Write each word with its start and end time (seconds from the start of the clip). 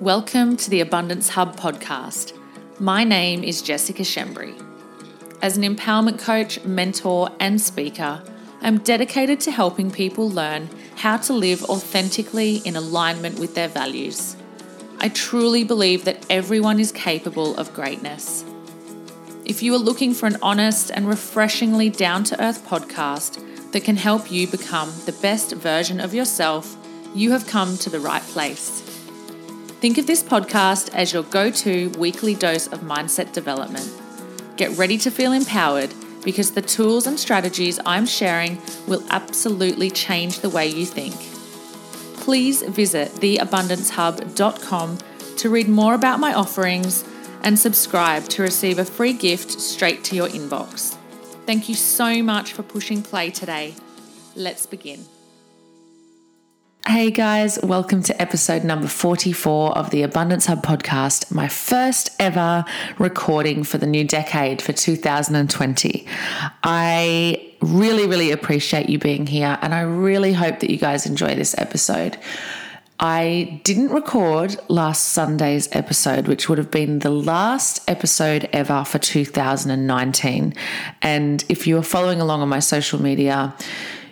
Welcome 0.00 0.58
to 0.58 0.68
the 0.68 0.82
Abundance 0.82 1.30
Hub 1.30 1.56
podcast. 1.56 2.38
My 2.78 3.02
name 3.02 3.42
is 3.42 3.62
Jessica 3.62 4.02
Schembri. 4.02 4.54
As 5.40 5.56
an 5.56 5.62
empowerment 5.62 6.18
coach, 6.18 6.62
mentor, 6.64 7.30
and 7.40 7.58
speaker, 7.58 8.22
I'm 8.60 8.80
dedicated 8.80 9.40
to 9.40 9.50
helping 9.50 9.90
people 9.90 10.28
learn 10.28 10.68
how 10.96 11.16
to 11.16 11.32
live 11.32 11.64
authentically 11.64 12.56
in 12.58 12.76
alignment 12.76 13.38
with 13.38 13.54
their 13.54 13.68
values. 13.68 14.36
I 14.98 15.08
truly 15.08 15.64
believe 15.64 16.04
that 16.04 16.26
everyone 16.28 16.78
is 16.78 16.92
capable 16.92 17.56
of 17.56 17.72
greatness. 17.72 18.44
If 19.46 19.62
you 19.62 19.74
are 19.74 19.78
looking 19.78 20.12
for 20.12 20.26
an 20.26 20.36
honest 20.42 20.90
and 20.90 21.08
refreshingly 21.08 21.88
down 21.88 22.22
to 22.24 22.44
earth 22.44 22.66
podcast 22.68 23.72
that 23.72 23.84
can 23.84 23.96
help 23.96 24.30
you 24.30 24.46
become 24.46 24.92
the 25.06 25.16
best 25.22 25.52
version 25.52 26.00
of 26.00 26.12
yourself, 26.12 26.76
you 27.14 27.30
have 27.30 27.46
come 27.46 27.78
to 27.78 27.88
the 27.88 27.98
right 27.98 28.22
place. 28.22 28.85
Think 29.80 29.98
of 29.98 30.06
this 30.06 30.22
podcast 30.22 30.94
as 30.94 31.12
your 31.12 31.22
go 31.24 31.50
to 31.50 31.90
weekly 31.98 32.34
dose 32.34 32.66
of 32.66 32.80
mindset 32.80 33.32
development. 33.32 33.90
Get 34.56 34.76
ready 34.78 34.96
to 34.98 35.10
feel 35.10 35.32
empowered 35.32 35.92
because 36.24 36.52
the 36.52 36.62
tools 36.62 37.06
and 37.06 37.20
strategies 37.20 37.78
I'm 37.84 38.06
sharing 38.06 38.60
will 38.88 39.04
absolutely 39.10 39.90
change 39.90 40.40
the 40.40 40.48
way 40.48 40.66
you 40.66 40.86
think. 40.86 41.14
Please 42.20 42.62
visit 42.62 43.12
theabundancehub.com 43.12 44.98
to 45.36 45.50
read 45.50 45.68
more 45.68 45.94
about 45.94 46.20
my 46.20 46.32
offerings 46.32 47.04
and 47.42 47.58
subscribe 47.58 48.24
to 48.30 48.42
receive 48.42 48.78
a 48.78 48.84
free 48.84 49.12
gift 49.12 49.60
straight 49.60 50.02
to 50.04 50.16
your 50.16 50.28
inbox. 50.28 50.96
Thank 51.44 51.68
you 51.68 51.74
so 51.74 52.22
much 52.22 52.54
for 52.54 52.62
pushing 52.62 53.02
play 53.02 53.30
today. 53.30 53.74
Let's 54.34 54.66
begin. 54.66 55.04
Hey 56.86 57.10
guys, 57.10 57.58
welcome 57.64 58.04
to 58.04 58.22
episode 58.22 58.62
number 58.62 58.86
44 58.86 59.76
of 59.76 59.90
the 59.90 60.02
Abundance 60.02 60.46
Hub 60.46 60.64
podcast, 60.64 61.32
my 61.32 61.48
first 61.48 62.10
ever 62.20 62.64
recording 62.96 63.64
for 63.64 63.76
the 63.76 63.88
new 63.88 64.04
decade 64.04 64.62
for 64.62 64.72
2020. 64.72 66.06
I 66.62 67.52
really, 67.60 68.06
really 68.06 68.30
appreciate 68.30 68.88
you 68.88 69.00
being 69.00 69.26
here, 69.26 69.58
and 69.62 69.74
I 69.74 69.80
really 69.80 70.32
hope 70.32 70.60
that 70.60 70.70
you 70.70 70.76
guys 70.76 71.06
enjoy 71.06 71.34
this 71.34 71.58
episode. 71.58 72.18
I 73.00 73.60
didn't 73.64 73.88
record 73.88 74.56
last 74.68 75.08
Sunday's 75.08 75.68
episode, 75.72 76.28
which 76.28 76.48
would 76.48 76.58
have 76.58 76.70
been 76.70 77.00
the 77.00 77.10
last 77.10 77.82
episode 77.90 78.48
ever 78.52 78.84
for 78.84 79.00
2019. 79.00 80.54
And 81.02 81.44
if 81.48 81.66
you 81.66 81.74
were 81.74 81.82
following 81.82 82.20
along 82.20 82.42
on 82.42 82.48
my 82.48 82.60
social 82.60 83.02
media, 83.02 83.56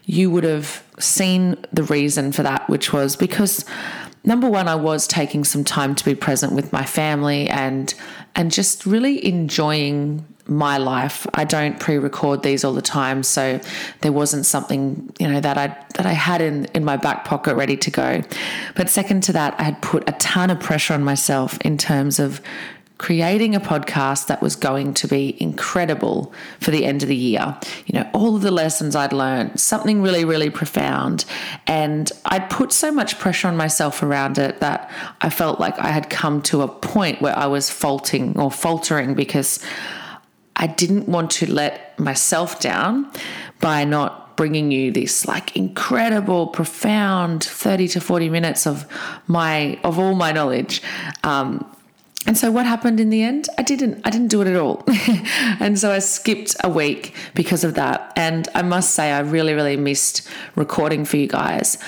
you 0.07 0.29
would 0.31 0.45
have 0.45 0.84
seen 0.99 1.57
the 1.73 1.83
reason 1.85 2.33
for 2.33 2.43
that, 2.43 2.69
which 2.69 2.93
was 2.93 3.17
because 3.17 3.65
number 4.25 4.49
one, 4.49 4.69
I 4.69 4.75
was 4.75 5.07
taking 5.07 5.45
some 5.45 5.65
time 5.65 5.95
to 5.95 6.05
be 6.05 6.15
present 6.15 6.53
with 6.53 6.73
my 6.73 6.85
family 6.85 7.49
and 7.49 7.95
and 8.37 8.51
just 8.51 8.85
really 8.85 9.25
enjoying 9.25 10.27
my 10.47 10.77
life. 10.77 11.27
I 11.35 11.45
don't 11.45 11.79
pre-record 11.81 12.43
these 12.43 12.65
all 12.65 12.73
the 12.73 12.83
time, 12.83 13.23
so 13.23 13.61
there 14.03 14.13
wasn't 14.13 14.45
something, 14.45 15.13
you 15.19 15.29
know, 15.29 15.41
that 15.41 15.57
I 15.57 15.69
that 15.95 16.07
I 16.07 16.13
had 16.13 16.41
in 16.41 16.67
in 16.67 16.85
my 16.85 16.97
back 16.97 17.25
pocket 17.25 17.55
ready 17.55 17.77
to 17.77 17.91
go. 17.91 18.23
But 18.75 18.89
second 18.89 19.23
to 19.25 19.33
that, 19.35 19.55
I 19.59 19.63
had 19.63 19.81
put 19.83 20.09
a 20.09 20.13
ton 20.13 20.51
of 20.51 20.61
pressure 20.61 20.95
on 20.95 21.05
myself 21.05 21.59
in 21.63 21.79
terms 21.79 22.19
of 22.19 22.41
creating 23.05 23.55
a 23.55 23.61
podcast 23.61 24.29
that 24.29 24.41
was 24.41 24.57
going 24.57 24.95
to 24.95 25.07
be 25.07 25.37
incredible 25.39 26.33
for 26.59 26.71
the 26.71 26.87
end 26.87 27.03
of 27.03 27.09
the 27.11 27.15
year. 27.15 27.55
You 27.85 28.01
know, 28.01 28.11
all 28.15 28.35
of 28.35 28.41
the 28.41 28.51
lessons 28.51 28.97
I'd 28.97 29.13
learned, 29.13 29.61
something 29.61 30.01
really, 30.01 30.25
really 30.25 30.49
profound. 30.49 31.27
And 31.67 32.11
I'd 32.25 32.49
put 32.49 32.73
so 32.73 32.91
much 32.91 33.19
pressure 33.19 33.47
on 33.47 33.59
myself 33.59 34.03
around 34.03 34.39
it 34.39 34.61
that 34.61 34.91
I 35.21 35.29
felt 35.29 35.61
like 35.61 35.79
I 35.79 35.89
had 35.89 36.09
come 36.09 36.41
to 36.45 36.63
a 36.63 36.69
point 36.69 37.21
where 37.21 37.37
I 37.37 37.45
was 37.45 37.69
faulting 37.69 38.39
or 38.39 38.51
faltering 38.51 39.13
because 39.13 39.63
I 40.57 40.67
didn't 40.67 41.07
want 41.07 41.31
to 41.33 41.53
let 41.53 42.01
myself 42.01 42.59
down 42.59 43.13
by 43.61 43.85
not 43.85 44.35
bringing 44.39 44.73
you 44.73 44.91
this 44.91 45.29
like 45.29 45.55
incredible 45.55 46.47
profound 46.47 47.45
30 47.45 47.89
to 47.89 48.01
40 48.01 48.31
minutes 48.31 48.67
of 48.67 48.87
my 49.29 49.79
of 49.85 49.99
all 49.99 50.15
my 50.15 50.33
knowledge 50.33 50.83
um, 51.23 51.65
and 52.27 52.39
so 52.39 52.51
what 52.51 52.65
happened 52.65 53.01
in 53.01 53.11
the 53.11 53.23
end? 53.23 53.49
I 53.59 53.63
didn't 53.63 54.01
I 54.05 54.11
didn't 54.11 54.29
do 54.29 54.41
it 54.41 54.49
at 54.49 54.57
all. 54.57 54.83
and 55.61 55.79
so 55.79 55.93
I 55.93 55.99
skipped 55.99 56.57
a 56.65 56.69
week 56.69 57.15
because 57.35 57.65
of 57.65 57.75
that. 57.75 58.13
And 58.17 58.49
I 58.55 58.63
must 58.63 58.95
say 58.95 59.13
I 59.13 59.21
really 59.21 59.53
really 59.53 59.77
missed 59.77 60.27
recording 60.57 61.05
for 61.05 61.17
you 61.17 61.27
guys. 61.27 61.79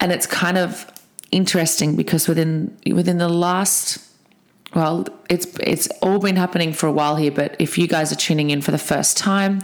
And 0.00 0.12
it's 0.12 0.26
kind 0.26 0.58
of 0.58 0.90
interesting 1.30 1.96
because 1.96 2.28
within 2.28 2.76
within 2.86 3.18
the 3.18 3.28
last 3.28 3.98
well, 4.74 5.06
it's 5.30 5.46
it's 5.60 5.88
all 6.02 6.18
been 6.18 6.36
happening 6.36 6.72
for 6.72 6.86
a 6.86 6.92
while 6.92 7.16
here, 7.16 7.30
but 7.30 7.56
if 7.60 7.78
you 7.78 7.86
guys 7.86 8.10
are 8.12 8.16
tuning 8.16 8.50
in 8.50 8.60
for 8.60 8.72
the 8.72 8.78
first 8.78 9.16
time, 9.16 9.62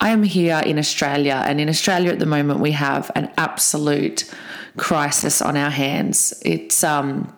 I 0.00 0.10
am 0.10 0.24
here 0.24 0.60
in 0.66 0.78
Australia, 0.78 1.42
and 1.46 1.60
in 1.60 1.68
Australia 1.68 2.10
at 2.10 2.18
the 2.18 2.26
moment 2.26 2.58
we 2.58 2.72
have 2.72 3.10
an 3.14 3.30
absolute 3.38 4.28
crisis 4.76 5.40
on 5.40 5.56
our 5.56 5.70
hands. 5.70 6.34
It's 6.44 6.82
um 6.82 7.32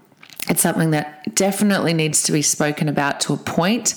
it's 0.50 0.62
something 0.62 0.90
that 0.90 1.32
definitely 1.36 1.94
needs 1.94 2.24
to 2.24 2.32
be 2.32 2.42
spoken 2.42 2.88
about 2.88 3.20
to 3.20 3.32
a 3.32 3.36
point, 3.36 3.94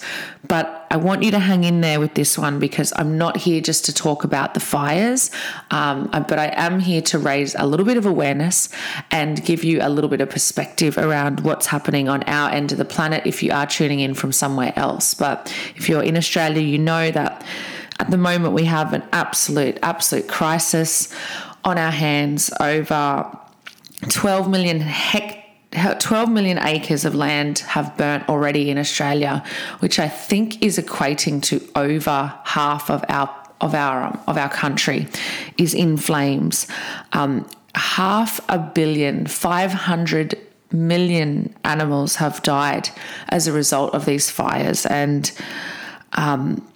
but 0.47 0.86
I 0.91 0.97
want 0.97 1.24
you 1.24 1.31
to 1.31 1.40
hang 1.40 1.64
in 1.64 1.81
there 1.81 2.00
with 2.00 2.14
this 2.14 2.38
one 2.38 2.59
because 2.59 2.94
I'm 2.96 3.18
not 3.18 3.38
here 3.38 3.59
just 3.59 3.86
to 3.86 3.94
talk 3.94 4.24
about 4.24 4.53
the 4.53 4.59
fires, 4.59 5.31
um, 5.72 6.09
but 6.12 6.38
I 6.38 6.53
am 6.56 6.80
here 6.80 7.02
to 7.02 7.18
raise 7.18 7.56
a 7.56 7.66
little 7.66 7.88
bit 7.88 7.97
of 7.97 8.06
awareness 8.06 8.69
and 9.09 9.44
give 9.44 9.64
you 9.64 9.80
a 9.81 9.90
little 9.90 10.12
bit 10.12 10.22
of 10.22 10.30
perspective 10.30 11.00
around 11.00 11.40
what's 11.40 11.66
happening 11.66 12.08
on 12.08 12.22
our 12.24 12.52
end 12.52 12.72
of 12.72 12.78
the 12.78 12.85
planet 12.85 13.25
if 13.25 13.41
you 13.41 13.52
are 13.52 13.66
tuning 13.66 14.00
in 14.00 14.14
from 14.14 14.31
somewhere 14.31 14.74
else. 14.75 15.16
But 15.16 15.52
if 15.75 15.90
you're 15.90 16.03
in 16.03 16.16
Australia, 16.16 16.62
you 16.62 16.78
know 16.78 17.09
that 17.09 17.44
at 18.00 18.12
the 18.12 18.18
moment 18.18 18.53
we 18.53 18.66
have 18.66 18.94
an 18.94 19.02
absolute, 19.12 19.80
absolute 19.81 20.28
crisis 20.28 21.12
on 21.64 21.80
our 21.80 21.91
hands 21.91 22.52
over 22.59 23.40
12 24.09 24.52
million 24.52 24.81
hectares 24.81 25.33
12 25.73 26.29
million 26.29 26.59
acres 26.59 27.06
of 27.06 27.16
land 27.16 27.59
have 27.59 27.97
burnt 27.97 28.28
already 28.29 28.69
in 28.69 28.78
Australia, 28.78 29.44
which 29.79 30.00
I 30.00 30.07
think 30.07 30.61
is 30.61 30.78
equating 30.78 31.41
to 31.44 31.67
over 31.75 32.34
half 32.45 32.89
of 32.89 33.03
our 33.09 33.29
of 33.61 33.73
our 33.73 34.03
um, 34.03 34.19
of 34.28 34.38
our 34.38 34.50
country 34.50 35.07
is 35.57 35.73
in 35.73 35.97
flames. 35.97 36.67
Um, 37.13 37.50
half 37.75 38.39
a 38.50 38.59
billion, 38.59 39.25
500 39.25 40.38
million 40.72 41.56
animals 41.63 42.17
have 42.17 42.44
died 42.44 42.90
as 43.29 43.47
a 43.47 43.53
result 43.53 43.95
of 43.95 44.05
these 44.05 44.29
fires, 44.29 44.85
and 44.85 45.31
um, 46.13 46.67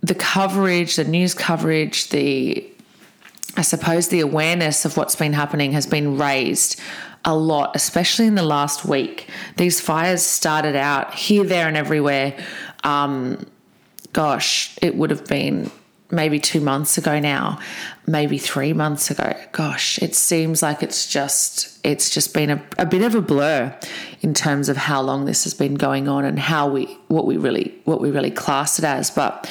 the 0.00 0.14
coverage, 0.14 0.96
the 0.96 1.04
news 1.04 1.34
coverage, 1.34 2.08
the 2.08 2.66
I 3.56 3.62
suppose 3.62 4.08
the 4.08 4.20
awareness 4.20 4.84
of 4.84 4.96
what's 4.96 5.16
been 5.16 5.32
happening 5.32 5.72
has 5.72 5.86
been 5.86 6.16
raised 6.16 6.80
a 7.24 7.34
lot, 7.34 7.76
especially 7.76 8.26
in 8.26 8.34
the 8.34 8.42
last 8.42 8.84
week. 8.84 9.28
These 9.56 9.80
fires 9.80 10.22
started 10.22 10.76
out 10.76 11.14
here, 11.14 11.44
there, 11.44 11.68
and 11.68 11.76
everywhere. 11.76 12.36
Um, 12.84 13.46
gosh, 14.12 14.76
it 14.80 14.96
would 14.96 15.10
have 15.10 15.26
been 15.26 15.70
maybe 16.10 16.40
two 16.40 16.60
months 16.60 16.98
ago 16.98 17.20
now, 17.20 17.58
maybe 18.06 18.38
three 18.38 18.72
months 18.72 19.10
ago. 19.10 19.32
Gosh, 19.52 19.98
it 19.98 20.14
seems 20.14 20.62
like 20.62 20.82
it's 20.82 21.06
just 21.06 21.78
it's 21.84 22.10
just 22.10 22.34
been 22.34 22.50
a, 22.50 22.62
a 22.78 22.86
bit 22.86 23.02
of 23.02 23.14
a 23.14 23.20
blur 23.20 23.76
in 24.20 24.34
terms 24.34 24.68
of 24.68 24.76
how 24.76 25.00
long 25.00 25.24
this 25.24 25.44
has 25.44 25.54
been 25.54 25.74
going 25.74 26.08
on 26.08 26.24
and 26.24 26.38
how 26.38 26.68
we 26.68 26.86
what 27.08 27.26
we 27.26 27.36
really 27.36 27.74
what 27.84 28.00
we 28.00 28.10
really 28.10 28.30
class 28.30 28.78
it 28.78 28.84
as. 28.84 29.10
But 29.10 29.48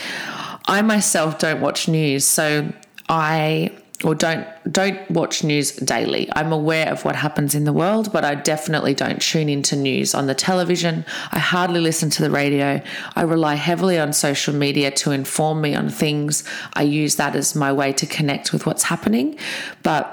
I 0.66 0.82
myself 0.82 1.40
don't 1.40 1.62
watch 1.62 1.88
news, 1.88 2.26
so 2.26 2.72
I 3.08 3.72
or 4.04 4.16
don't 4.16 4.48
don't 4.72 5.12
watch 5.12 5.44
news 5.44 5.72
daily. 5.72 6.30
I'm 6.34 6.54
aware 6.54 6.90
of 6.90 7.04
what 7.04 7.16
happens 7.16 7.54
in 7.54 7.66
the 7.66 7.74
world, 7.74 8.14
but 8.14 8.24
I 8.24 8.36
definitely 8.36 8.94
don't 8.94 9.22
tune 9.22 9.50
into 9.50 9.76
news 9.76 10.16
on 10.16 10.28
the 10.28 10.36
television. 10.36 11.06
I 11.32 11.40
hardly 11.40 11.82
listen 11.82 12.10
to 12.12 12.22
the 12.22 12.32
radio. 12.32 12.82
I 13.16 13.22
rely 13.24 13.56
heavily 13.56 14.00
on 14.00 14.14
social 14.14 14.54
media 14.54 14.92
to 14.92 15.12
inform 15.12 15.60
me 15.62 15.76
on 15.76 15.90
things. 15.90 16.44
I 16.74 16.84
use 16.84 17.18
that 17.18 17.36
as 17.36 17.56
my 17.56 17.74
way 17.74 17.92
to 17.94 18.06
connect 18.06 18.54
with 18.54 18.66
what's 18.66 18.84
happening. 18.84 19.38
But 19.84 20.06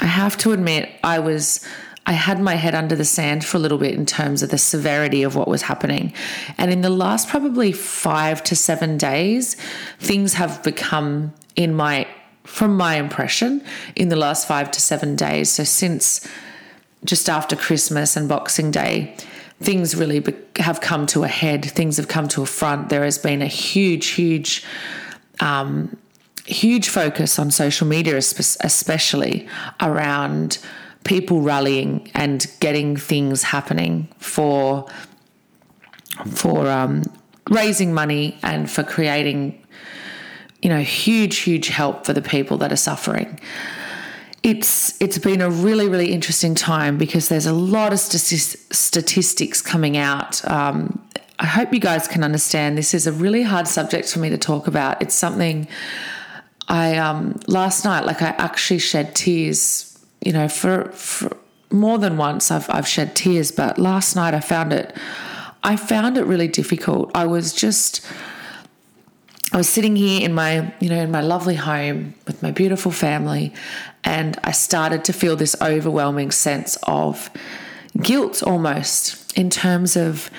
I 0.00 0.06
have 0.06 0.38
to 0.38 0.52
admit 0.52 0.90
I 1.04 1.18
was 1.18 1.66
I 2.04 2.12
had 2.12 2.40
my 2.40 2.54
head 2.54 2.74
under 2.74 2.96
the 2.96 3.04
sand 3.04 3.44
for 3.44 3.58
a 3.58 3.60
little 3.60 3.78
bit 3.78 3.94
in 3.94 4.06
terms 4.06 4.42
of 4.42 4.50
the 4.50 4.58
severity 4.58 5.22
of 5.22 5.36
what 5.36 5.46
was 5.46 5.62
happening. 5.62 6.12
And 6.58 6.72
in 6.72 6.80
the 6.80 6.90
last 6.90 7.28
probably 7.28 7.70
5 7.70 8.42
to 8.44 8.56
7 8.56 8.98
days, 8.98 9.54
things 10.00 10.34
have 10.34 10.62
become 10.64 11.32
in 11.54 11.74
my 11.74 12.08
from 12.44 12.76
my 12.76 12.96
impression, 12.96 13.62
in 13.96 14.08
the 14.08 14.16
last 14.16 14.48
five 14.48 14.70
to 14.72 14.80
seven 14.80 15.16
days. 15.16 15.50
So, 15.50 15.64
since 15.64 16.26
just 17.04 17.28
after 17.28 17.56
Christmas 17.56 18.16
and 18.16 18.28
Boxing 18.28 18.70
Day, 18.70 19.16
things 19.60 19.94
really 19.94 20.20
be- 20.20 20.34
have 20.56 20.80
come 20.80 21.06
to 21.06 21.24
a 21.24 21.28
head. 21.28 21.64
Things 21.64 21.96
have 21.96 22.08
come 22.08 22.28
to 22.28 22.42
a 22.42 22.46
front. 22.46 22.88
There 22.88 23.04
has 23.04 23.18
been 23.18 23.42
a 23.42 23.46
huge, 23.46 24.08
huge, 24.08 24.64
um, 25.40 25.96
huge 26.46 26.88
focus 26.88 27.38
on 27.38 27.50
social 27.50 27.86
media, 27.86 28.16
especially 28.16 29.48
around 29.80 30.58
people 31.04 31.40
rallying 31.40 32.10
and 32.14 32.46
getting 32.60 32.96
things 32.96 33.42
happening 33.42 34.08
for 34.18 34.86
for 36.34 36.68
um, 36.68 37.02
raising 37.50 37.92
money 37.92 38.38
and 38.42 38.70
for 38.70 38.82
creating 38.82 39.61
you 40.62 40.68
know 40.68 40.80
huge 40.80 41.38
huge 41.38 41.68
help 41.68 42.06
for 42.06 42.12
the 42.12 42.22
people 42.22 42.56
that 42.56 42.72
are 42.72 42.76
suffering 42.76 43.38
it's 44.42 45.00
it's 45.00 45.18
been 45.18 45.40
a 45.40 45.50
really 45.50 45.88
really 45.88 46.12
interesting 46.12 46.54
time 46.54 46.98
because 46.98 47.28
there's 47.28 47.46
a 47.46 47.52
lot 47.52 47.92
of 47.92 47.98
statistics 47.98 49.60
coming 49.60 49.96
out 49.96 50.44
um, 50.50 51.00
I 51.42 51.46
hope 51.46 51.72
you 51.72 51.80
guys 51.80 52.06
can 52.06 52.22
understand 52.22 52.78
this 52.78 52.94
is 52.94 53.08
a 53.08 53.12
really 53.12 53.42
hard 53.42 53.66
subject 53.66 54.08
for 54.08 54.20
me 54.20 54.30
to 54.30 54.38
talk 54.38 54.68
about. 54.68 55.02
It's 55.02 55.16
something 55.16 55.66
I 56.68 56.96
um, 56.98 57.40
last 57.48 57.84
night, 57.84 58.04
like 58.04 58.22
I 58.22 58.28
actually 58.38 58.78
shed 58.78 59.16
tears. 59.16 59.88
You 60.24 60.32
know, 60.32 60.48
for, 60.48 60.92
for 60.92 61.36
more 61.72 61.98
than 61.98 62.16
once, 62.16 62.52
I've 62.52 62.70
I've 62.70 62.86
shed 62.86 63.16
tears, 63.16 63.50
but 63.50 63.76
last 63.76 64.14
night 64.14 64.34
I 64.34 64.40
found 64.40 64.72
it. 64.72 64.96
I 65.64 65.74
found 65.74 66.16
it 66.16 66.24
really 66.26 66.48
difficult. 66.48 67.10
I 67.14 67.26
was 67.26 67.52
just. 67.52 68.06
I 69.52 69.58
was 69.58 69.68
sitting 69.68 69.96
here 69.96 70.24
in 70.24 70.32
my, 70.32 70.72
you 70.80 70.88
know, 70.88 71.02
in 71.02 71.10
my 71.10 71.20
lovely 71.20 71.56
home 71.56 72.14
with 72.26 72.42
my 72.42 72.50
beautiful 72.50 72.90
family, 72.90 73.52
and 74.02 74.38
I 74.42 74.52
started 74.52 75.04
to 75.04 75.12
feel 75.12 75.36
this 75.36 75.54
overwhelming 75.60 76.30
sense 76.30 76.78
of 76.84 77.30
guilt 78.00 78.42
almost 78.42 79.36
in 79.36 79.50
terms 79.50 79.94
of 79.94 80.30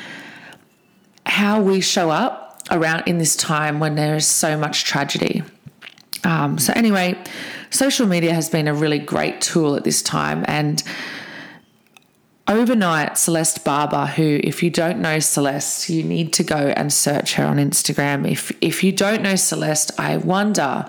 how 1.27 1.61
we 1.61 1.79
show 1.79 2.09
up 2.09 2.63
around 2.71 3.03
in 3.05 3.19
this 3.19 3.35
time 3.35 3.79
when 3.79 3.93
there 3.93 4.15
is 4.15 4.27
so 4.27 4.57
much 4.57 4.83
tragedy. 4.83 5.43
Um, 6.23 6.57
so, 6.57 6.73
anyway, 6.75 7.15
social 7.69 8.07
media 8.07 8.33
has 8.33 8.49
been 8.49 8.67
a 8.67 8.73
really 8.73 8.99
great 8.99 9.41
tool 9.41 9.75
at 9.75 9.83
this 9.83 10.01
time. 10.01 10.43
And 10.47 10.81
overnight, 12.53 13.17
Celeste 13.17 13.63
Barber, 13.63 14.05
who, 14.05 14.39
if 14.43 14.61
you 14.61 14.69
don't 14.69 14.99
know 14.99 15.19
Celeste, 15.19 15.89
you 15.89 16.03
need 16.03 16.33
to 16.33 16.43
go 16.43 16.55
and 16.55 16.93
search 16.93 17.33
her 17.35 17.45
on 17.45 17.57
Instagram. 17.57 18.29
If 18.29 18.51
if 18.61 18.83
you 18.83 18.91
don't 18.91 19.21
know 19.21 19.35
Celeste, 19.35 19.91
I 19.99 20.17
wonder 20.17 20.85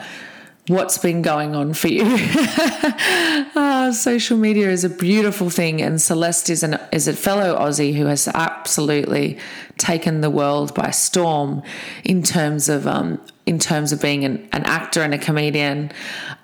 what's 0.69 0.97
been 0.99 1.21
going 1.23 1.55
on 1.55 1.75
for 1.75 1.89
you. 1.89 2.05
oh, 2.07 3.91
social 3.95 4.39
media 4.39 4.71
is 4.71 4.85
a 4.85 4.91
beautiful 4.91 5.51
thing, 5.51 5.83
and 5.83 6.01
Celeste 6.01 6.51
is 6.51 6.63
an 6.63 6.79
is 6.93 7.09
a 7.09 7.13
fellow 7.15 7.59
Aussie 7.59 7.95
who 7.95 8.07
has 8.07 8.29
absolutely 8.29 9.39
taken 9.79 10.21
the 10.21 10.31
world 10.31 10.75
by 10.75 10.91
storm 10.91 11.63
in 12.05 12.23
terms 12.23 12.69
of 12.69 12.87
um, 12.87 13.21
in 13.47 13.59
terms 13.59 13.93
of 13.93 14.01
being 14.01 14.25
an, 14.25 14.49
an 14.53 14.65
actor 14.65 15.03
and 15.03 15.15
a 15.15 15.19
comedian. 15.19 15.91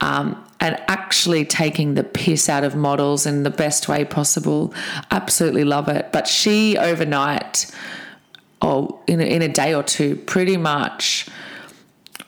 Um, 0.00 0.42
and 0.60 0.80
actually 0.88 1.44
taking 1.44 1.94
the 1.94 2.04
piss 2.04 2.48
out 2.48 2.64
of 2.64 2.76
models 2.76 3.26
in 3.26 3.42
the 3.42 3.50
best 3.50 3.88
way 3.88 4.04
possible. 4.04 4.74
Absolutely 5.10 5.64
love 5.64 5.88
it. 5.88 6.12
But 6.12 6.28
she 6.28 6.76
overnight, 6.76 7.74
or 8.60 9.00
in 9.06 9.20
a, 9.20 9.24
in 9.24 9.42
a 9.42 9.48
day 9.48 9.74
or 9.74 9.82
two, 9.82 10.16
pretty 10.16 10.58
much 10.58 11.28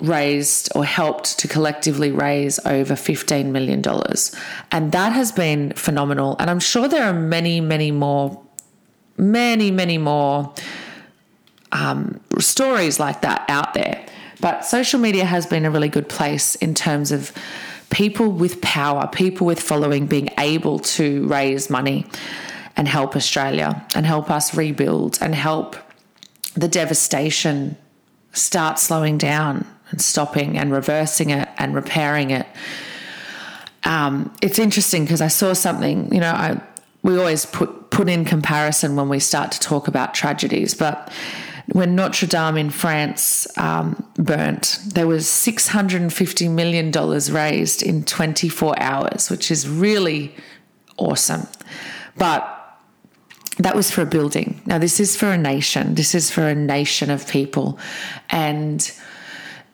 raised 0.00 0.68
or 0.74 0.84
helped 0.84 1.38
to 1.38 1.46
collectively 1.46 2.10
raise 2.10 2.58
over 2.66 2.94
$15 2.94 3.46
million. 3.46 3.82
And 4.72 4.92
that 4.92 5.12
has 5.12 5.30
been 5.30 5.72
phenomenal. 5.74 6.36
And 6.40 6.50
I'm 6.50 6.58
sure 6.58 6.88
there 6.88 7.04
are 7.04 7.12
many, 7.12 7.60
many 7.60 7.92
more, 7.92 8.42
many, 9.16 9.70
many 9.70 9.98
more 9.98 10.52
um, 11.70 12.20
stories 12.38 12.98
like 12.98 13.20
that 13.20 13.44
out 13.48 13.74
there. 13.74 14.04
But 14.40 14.64
social 14.64 14.98
media 14.98 15.24
has 15.24 15.46
been 15.46 15.64
a 15.64 15.70
really 15.70 15.88
good 15.88 16.08
place 16.08 16.56
in 16.56 16.74
terms 16.74 17.12
of 17.12 17.32
people 17.92 18.32
with 18.32 18.60
power, 18.62 19.06
people 19.06 19.46
with 19.46 19.60
following 19.60 20.06
being 20.06 20.30
able 20.38 20.78
to 20.78 21.26
raise 21.28 21.70
money 21.70 22.06
and 22.76 22.88
help 22.88 23.14
Australia 23.14 23.86
and 23.94 24.06
help 24.06 24.30
us 24.30 24.56
rebuild 24.56 25.18
and 25.20 25.34
help 25.34 25.76
the 26.54 26.68
devastation 26.68 27.76
start 28.32 28.78
slowing 28.78 29.18
down 29.18 29.66
and 29.90 30.00
stopping 30.00 30.58
and 30.58 30.72
reversing 30.72 31.30
it 31.30 31.48
and 31.58 31.74
repairing 31.74 32.30
it. 32.30 32.46
Um, 33.84 34.34
it's 34.40 34.58
interesting 34.58 35.04
because 35.04 35.20
I 35.20 35.28
saw 35.28 35.52
something, 35.52 36.12
you 36.14 36.20
know, 36.20 36.32
I, 36.32 36.60
we 37.02 37.18
always 37.18 37.44
put, 37.44 37.90
put 37.90 38.08
in 38.08 38.24
comparison 38.24 38.96
when 38.96 39.10
we 39.10 39.18
start 39.18 39.52
to 39.52 39.60
talk 39.60 39.86
about 39.86 40.14
tragedies, 40.14 40.72
but 40.72 41.12
when 41.66 41.94
Notre 41.94 42.26
Dame 42.26 42.56
in 42.56 42.70
France 42.70 43.46
um, 43.56 44.04
burnt, 44.14 44.78
there 44.86 45.06
was 45.06 45.26
$650 45.26 46.50
million 46.50 46.90
raised 47.32 47.82
in 47.82 48.04
24 48.04 48.78
hours, 48.80 49.30
which 49.30 49.50
is 49.50 49.68
really 49.68 50.34
awesome. 50.96 51.46
But 52.16 52.48
that 53.58 53.76
was 53.76 53.90
for 53.90 54.02
a 54.02 54.06
building. 54.06 54.60
Now, 54.66 54.78
this 54.78 54.98
is 54.98 55.16
for 55.16 55.30
a 55.30 55.38
nation. 55.38 55.94
This 55.94 56.14
is 56.14 56.30
for 56.30 56.48
a 56.48 56.54
nation 56.54 57.10
of 57.10 57.28
people. 57.28 57.78
And 58.30 58.90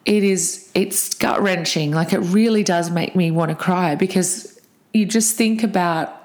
it 0.05 0.25
is 0.25 0.71
it's 0.75 1.15
gut 1.15 1.43
wrenching. 1.43 1.93
Like 1.93 2.13
it 2.13 2.21
really 2.21 2.65
does 2.65 2.91
make 2.91 3.15
me 3.15 3.31
want 3.31 3.51
to 3.51 3.55
cry 3.55 3.95
because 3.95 4.59
you 4.95 5.05
just 5.05 5.37
think 5.37 5.63
about 5.63 6.18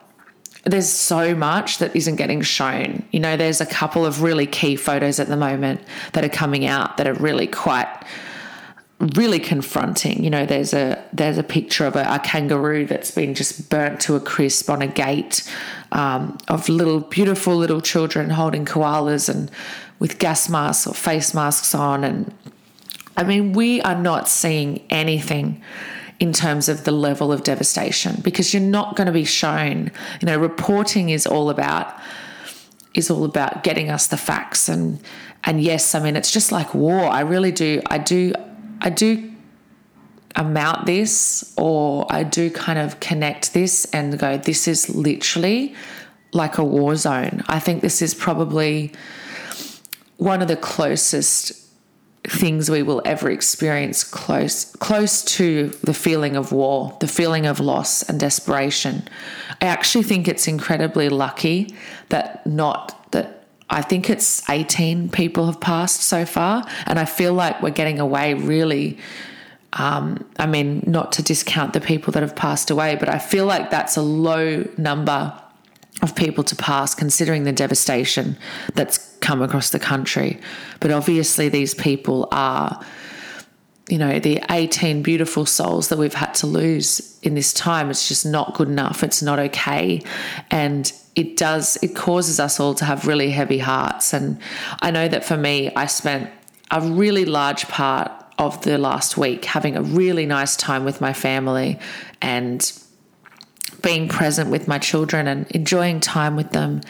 there's 0.64 0.90
so 0.90 1.36
much 1.36 1.80
that 1.80 1.96
isn't 1.96 2.16
getting 2.16 2.42
shown. 2.42 3.04
You 3.12 3.20
know, 3.20 3.36
there's 3.36 3.60
a 3.60 3.66
couple 3.66 4.06
of 4.06 4.22
really 4.22 4.48
key 4.48 4.76
photos 4.76 5.20
at 5.20 5.28
the 5.28 5.38
moment 5.38 5.82
that 6.14 6.24
are 6.24 6.30
coming 6.30 6.66
out 6.66 6.98
that 6.98 7.08
are 7.08 7.14
really 7.14 7.48
quite 7.48 7.90
really 9.16 9.40
confronting. 9.40 10.24
You 10.24 10.30
know, 10.30 10.46
there's 10.46 10.74
a 10.74 11.04
there's 11.12 11.38
a 11.38 11.44
picture 11.44 11.86
of 11.86 11.96
a, 11.96 12.06
a 12.10 12.20
kangaroo 12.20 12.86
that's 12.86 13.12
been 13.12 13.34
just 13.34 13.70
burnt 13.70 14.00
to 14.02 14.16
a 14.16 14.20
crisp 14.20 14.70
on 14.70 14.82
a 14.82 14.88
gate 14.88 15.50
um, 15.92 16.38
of 16.48 16.70
little 16.70 17.02
beautiful 17.02 17.56
little 17.56 17.82
children 17.82 18.30
holding 18.30 18.66
koalas 18.66 19.28
and 19.28 19.52
with 20.00 20.20
gas 20.20 20.48
masks 20.50 20.88
or 20.88 20.94
face 20.94 21.34
masks 21.34 21.76
on 21.76 22.04
and 22.04 22.34
I 23.16 23.24
mean, 23.24 23.54
we 23.54 23.80
are 23.82 23.96
not 23.96 24.28
seeing 24.28 24.82
anything 24.90 25.62
in 26.20 26.32
terms 26.34 26.70
of 26.70 26.84
the 26.84 26.92
level 26.92 27.32
of 27.32 27.44
devastation 27.44 28.20
because 28.22 28.54
you're 28.54 28.62
not 28.62 28.96
going 28.96 29.08
to 29.08 29.14
be 29.14 29.26
shown. 29.26 29.92
You 30.22 30.26
know, 30.26 30.38
reporting 30.38 31.10
is 31.10 31.26
all 31.26 31.50
about 31.50 31.94
is 32.94 33.10
all 33.10 33.26
about 33.26 33.64
getting 33.64 33.90
us 33.90 34.08
the 34.08 34.18
facts 34.18 34.70
and 34.70 35.00
and 35.44 35.62
yes, 35.62 35.94
I 35.96 36.00
mean 36.00 36.16
it's 36.16 36.32
just 36.32 36.52
like 36.52 36.74
war. 36.74 37.02
I 37.06 37.22
really 37.22 37.52
do 37.52 37.82
I 37.88 37.98
do 37.98 38.34
I 38.82 38.90
do 38.90 39.32
amount 40.36 40.86
this 40.86 41.54
or 41.58 42.08
I 42.10 42.24
do 42.24 42.50
kind 42.50 42.80
of 42.80 43.00
connect 43.00 43.54
this 43.54 43.86
and 43.86 44.18
go 44.18 44.38
this 44.38 44.68
is 44.68 44.90
literally 44.90 45.76
like 46.32 46.58
a 46.58 46.64
war 46.64 46.96
zone. 46.96 47.44
I 47.48 47.60
think 47.60 47.82
this 47.82 48.02
is 48.02 48.14
probably 48.14 48.92
one 50.18 50.42
of 50.42 50.48
the 50.48 50.56
closest 50.56 51.63
things 52.26 52.70
we 52.70 52.84
will 52.84 53.02
ever 53.04 53.30
experience 53.30 54.04
close 54.04 54.66
close 54.78 55.24
to 55.24 55.68
the 55.84 55.94
feeling 55.94 56.36
of 56.36 56.52
war, 56.52 56.96
the 57.00 57.08
feeling 57.08 57.46
of 57.46 57.60
loss 57.60 58.02
and 58.04 58.20
desperation. 58.20 59.08
I 59.62 59.66
actually 59.66 60.04
think 60.04 60.28
it's 60.28 60.48
incredibly 60.48 61.10
lucky 61.10 61.76
that 62.10 62.46
not 62.48 63.12
that 63.12 63.46
I 63.70 63.82
think 63.82 64.10
it's 64.10 64.48
18 64.50 65.10
people 65.10 65.48
have 65.48 65.60
passed 65.60 66.04
so 66.04 66.26
far 66.26 66.66
and 66.86 66.98
I 66.98 67.06
feel 67.06 67.34
like 67.34 67.62
we're 67.62 67.72
getting 67.72 68.00
away 68.00 68.34
really 68.34 69.00
um, 69.74 70.24
I 70.38 70.46
mean, 70.46 70.84
not 70.86 71.14
to 71.14 71.24
discount 71.24 71.74
the 71.74 71.82
people 71.82 72.14
that 72.14 72.22
have 72.22 72.36
passed 72.36 72.70
away, 72.70 72.96
but 72.96 73.10
I 73.10 73.18
feel 73.18 73.48
like 73.48 73.72
that's 73.72 73.98
a 73.98 74.04
low 74.04 74.68
number 74.78 75.34
of 76.04 76.16
people 76.16 76.44
to 76.44 76.56
pass, 76.56 76.94
considering 76.94 77.46
the 77.46 77.54
devastation 77.54 78.38
that's 78.76 79.18
come 79.22 79.42
across 79.42 79.70
the 79.70 79.80
country. 79.80 80.40
But 80.82 80.92
obviously, 80.92 81.48
these 81.48 81.74
people 81.74 82.28
are, 82.32 82.86
you 83.88 83.98
know, 83.98 84.20
the 84.20 84.42
18 84.52 85.02
beautiful 85.02 85.46
souls 85.46 85.88
that 85.88 85.98
we've 85.98 86.14
had 86.14 86.34
to 86.36 86.48
lose 86.48 87.18
in 87.24 87.36
this 87.36 87.54
time. 87.54 87.90
It's 87.90 88.10
just 88.10 88.26
not 88.26 88.54
good 88.54 88.68
enough. 88.68 89.02
It's 89.02 89.22
not 89.22 89.40
okay. 89.40 90.04
And 90.52 90.92
it 91.16 91.38
does, 91.38 91.78
it 91.82 91.96
causes 91.96 92.38
us 92.38 92.60
all 92.60 92.76
to 92.76 92.86
have 92.86 93.08
really 93.08 93.32
heavy 93.32 93.60
hearts. 93.60 94.14
And 94.14 94.40
I 94.82 94.92
know 94.92 95.08
that 95.08 95.24
for 95.24 95.38
me, 95.38 95.74
I 95.74 95.86
spent 95.86 96.30
a 96.70 96.82
really 96.82 97.24
large 97.24 97.70
part 97.70 98.12
of 98.38 98.62
the 98.64 98.78
last 98.78 99.16
week 99.16 99.46
having 99.46 99.78
a 99.78 99.82
really 99.82 100.26
nice 100.26 100.58
time 100.58 100.84
with 100.84 101.00
my 101.00 101.14
family 101.14 101.80
and 102.22 102.78
being 103.84 104.08
present 104.08 104.50
with 104.50 104.68
my 104.68 104.80
children 104.80 105.28
and 105.28 105.46
enjoying 105.52 106.00
time 106.00 106.36
with 106.36 106.50
them, 106.52 106.82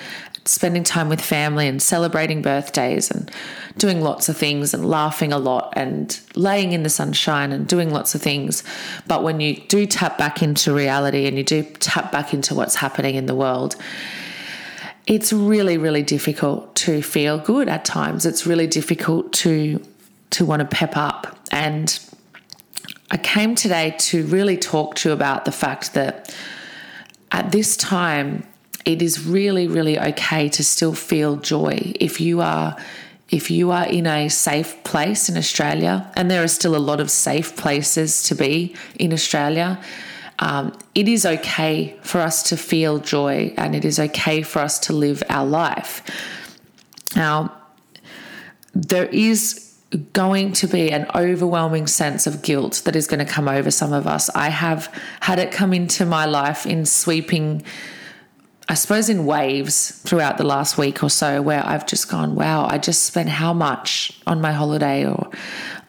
spending 0.46 0.84
time 0.84 1.10
with 1.10 1.20
family 1.20 1.68
and 1.68 1.82
celebrating 1.82 2.42
birthdays 2.42 3.12
and 3.12 3.30
doing 3.78 4.00
lots 4.02 4.30
of 4.30 4.38
things 4.38 4.74
and 4.74 4.88
laughing 4.88 5.34
a 5.34 5.38
lot 5.38 5.74
and 5.76 6.22
laying 6.36 6.72
in 6.72 6.84
the 6.84 6.90
sunshine 6.90 7.52
and 7.52 7.68
doing 7.68 7.90
lots 7.90 8.14
of 8.14 8.22
things. 8.22 8.64
But 9.08 9.24
when 9.24 9.40
you 9.42 9.56
do 9.68 9.86
tap 9.86 10.18
back 10.18 10.42
into 10.42 10.74
reality 10.74 11.26
and 11.26 11.38
you 11.38 11.44
do 11.44 11.64
tap 11.64 12.12
back 12.12 12.34
into 12.34 12.54
what's 12.56 12.76
happening 12.76 13.16
in 13.16 13.26
the 13.26 13.36
world, 13.36 13.76
it's 15.08 15.34
really, 15.34 15.78
really 15.78 16.04
difficult 16.04 16.76
to 16.76 17.02
feel 17.02 17.38
good 17.40 17.68
at 17.68 17.84
times. 17.84 18.26
It's 18.26 18.46
really 18.46 18.68
difficult 18.68 19.34
to 19.34 19.84
to 20.30 20.46
want 20.46 20.62
to 20.62 20.66
pep 20.66 20.98
up. 20.98 21.38
And 21.52 22.00
I 23.12 23.18
came 23.18 23.54
today 23.54 23.96
to 24.00 24.26
really 24.26 24.58
talk 24.58 24.96
to 24.96 25.10
you 25.10 25.14
about 25.14 25.46
the 25.46 25.52
fact 25.52 25.94
that 25.94 26.36
at 27.34 27.52
this 27.52 27.76
time, 27.76 28.48
it 28.86 29.02
is 29.02 29.26
really, 29.26 29.68
really 29.68 30.00
okay 30.00 30.48
to 30.50 30.64
still 30.64 30.94
feel 30.94 31.36
joy 31.38 31.94
if 32.00 32.22
you 32.22 32.42
are 32.42 32.78
if 33.30 33.50
you 33.50 33.72
are 33.72 33.88
in 33.88 34.06
a 34.06 34.30
safe 34.30 34.84
place 34.84 35.28
in 35.28 35.38
Australia, 35.38 36.08
and 36.16 36.30
there 36.30 36.44
are 36.44 36.48
still 36.48 36.76
a 36.76 36.78
lot 36.78 37.00
of 37.00 37.10
safe 37.10 37.56
places 37.56 38.22
to 38.22 38.36
be 38.36 38.76
in 39.00 39.12
Australia, 39.12 39.82
um, 40.38 40.72
it 40.94 41.08
is 41.08 41.26
okay 41.26 41.98
for 42.04 42.22
us 42.22 42.44
to 42.44 42.58
feel 42.58 43.00
joy 43.00 43.52
and 43.58 43.76
it 43.76 43.86
is 43.86 44.00
okay 44.00 44.44
for 44.44 44.60
us 44.60 44.78
to 44.78 44.94
live 44.94 45.24
our 45.30 45.48
life. 45.48 46.04
Now, 47.16 47.52
there 48.76 49.06
is 49.06 49.73
going 49.98 50.54
to 50.54 50.68
be 50.68 50.92
an 50.92 51.06
overwhelming 51.16 51.88
sense 51.88 52.28
of 52.28 52.42
guilt 52.42 52.82
that 52.86 52.96
is 52.96 53.08
going 53.08 53.26
to 53.26 53.32
come 53.32 53.48
over 53.48 53.72
some 53.72 53.94
of 53.94 54.08
us. 54.08 54.30
I 54.36 54.50
have 54.50 54.94
had 55.22 55.40
it 55.40 55.52
come 55.52 55.74
into 55.74 56.06
my 56.06 56.26
life 56.26 56.66
in 56.66 56.86
sweeping 56.86 57.64
I 58.70 58.76
suppose 58.76 59.10
in 59.10 59.26
waves 59.26 59.92
throughout 59.92 60.38
the 60.38 60.46
last 60.46 60.78
week 60.78 61.04
or 61.04 61.10
so 61.10 61.42
where 61.42 61.66
I've 61.66 61.86
just 61.86 62.10
gone, 62.10 62.36
wow, 62.36 62.66
I 62.70 62.78
just 62.78 63.04
spent 63.04 63.28
how 63.28 63.54
much 63.54 64.22
on 64.26 64.40
my 64.40 64.54
holiday 64.54 65.06
or 65.06 65.30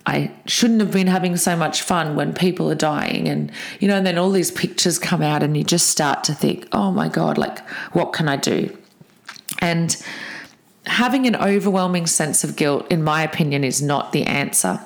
I 0.06 0.32
shouldn't 0.46 0.80
have 0.80 0.90
been 0.90 1.06
having 1.06 1.37
so 1.37 1.56
much 1.56 1.82
fun 1.82 2.16
when 2.16 2.34
people 2.34 2.70
are 2.70 2.75
dying. 2.75 3.28
And, 3.28 3.50
you 3.80 3.88
know, 3.88 3.96
and 3.96 4.06
then 4.06 4.18
all 4.18 4.30
these 4.30 4.50
pictures 4.50 4.99
come 4.99 5.23
out 5.23 5.42
and 5.42 5.56
you 5.56 5.64
just 5.64 5.87
start 5.87 6.25
to 6.25 6.34
think, 6.34 6.66
oh 6.73 6.90
my 6.90 7.08
God, 7.08 7.38
like, 7.38 7.66
what 7.92 8.12
can 8.12 8.28
I 8.28 8.37
do? 8.37 8.76
And 9.61 9.96
having 10.87 11.26
an 11.26 11.37
overwhelming 11.37 12.07
sense 12.07 12.45
of 12.45 12.57
guilt, 12.57 12.87
in 12.91 13.03
my 13.03 13.23
opinion, 13.23 13.64
is 13.64 13.83
not 13.83 14.12
the 14.12 14.25
answer. 14.25 14.81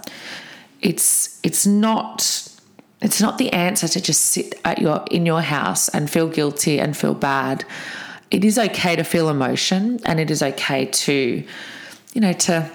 It's, 0.80 1.40
it's 1.42 1.66
not 1.66 2.48
it's 3.00 3.20
not 3.20 3.38
the 3.38 3.52
answer 3.52 3.86
to 3.86 4.00
just 4.00 4.24
sit 4.24 4.60
at 4.64 4.80
your 4.80 5.04
in 5.10 5.24
your 5.24 5.40
house 5.40 5.88
and 5.88 6.10
feel 6.10 6.28
guilty 6.28 6.80
and 6.80 6.96
feel 6.96 7.14
bad. 7.14 7.64
It 8.30 8.44
is 8.44 8.58
okay 8.58 8.96
to 8.96 9.04
feel 9.04 9.28
emotion 9.28 10.00
and 10.04 10.18
it 10.18 10.30
is 10.30 10.42
okay 10.42 10.86
to 10.86 11.44
you 12.12 12.20
know 12.20 12.32
to 12.32 12.70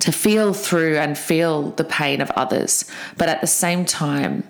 to 0.00 0.12
feel 0.12 0.52
through 0.54 0.96
and 0.96 1.16
feel 1.16 1.70
the 1.72 1.84
pain 1.84 2.20
of 2.20 2.30
others. 2.32 2.90
But 3.16 3.28
at 3.28 3.40
the 3.40 3.46
same 3.46 3.84
time, 3.84 4.44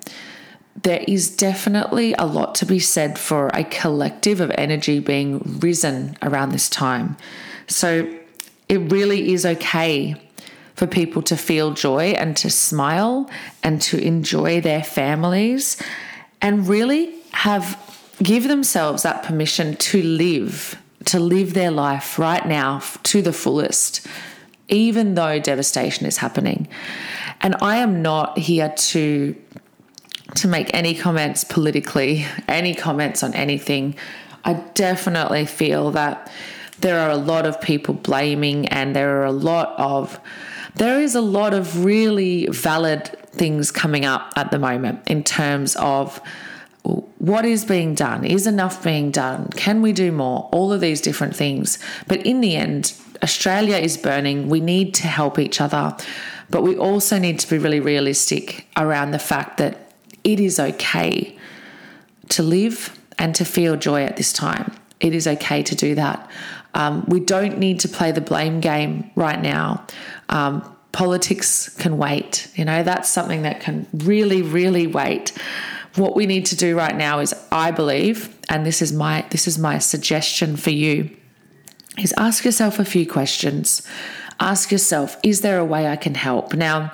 there 0.83 1.05
is 1.07 1.35
definitely 1.37 2.15
a 2.19 2.27
lot 2.27 2.55
to 2.57 2.67
be 2.67 2.79
said 2.79 3.19
for 3.19 3.49
a 3.49 3.65
collective 3.65 4.41
of 4.41 4.51
energy 4.57 5.01
being 5.01 5.59
risen 5.61 6.17
around 6.23 6.51
this 6.51 6.69
time. 6.69 7.17
So 7.75 8.09
it 8.69 8.93
really 8.93 9.33
is 9.33 9.45
okay 9.45 10.15
for 10.77 10.87
people 10.87 11.23
to 11.23 11.37
feel 11.37 11.73
joy 11.73 12.11
and 12.13 12.37
to 12.37 12.49
smile 12.49 13.29
and 13.65 13.83
to 13.83 13.99
enjoy 13.99 14.61
their 14.61 14.85
families 14.85 15.77
and 16.41 16.69
really 16.69 17.13
have 17.33 17.77
give 18.23 18.47
themselves 18.47 19.03
that 19.03 19.25
permission 19.25 19.75
to 19.77 20.01
live 20.03 20.81
to 21.07 21.19
live 21.19 21.55
their 21.55 21.73
life 21.73 22.17
right 22.17 22.47
now 22.47 22.81
to 23.03 23.21
the 23.21 23.33
fullest 23.33 24.07
even 24.69 25.15
though 25.15 25.41
devastation 25.41 26.07
is 26.07 26.19
happening. 26.19 26.69
And 27.41 27.57
i 27.61 27.77
am 27.77 28.03
not 28.03 28.39
here 28.39 28.73
to 28.93 29.35
to 30.37 30.49
make 30.49 30.73
any 30.73 30.95
comments 30.95 31.43
politically 31.43 32.25
any 32.47 32.73
comments 32.73 33.25
on 33.25 33.35
anything. 33.35 33.97
I 34.45 34.55
definitely 34.75 35.45
feel 35.47 35.91
that 35.91 36.31
there 36.81 37.01
are 37.01 37.11
a 37.11 37.17
lot 37.17 37.47
of 37.47 37.61
people 37.61 37.95
blaming 37.95 38.67
and 38.69 38.95
there 38.95 39.21
are 39.21 39.25
a 39.25 39.33
lot 39.33 39.75
of 39.79 40.21
there 40.77 41.01
is 41.01 41.15
a 41.15 41.21
lot 41.21 41.55
of 41.55 41.85
really 41.85 42.47
valid 42.49 43.07
things 43.31 43.71
coming 43.71 44.05
up 44.05 44.33
at 44.37 44.51
the 44.51 44.59
moment 44.59 45.09
in 45.09 45.23
terms 45.23 45.77
of 45.77 46.21
what 47.19 47.45
is 47.45 47.65
being 47.65 47.95
done? 47.95 48.25
Is 48.25 48.47
enough 48.47 48.83
being 48.85 49.11
done? 49.11 49.49
Can 49.51 49.81
we 49.81 49.93
do 49.93 50.13
more? 50.13 50.49
All 50.53 50.73
of 50.73 50.81
these 50.81 51.01
different 51.01 51.35
things. 51.35 51.79
But 52.07 52.27
in 52.27 52.41
the 52.41 52.57
end, 52.57 52.93
Australia 53.23 53.77
is 53.77 53.97
burning. 53.97 54.51
We 54.51 54.61
need 54.61 54.93
to 54.95 55.07
help 55.07 55.39
each 55.39 55.61
other. 55.61 55.97
But 56.51 56.63
we 56.63 56.77
also 56.77 57.19
need 57.19 57.39
to 57.39 57.49
be 57.49 57.57
really 57.57 57.81
realistic 57.81 58.69
around 58.77 59.13
the 59.13 59.19
fact 59.19 59.57
that 59.57 59.93
it 60.25 60.41
is 60.41 60.61
okay 60.61 61.39
to 62.31 62.43
live 62.43 62.99
and 63.19 63.35
to 63.35 63.45
feel 63.45 63.77
joy 63.77 64.05
at 64.05 64.17
this 64.17 64.33
time. 64.33 64.75
It 65.01 65.15
is 65.15 65.27
okay 65.27 65.63
to 65.63 65.75
do 65.75 65.95
that. 65.95 66.31
Um, 66.75 67.05
we 67.07 67.21
don't 67.21 67.59
need 67.59 67.81
to 67.81 67.89
play 67.89 68.13
the 68.13 68.21
blame 68.21 68.61
game 68.61 69.11
right 69.15 69.41
now. 69.41 69.87
Um, 70.29 70.77
politics 70.93 71.69
can 71.77 71.99
wait. 71.99 72.49
You 72.55 72.65
know, 72.65 72.83
that's 72.83 73.09
something 73.09 73.43
that 73.43 73.61
can 73.61 73.87
really, 73.93 74.43
really 74.43 74.87
wait. 74.87 75.33
What 75.97 76.17
we 76.17 76.27
need 76.27 76.47
to 76.47 76.57
do 76.57 76.77
right 76.77 76.97
now 76.97 77.21
is, 77.21 77.35
I 77.53 77.71
believe, 77.71 78.37
and 78.49 78.67
this 78.67 78.83
is 78.83 78.93
my 78.93 79.25
this 79.31 79.47
is 79.47 79.59
my 79.59 79.79
suggestion 79.79 80.57
for 80.57 80.71
you, 80.71 81.11
is 81.99 82.13
ask 82.17 82.45
yourself 82.45 82.79
a 82.79 82.85
few 82.85 83.07
questions. 83.07 83.87
Ask 84.41 84.73
yourself, 84.73 85.17
is 85.23 85.43
there 85.43 85.59
a 85.59 85.65
way 85.65 85.87
I 85.87 85.97
can 85.97 86.15
help? 86.15 86.55
Now, 86.55 86.91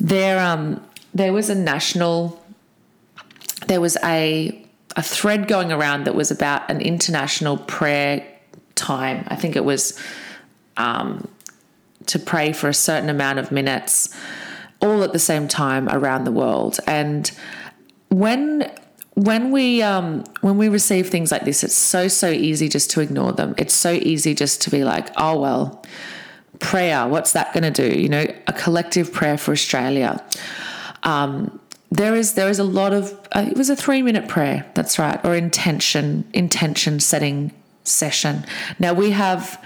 there 0.00 0.40
um 0.40 0.84
there 1.14 1.32
was 1.32 1.50
a 1.50 1.54
national 1.54 2.44
there 3.68 3.80
was 3.80 3.96
a 4.02 4.66
a 4.96 5.02
thread 5.02 5.46
going 5.46 5.70
around 5.70 6.04
that 6.04 6.14
was 6.14 6.30
about 6.30 6.68
an 6.70 6.80
international 6.80 7.56
prayer 7.56 8.26
time. 8.80 9.24
I 9.28 9.36
think 9.36 9.56
it 9.56 9.64
was 9.64 9.98
um, 10.76 11.28
to 12.06 12.18
pray 12.18 12.52
for 12.52 12.68
a 12.68 12.74
certain 12.74 13.08
amount 13.08 13.38
of 13.38 13.52
minutes, 13.52 14.14
all 14.80 15.02
at 15.02 15.12
the 15.12 15.18
same 15.18 15.46
time 15.46 15.88
around 15.88 16.24
the 16.24 16.32
world. 16.32 16.78
And 16.86 17.30
when 18.08 18.70
when 19.14 19.50
we 19.50 19.82
um, 19.82 20.24
when 20.40 20.56
we 20.56 20.68
receive 20.68 21.08
things 21.08 21.30
like 21.30 21.44
this, 21.44 21.62
it's 21.62 21.74
so 21.74 22.08
so 22.08 22.28
easy 22.30 22.68
just 22.68 22.90
to 22.92 23.00
ignore 23.00 23.32
them. 23.32 23.54
It's 23.58 23.74
so 23.74 23.92
easy 23.92 24.34
just 24.34 24.62
to 24.62 24.70
be 24.70 24.84
like, 24.84 25.10
oh 25.16 25.38
well, 25.38 25.84
prayer. 26.58 27.06
What's 27.06 27.32
that 27.32 27.52
going 27.52 27.70
to 27.70 27.70
do? 27.70 28.00
You 28.00 28.08
know, 28.08 28.26
a 28.46 28.52
collective 28.52 29.12
prayer 29.12 29.36
for 29.36 29.52
Australia. 29.52 30.24
Um, 31.02 31.60
there 31.90 32.14
is 32.14 32.34
there 32.34 32.48
is 32.48 32.58
a 32.58 32.64
lot 32.64 32.92
of 32.92 33.12
uh, 33.32 33.46
it 33.50 33.56
was 33.56 33.68
a 33.68 33.76
three 33.76 34.02
minute 34.02 34.28
prayer. 34.28 34.64
That's 34.74 34.98
right, 34.98 35.22
or 35.24 35.34
intention 35.34 36.24
intention 36.32 37.00
setting 37.00 37.52
session. 37.90 38.44
Now 38.78 38.92
we 38.92 39.10
have 39.10 39.62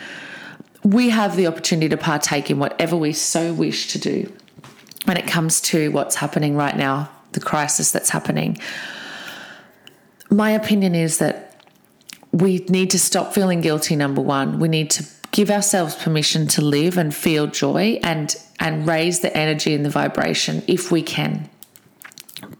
we 0.82 1.08
have 1.08 1.36
the 1.36 1.46
opportunity 1.46 1.88
to 1.88 1.96
partake 1.96 2.50
in 2.50 2.58
whatever 2.58 2.96
we 2.96 3.12
so 3.14 3.54
wish 3.54 3.88
to 3.88 3.98
do 3.98 4.30
when 5.06 5.16
it 5.16 5.26
comes 5.26 5.60
to 5.60 5.90
what's 5.90 6.16
happening 6.16 6.56
right 6.56 6.76
now, 6.76 7.10
the 7.32 7.40
crisis 7.40 7.90
that's 7.90 8.10
happening. 8.10 8.58
My 10.30 10.50
opinion 10.50 10.94
is 10.94 11.18
that 11.18 11.62
we 12.32 12.64
need 12.68 12.90
to 12.90 12.98
stop 12.98 13.32
feeling 13.32 13.60
guilty 13.60 13.96
number 13.96 14.20
1. 14.20 14.58
We 14.58 14.68
need 14.68 14.90
to 14.90 15.04
give 15.30 15.50
ourselves 15.50 15.94
permission 15.94 16.46
to 16.48 16.62
live 16.62 16.98
and 16.98 17.14
feel 17.14 17.46
joy 17.46 17.98
and 18.02 18.34
and 18.60 18.86
raise 18.86 19.20
the 19.20 19.36
energy 19.36 19.74
and 19.74 19.84
the 19.84 19.90
vibration 19.90 20.62
if 20.66 20.90
we 20.90 21.02
can. 21.02 21.50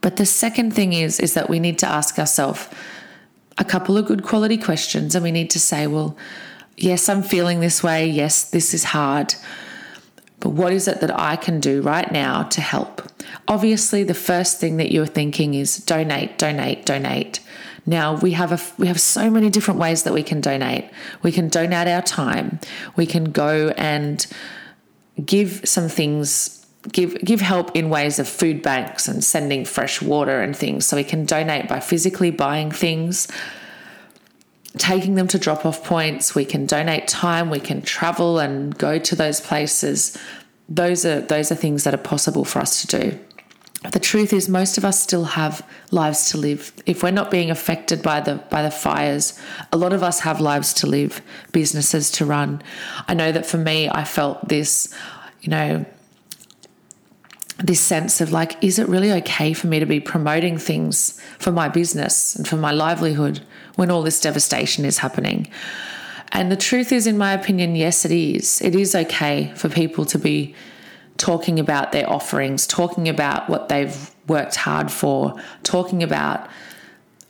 But 0.00 0.16
the 0.16 0.26
second 0.26 0.73
thing 0.75 0.92
is 0.92 1.21
is 1.21 1.35
that 1.35 1.49
we 1.49 1.61
need 1.61 1.78
to 1.78 1.88
ask 1.88 2.18
ourselves 2.18 2.68
a 3.59 3.65
couple 3.65 3.97
of 3.97 4.07
good 4.07 4.23
quality 4.23 4.57
questions 4.57 5.15
and 5.15 5.23
we 5.23 5.33
need 5.33 5.51
to 5.51 5.61
say, 5.61 5.87
well, 5.87 6.17
yes, 6.77 7.09
I'm 7.09 7.23
feeling 7.23 7.61
this 7.61 7.83
way. 7.83 8.07
Yes, 8.07 8.51
this 8.51 8.75
is 8.75 8.85
hard. 8.85 9.35
But 10.41 10.51
what 10.51 10.73
is 10.73 10.89
it 10.89 11.01
that 11.01 11.19
I 11.19 11.37
can 11.37 11.61
do 11.61 11.81
right 11.81 12.11
now 12.11 12.43
to 12.45 12.61
help? 12.61 13.03
Obviously, 13.49 14.03
the 14.03 14.15
first 14.15 14.61
thing 14.61 14.77
that 14.77 14.93
you're 14.93 15.07
thinking 15.07 15.55
is 15.55 15.79
donate, 15.79 16.39
donate, 16.39 16.85
donate. 16.85 17.41
Now 17.87 18.17
we 18.17 18.33
have 18.33 18.53
a 18.53 18.61
we 18.79 18.87
have 18.87 19.01
so 19.01 19.31
many 19.31 19.51
different 19.51 19.79
ways 19.79 20.03
that 20.05 20.13
we 20.13 20.23
can 20.23 20.41
donate. 20.41 20.91
We 21.23 21.33
can 21.33 21.49
donate 21.49 21.89
our 21.89 22.03
time. 22.03 22.59
We 22.97 23.07
can 23.07 23.25
go 23.25 23.73
and 23.77 24.27
give 25.25 25.61
some 25.65 25.89
things 25.89 26.63
give 26.93 27.19
give 27.25 27.41
help 27.41 27.75
in 27.75 27.88
ways 27.88 28.19
of 28.19 28.29
food 28.29 28.62
banks 28.62 29.09
and 29.09 29.25
sending 29.25 29.64
fresh 29.64 30.03
water 30.03 30.43
and 30.43 30.57
things 30.57 30.87
so 30.87 30.97
we 30.97 31.05
can 31.05 31.25
donate 31.25 31.69
by 31.69 31.81
physically 31.81 32.31
buying 32.31 32.71
things 32.71 33.29
taking 34.79 35.14
them 35.14 35.29
to 35.29 35.38
drop 35.38 35.64
off 35.64 35.85
points, 35.85 36.35
we 36.35 36.45
can 36.45 36.67
donate 36.67 37.07
time, 37.07 37.50
we 37.50 37.61
can 37.61 37.83
travel 37.83 38.38
and 38.38 38.76
go 38.76 38.99
to 38.99 39.14
those 39.14 39.41
places. 39.41 40.19
Those 40.69 41.05
are 41.05 41.21
those 41.21 41.53
are 41.53 41.55
things 41.55 41.85
that 41.85 41.95
are 41.95 41.99
possible 41.99 42.45
for 42.45 42.59
us 42.59 42.81
to 42.83 43.00
do. 43.00 43.19
The 43.93 44.00
truth 44.00 44.33
is 44.33 44.49
most 44.49 44.79
of 44.79 44.85
us 44.85 44.99
still 44.99 45.25
have 45.25 45.67
lives 45.91 46.31
to 46.31 46.38
live. 46.38 46.73
If 46.87 47.03
we're 47.03 47.11
not 47.11 47.31
being 47.31 47.50
affected 47.50 48.03
by 48.03 48.21
the 48.21 48.37
by 48.50 48.62
the 48.62 48.71
fires, 48.71 49.38
a 49.73 49.76
lot 49.76 49.93
of 49.93 50.03
us 50.03 50.21
have 50.21 50.41
lives 50.41 50.73
to 50.75 50.87
live, 50.87 51.21
businesses 51.53 52.11
to 52.12 52.25
run. 52.25 52.62
I 53.07 53.14
know 53.14 53.31
that 53.31 53.47
for 53.47 53.59
me 53.59 53.88
I 53.88 54.05
felt 54.05 54.49
this, 54.49 54.93
you 55.43 55.50
know, 55.50 55.85
this 57.59 57.81
sense 57.81 58.21
of 58.21 58.33
like, 58.33 58.63
is 58.63 58.79
it 58.79 58.89
really 58.89 59.13
okay 59.13 59.53
for 59.53 59.69
me 59.69 59.79
to 59.79 59.87
be 59.87 60.01
promoting 60.01 60.59
things 60.59 61.21
for 61.39 61.53
my 61.53 61.69
business 61.69 62.35
and 62.35 62.47
for 62.47 62.57
my 62.57 62.73
livelihood 62.73 63.41
when 63.77 63.91
all 63.91 64.03
this 64.03 64.21
devastation 64.21 64.85
is 64.85 64.99
happening? 64.99 65.49
And 66.33 66.51
the 66.51 66.57
truth 66.57 66.91
is, 66.91 67.07
in 67.07 67.17
my 67.17 67.33
opinion, 67.33 67.77
yes, 67.77 68.05
it 68.05 68.11
is. 68.11 68.61
It 68.61 68.75
is 68.75 68.95
okay 68.95 69.53
for 69.55 69.69
people 69.69 70.05
to 70.07 70.19
be 70.19 70.55
talking 71.17 71.61
about 71.61 71.93
their 71.93 72.11
offerings, 72.11 72.67
talking 72.67 73.09
about 73.09 73.49
what 73.49 73.69
they've 73.69 74.11
worked 74.27 74.57
hard 74.57 74.91
for, 74.91 75.41
talking 75.63 76.03
about 76.03 76.49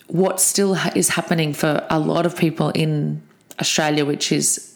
what 0.06 0.40
still 0.40 0.74
is 0.94 1.10
happening 1.10 1.52
for 1.52 1.86
a 1.90 1.98
lot 1.98 2.24
of 2.24 2.36
people 2.36 2.70
in 2.70 3.22
Australia, 3.60 4.04
which 4.04 4.32
is 4.32 4.74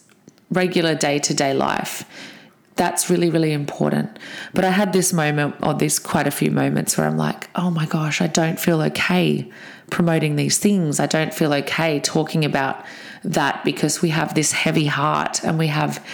regular 0.50 0.94
day 0.94 1.18
to 1.20 1.34
day 1.34 1.54
life. 1.54 2.04
That's 2.78 3.10
really, 3.10 3.28
really 3.28 3.52
important. 3.52 4.18
But 4.54 4.64
I 4.64 4.70
had 4.70 4.92
this 4.92 5.12
moment, 5.12 5.56
or 5.62 5.74
this 5.74 5.98
quite 5.98 6.28
a 6.28 6.30
few 6.30 6.52
moments, 6.52 6.96
where 6.96 7.08
I'm 7.08 7.16
like, 7.16 7.50
oh 7.56 7.70
my 7.70 7.86
gosh, 7.86 8.20
I 8.22 8.28
don't 8.28 8.58
feel 8.58 8.80
okay 8.82 9.50
promoting 9.90 10.36
these 10.36 10.58
things. 10.58 11.00
I 11.00 11.06
don't 11.06 11.34
feel 11.34 11.52
okay 11.54 11.98
talking 11.98 12.44
about 12.44 12.84
that 13.24 13.64
because 13.64 14.00
we 14.00 14.10
have 14.10 14.34
this 14.34 14.52
heavy 14.52 14.86
heart 14.86 15.42
and 15.42 15.58
we 15.58 15.66
have 15.66 16.04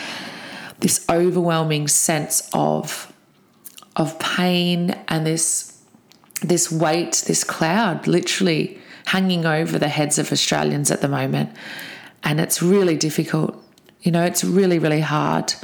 this 0.80 1.04
overwhelming 1.10 1.86
sense 1.86 2.48
of 2.52 3.12
of 3.96 4.18
pain 4.18 4.90
and 5.08 5.26
this 5.26 5.78
this 6.40 6.72
weight, 6.72 7.24
this 7.26 7.44
cloud 7.44 8.06
literally 8.06 8.78
hanging 9.06 9.44
over 9.44 9.78
the 9.78 9.88
heads 9.88 10.18
of 10.18 10.32
Australians 10.32 10.90
at 10.90 11.02
the 11.02 11.08
moment. 11.08 11.50
And 12.22 12.40
it's 12.40 12.62
really 12.62 12.96
difficult. 12.96 13.62
You 14.00 14.12
know, 14.12 14.24
it's 14.24 14.42
really, 14.42 14.78
really 14.78 15.00
hard. 15.00 15.54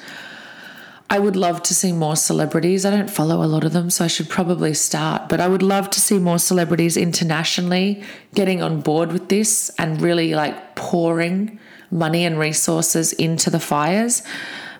I 1.12 1.18
would 1.18 1.34
love 1.34 1.64
to 1.64 1.74
see 1.74 1.90
more 1.90 2.14
celebrities. 2.14 2.86
I 2.86 2.90
don't 2.90 3.10
follow 3.10 3.42
a 3.42 3.46
lot 3.46 3.64
of 3.64 3.72
them, 3.72 3.90
so 3.90 4.04
I 4.04 4.08
should 4.08 4.28
probably 4.28 4.74
start. 4.74 5.28
But 5.28 5.40
I 5.40 5.48
would 5.48 5.62
love 5.62 5.90
to 5.90 6.00
see 6.00 6.20
more 6.20 6.38
celebrities 6.38 6.96
internationally 6.96 8.04
getting 8.32 8.62
on 8.62 8.80
board 8.80 9.12
with 9.12 9.28
this 9.28 9.72
and 9.76 10.00
really 10.00 10.36
like 10.36 10.76
pouring 10.76 11.58
money 11.90 12.24
and 12.24 12.38
resources 12.38 13.12
into 13.12 13.50
the 13.50 13.58
fires. 13.58 14.22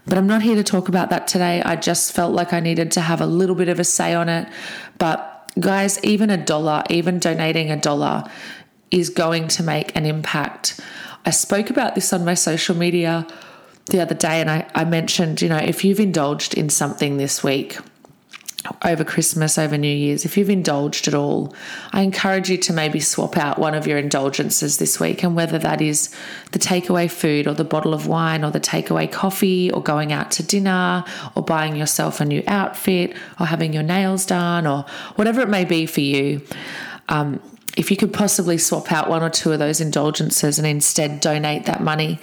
But 0.07 0.19
I'm 0.19 0.29
not 0.29 0.43
here 0.43 0.55
to 0.55 0.63
talk 0.63 0.89
about 0.89 1.11
that 1.11 1.27
today. 1.27 1.63
I 1.63 1.75
just 1.75 2.13
felt 2.13 2.33
like 2.33 2.53
I 2.53 2.61
needed 2.61 2.93
to 2.93 3.01
have 3.01 3.21
a 3.21 3.27
little 3.27 3.57
bit 3.57 3.69
of 3.69 3.81
a 3.81 3.85
say 3.85 4.15
on 4.15 4.29
it. 4.29 4.49
But 4.99 5.51
guys, 5.59 6.03
even 6.05 6.31
a 6.31 6.37
dollar, 6.37 6.85
even 6.91 7.19
donating 7.19 7.73
a 7.73 7.77
dollar 7.77 8.23
is 8.93 9.11
going 9.11 9.49
to 9.49 9.65
make 9.65 9.97
an 9.97 10.07
impact. 10.07 10.79
I 11.27 11.31
spoke 11.31 11.71
about 11.71 11.97
this 11.97 12.13
on 12.13 12.25
my 12.25 12.35
social 12.35 12.77
media 12.77 13.27
the 13.91 14.01
other 14.01 14.15
day, 14.15 14.41
and 14.41 14.51
I, 14.51 14.71
I 14.75 14.85
mentioned, 14.85 15.43
you 15.43 15.49
know, 15.49 15.59
if 15.59 15.85
you've 15.85 16.01
indulged 16.01 16.55
in 16.55 16.71
something 16.71 17.17
this 17.17 17.45
week, 17.45 17.79
over 18.85 19.05
Christmas, 19.05 19.59
over 19.59 19.79
New 19.79 19.89
Year's, 19.89 20.25
if 20.25 20.37
you've 20.37 20.51
indulged 20.51 21.09
at 21.09 21.15
all, 21.15 21.55
I 21.93 22.03
encourage 22.03 22.51
you 22.51 22.59
to 22.59 22.73
maybe 22.73 23.01
swap 23.01 23.37
out 23.37 23.59
one 23.59 23.75
of 23.75 23.87
your 23.87 23.99
indulgences 23.99 24.79
this 24.79 25.01
week. 25.01 25.23
And 25.23 25.35
whether 25.35 25.59
that 25.59 25.81
is 25.81 26.15
the 26.53 26.59
takeaway 26.59 27.11
food 27.11 27.47
or 27.47 27.55
the 27.55 27.65
bottle 27.65 27.95
of 27.95 28.07
wine 28.07 28.45
or 28.45 28.51
the 28.51 28.61
takeaway 28.61 29.11
coffee 29.11 29.71
or 29.71 29.83
going 29.83 30.13
out 30.13 30.31
to 30.33 30.43
dinner 30.43 31.05
or 31.35 31.43
buying 31.43 31.75
yourself 31.75 32.21
a 32.21 32.25
new 32.25 32.43
outfit 32.47 33.17
or 33.39 33.47
having 33.47 33.73
your 33.73 33.83
nails 33.83 34.27
done 34.27 34.67
or 34.67 34.85
whatever 35.17 35.41
it 35.41 35.49
may 35.49 35.65
be 35.65 35.87
for 35.87 36.01
you. 36.01 36.43
Um, 37.09 37.41
if 37.77 37.91
you 37.91 37.97
could 37.97 38.13
possibly 38.13 38.59
swap 38.59 38.93
out 38.93 39.09
one 39.09 39.23
or 39.23 39.31
two 39.31 39.53
of 39.53 39.59
those 39.59 39.81
indulgences 39.81 40.59
and 40.59 40.67
instead 40.67 41.21
donate 41.21 41.67
that 41.67 41.83
money, 41.83 42.19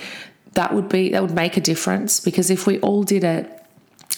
that 0.58 0.74
would 0.74 0.90
be 0.90 1.10
that 1.10 1.22
would 1.22 1.36
make 1.36 1.56
a 1.56 1.62
difference 1.62 2.20
because 2.20 2.50
if 2.50 2.66
we 2.66 2.80
all 2.80 3.04
did 3.04 3.24
it 3.24 3.54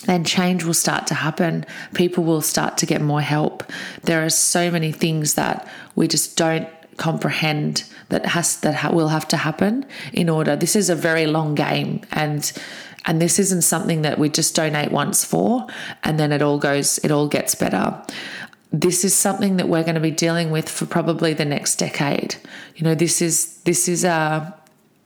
then 0.05 0.23
change 0.23 0.63
will 0.63 0.73
start 0.73 1.07
to 1.07 1.13
happen. 1.13 1.65
People 1.93 2.23
will 2.23 2.41
start 2.41 2.77
to 2.77 2.85
get 2.85 3.01
more 3.01 3.19
help. 3.19 3.63
There 4.03 4.25
are 4.25 4.29
so 4.29 4.71
many 4.71 4.93
things 4.93 5.33
that 5.33 5.67
we 5.95 6.07
just 6.07 6.37
don't 6.37 6.69
comprehend 6.95 7.83
that 8.07 8.25
has 8.25 8.61
that 8.61 8.75
ha- 8.75 8.91
will 8.91 9.09
have 9.09 9.27
to 9.29 9.37
happen 9.37 9.85
in 10.13 10.29
order. 10.29 10.55
This 10.55 10.75
is 10.75 10.89
a 10.89 10.95
very 10.95 11.25
long 11.25 11.53
game, 11.53 12.01
and 12.11 12.49
and 13.05 13.21
this 13.21 13.39
isn't 13.39 13.63
something 13.63 14.01
that 14.03 14.17
we 14.19 14.29
just 14.29 14.55
donate 14.55 14.91
once 14.91 15.25
for, 15.25 15.67
and 16.05 16.17
then 16.17 16.31
it 16.31 16.41
all 16.41 16.59
goes, 16.59 16.97
it 16.99 17.11
all 17.11 17.27
gets 17.27 17.53
better. 17.55 18.01
This 18.71 19.03
is 19.03 19.13
something 19.13 19.57
that 19.57 19.67
we're 19.67 19.83
going 19.83 19.95
to 19.95 20.01
be 20.01 20.11
dealing 20.11 20.51
with 20.51 20.69
for 20.69 20.85
probably 20.85 21.33
the 21.33 21.45
next 21.45 21.75
decade. 21.75 22.35
You 22.75 22.83
know, 22.85 22.95
this 22.95 23.21
is 23.21 23.57
this 23.63 23.89
is 23.89 24.03
a 24.05 24.55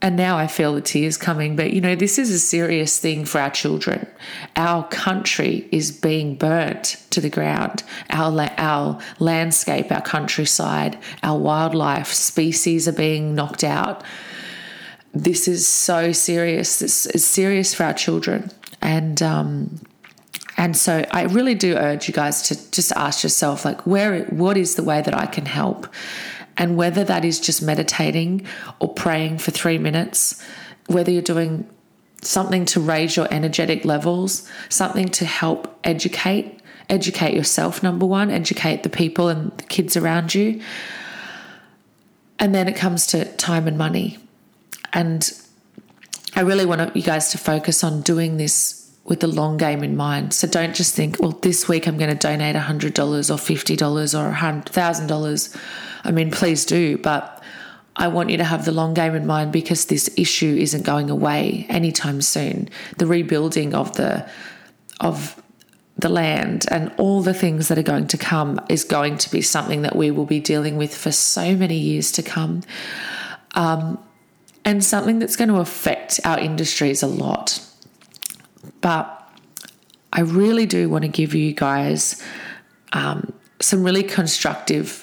and 0.03 0.17
now 0.17 0.37
I 0.37 0.47
feel 0.47 0.73
the 0.73 0.81
tears 0.81 1.15
coming, 1.15 1.55
but 1.55 1.71
you 1.71 1.79
know, 1.79 1.95
this 1.95 2.19
is 2.19 2.29
a 2.29 2.37
serious 2.37 2.99
thing 2.99 3.23
for 3.23 3.39
our 3.39 3.49
children. 3.49 4.05
Our 4.57 4.85
country 4.89 5.69
is 5.71 5.91
being 5.91 6.35
burnt 6.35 7.01
to 7.11 7.21
the 7.21 7.29
ground. 7.29 7.83
Our, 8.09 8.49
our 8.57 8.99
landscape, 9.19 9.93
our 9.93 10.01
countryside, 10.01 10.99
our 11.23 11.39
wildlife 11.39 12.11
species 12.11 12.85
are 12.85 12.93
being 12.93 13.33
knocked 13.33 13.63
out. 13.63 14.03
This 15.13 15.47
is 15.47 15.65
so 15.65 16.11
serious. 16.11 16.79
This 16.79 17.05
is 17.05 17.23
serious 17.23 17.73
for 17.73 17.83
our 17.83 17.93
children. 17.93 18.51
And, 18.81 19.21
um, 19.21 19.79
and 20.57 20.75
so 20.75 21.05
I 21.11 21.23
really 21.23 21.55
do 21.55 21.77
urge 21.77 22.09
you 22.09 22.13
guys 22.13 22.41
to 22.49 22.71
just 22.71 22.91
ask 22.97 23.23
yourself, 23.23 23.63
like, 23.63 23.87
where, 23.87 24.25
what 24.25 24.57
is 24.57 24.75
the 24.75 24.83
way 24.83 25.01
that 25.01 25.17
I 25.17 25.27
can 25.27 25.45
help? 25.45 25.87
And 26.57 26.77
whether 26.77 27.03
that 27.03 27.25
is 27.25 27.39
just 27.39 27.61
meditating 27.61 28.45
or 28.79 28.93
praying 28.93 29.39
for 29.39 29.51
three 29.51 29.77
minutes, 29.77 30.41
whether 30.87 31.11
you're 31.11 31.21
doing 31.21 31.67
something 32.21 32.65
to 32.65 32.79
raise 32.79 33.15
your 33.15 33.27
energetic 33.31 33.85
levels, 33.85 34.49
something 34.69 35.09
to 35.09 35.25
help 35.25 35.77
educate, 35.83 36.59
educate 36.89 37.33
yourself, 37.33 37.83
number 37.83 38.05
one, 38.05 38.29
educate 38.29 38.83
the 38.83 38.89
people 38.89 39.27
and 39.29 39.51
the 39.57 39.63
kids 39.63 39.97
around 39.97 40.33
you. 40.33 40.61
And 42.39 42.53
then 42.53 42.67
it 42.67 42.75
comes 42.75 43.07
to 43.07 43.25
time 43.37 43.67
and 43.67 43.77
money. 43.77 44.17
And 44.91 45.31
I 46.35 46.41
really 46.41 46.65
want 46.65 46.95
you 46.95 47.03
guys 47.03 47.29
to 47.31 47.37
focus 47.37 47.83
on 47.83 48.01
doing 48.01 48.37
this 48.37 48.79
with 49.05 49.19
the 49.19 49.27
long 49.27 49.57
game 49.57 49.83
in 49.83 49.95
mind. 49.97 50.33
So 50.33 50.47
don't 50.47 50.73
just 50.73 50.95
think, 50.95 51.19
well, 51.19 51.31
this 51.31 51.67
week 51.67 51.87
I'm 51.87 51.97
going 51.97 52.09
to 52.09 52.15
donate 52.15 52.55
$100 52.55 52.89
or 52.89 53.35
$50 53.35 54.19
or 54.19 54.33
$1,000 54.33 55.57
I 56.03 56.11
mean, 56.11 56.31
please 56.31 56.65
do, 56.65 56.97
but 56.97 57.41
I 57.95 58.07
want 58.07 58.29
you 58.29 58.37
to 58.37 58.43
have 58.43 58.65
the 58.65 58.71
long 58.71 58.93
game 58.93 59.15
in 59.15 59.27
mind 59.27 59.51
because 59.51 59.85
this 59.85 60.09
issue 60.17 60.55
isn't 60.59 60.83
going 60.83 61.09
away 61.09 61.65
anytime 61.69 62.21
soon. 62.21 62.69
The 62.97 63.05
rebuilding 63.05 63.73
of 63.73 63.95
the 63.95 64.27
of 64.99 65.41
the 65.97 66.09
land 66.09 66.65
and 66.71 66.91
all 66.97 67.21
the 67.21 67.33
things 67.33 67.67
that 67.67 67.77
are 67.77 67.83
going 67.83 68.07
to 68.07 68.17
come 68.17 68.59
is 68.67 68.83
going 68.83 69.17
to 69.17 69.29
be 69.29 69.41
something 69.41 69.83
that 69.83 69.95
we 69.95 70.09
will 70.09 70.25
be 70.25 70.39
dealing 70.39 70.75
with 70.75 70.95
for 70.95 71.11
so 71.11 71.55
many 71.55 71.77
years 71.77 72.11
to 72.13 72.23
come. 72.23 72.61
Um, 73.53 73.99
and 74.65 74.83
something 74.83 75.19
that's 75.19 75.35
going 75.35 75.49
to 75.49 75.57
affect 75.57 76.19
our 76.25 76.39
industries 76.39 77.03
a 77.03 77.07
lot. 77.07 77.59
But 78.81 79.19
I 80.11 80.21
really 80.21 80.65
do 80.65 80.89
want 80.89 81.03
to 81.03 81.09
give 81.09 81.33
you 81.35 81.53
guys 81.53 82.23
um, 82.93 83.33
some 83.59 83.83
really 83.83 84.03
constructive 84.03 85.02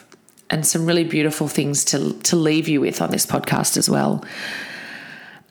and 0.51 0.67
some 0.67 0.85
really 0.85 1.05
beautiful 1.05 1.49
things 1.49 1.85
to, 1.87 2.13
to 2.21 2.37
leave 2.37 2.69
you 2.69 2.81
with 2.81 3.01
on 3.01 3.11
this 3.11 3.25
podcast 3.25 3.77
as 3.77 3.89
well. 3.89 4.25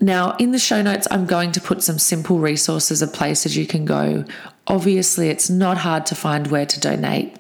Now, 0.01 0.35
in 0.37 0.51
the 0.51 0.59
show 0.59 0.81
notes, 0.81 1.07
I'm 1.11 1.25
going 1.25 1.51
to 1.53 1.61
put 1.61 1.83
some 1.83 1.99
simple 1.99 2.39
resources 2.39 3.01
of 3.01 3.11
places 3.11 3.57
you 3.57 3.65
can 3.65 3.85
go. 3.85 4.23
Obviously, 4.67 5.29
it's 5.29 5.49
not 5.49 5.77
hard 5.77 6.05
to 6.07 6.15
find 6.15 6.47
where 6.47 6.65
to 6.65 6.79
donate. 6.79 7.35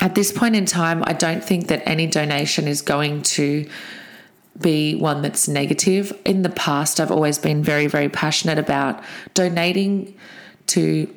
At 0.00 0.14
this 0.14 0.32
point 0.32 0.56
in 0.56 0.64
time, 0.64 1.04
I 1.06 1.12
don't 1.12 1.44
think 1.44 1.68
that 1.68 1.82
any 1.86 2.06
donation 2.06 2.66
is 2.66 2.82
going 2.82 3.22
to 3.22 3.68
be 4.58 4.94
one 4.96 5.22
that's 5.22 5.46
negative. 5.46 6.12
In 6.24 6.42
the 6.42 6.48
past, 6.50 6.98
I've 6.98 7.10
always 7.10 7.38
been 7.38 7.62
very, 7.62 7.86
very 7.86 8.08
passionate 8.08 8.58
about 8.58 9.02
donating 9.34 10.16
to 10.68 11.12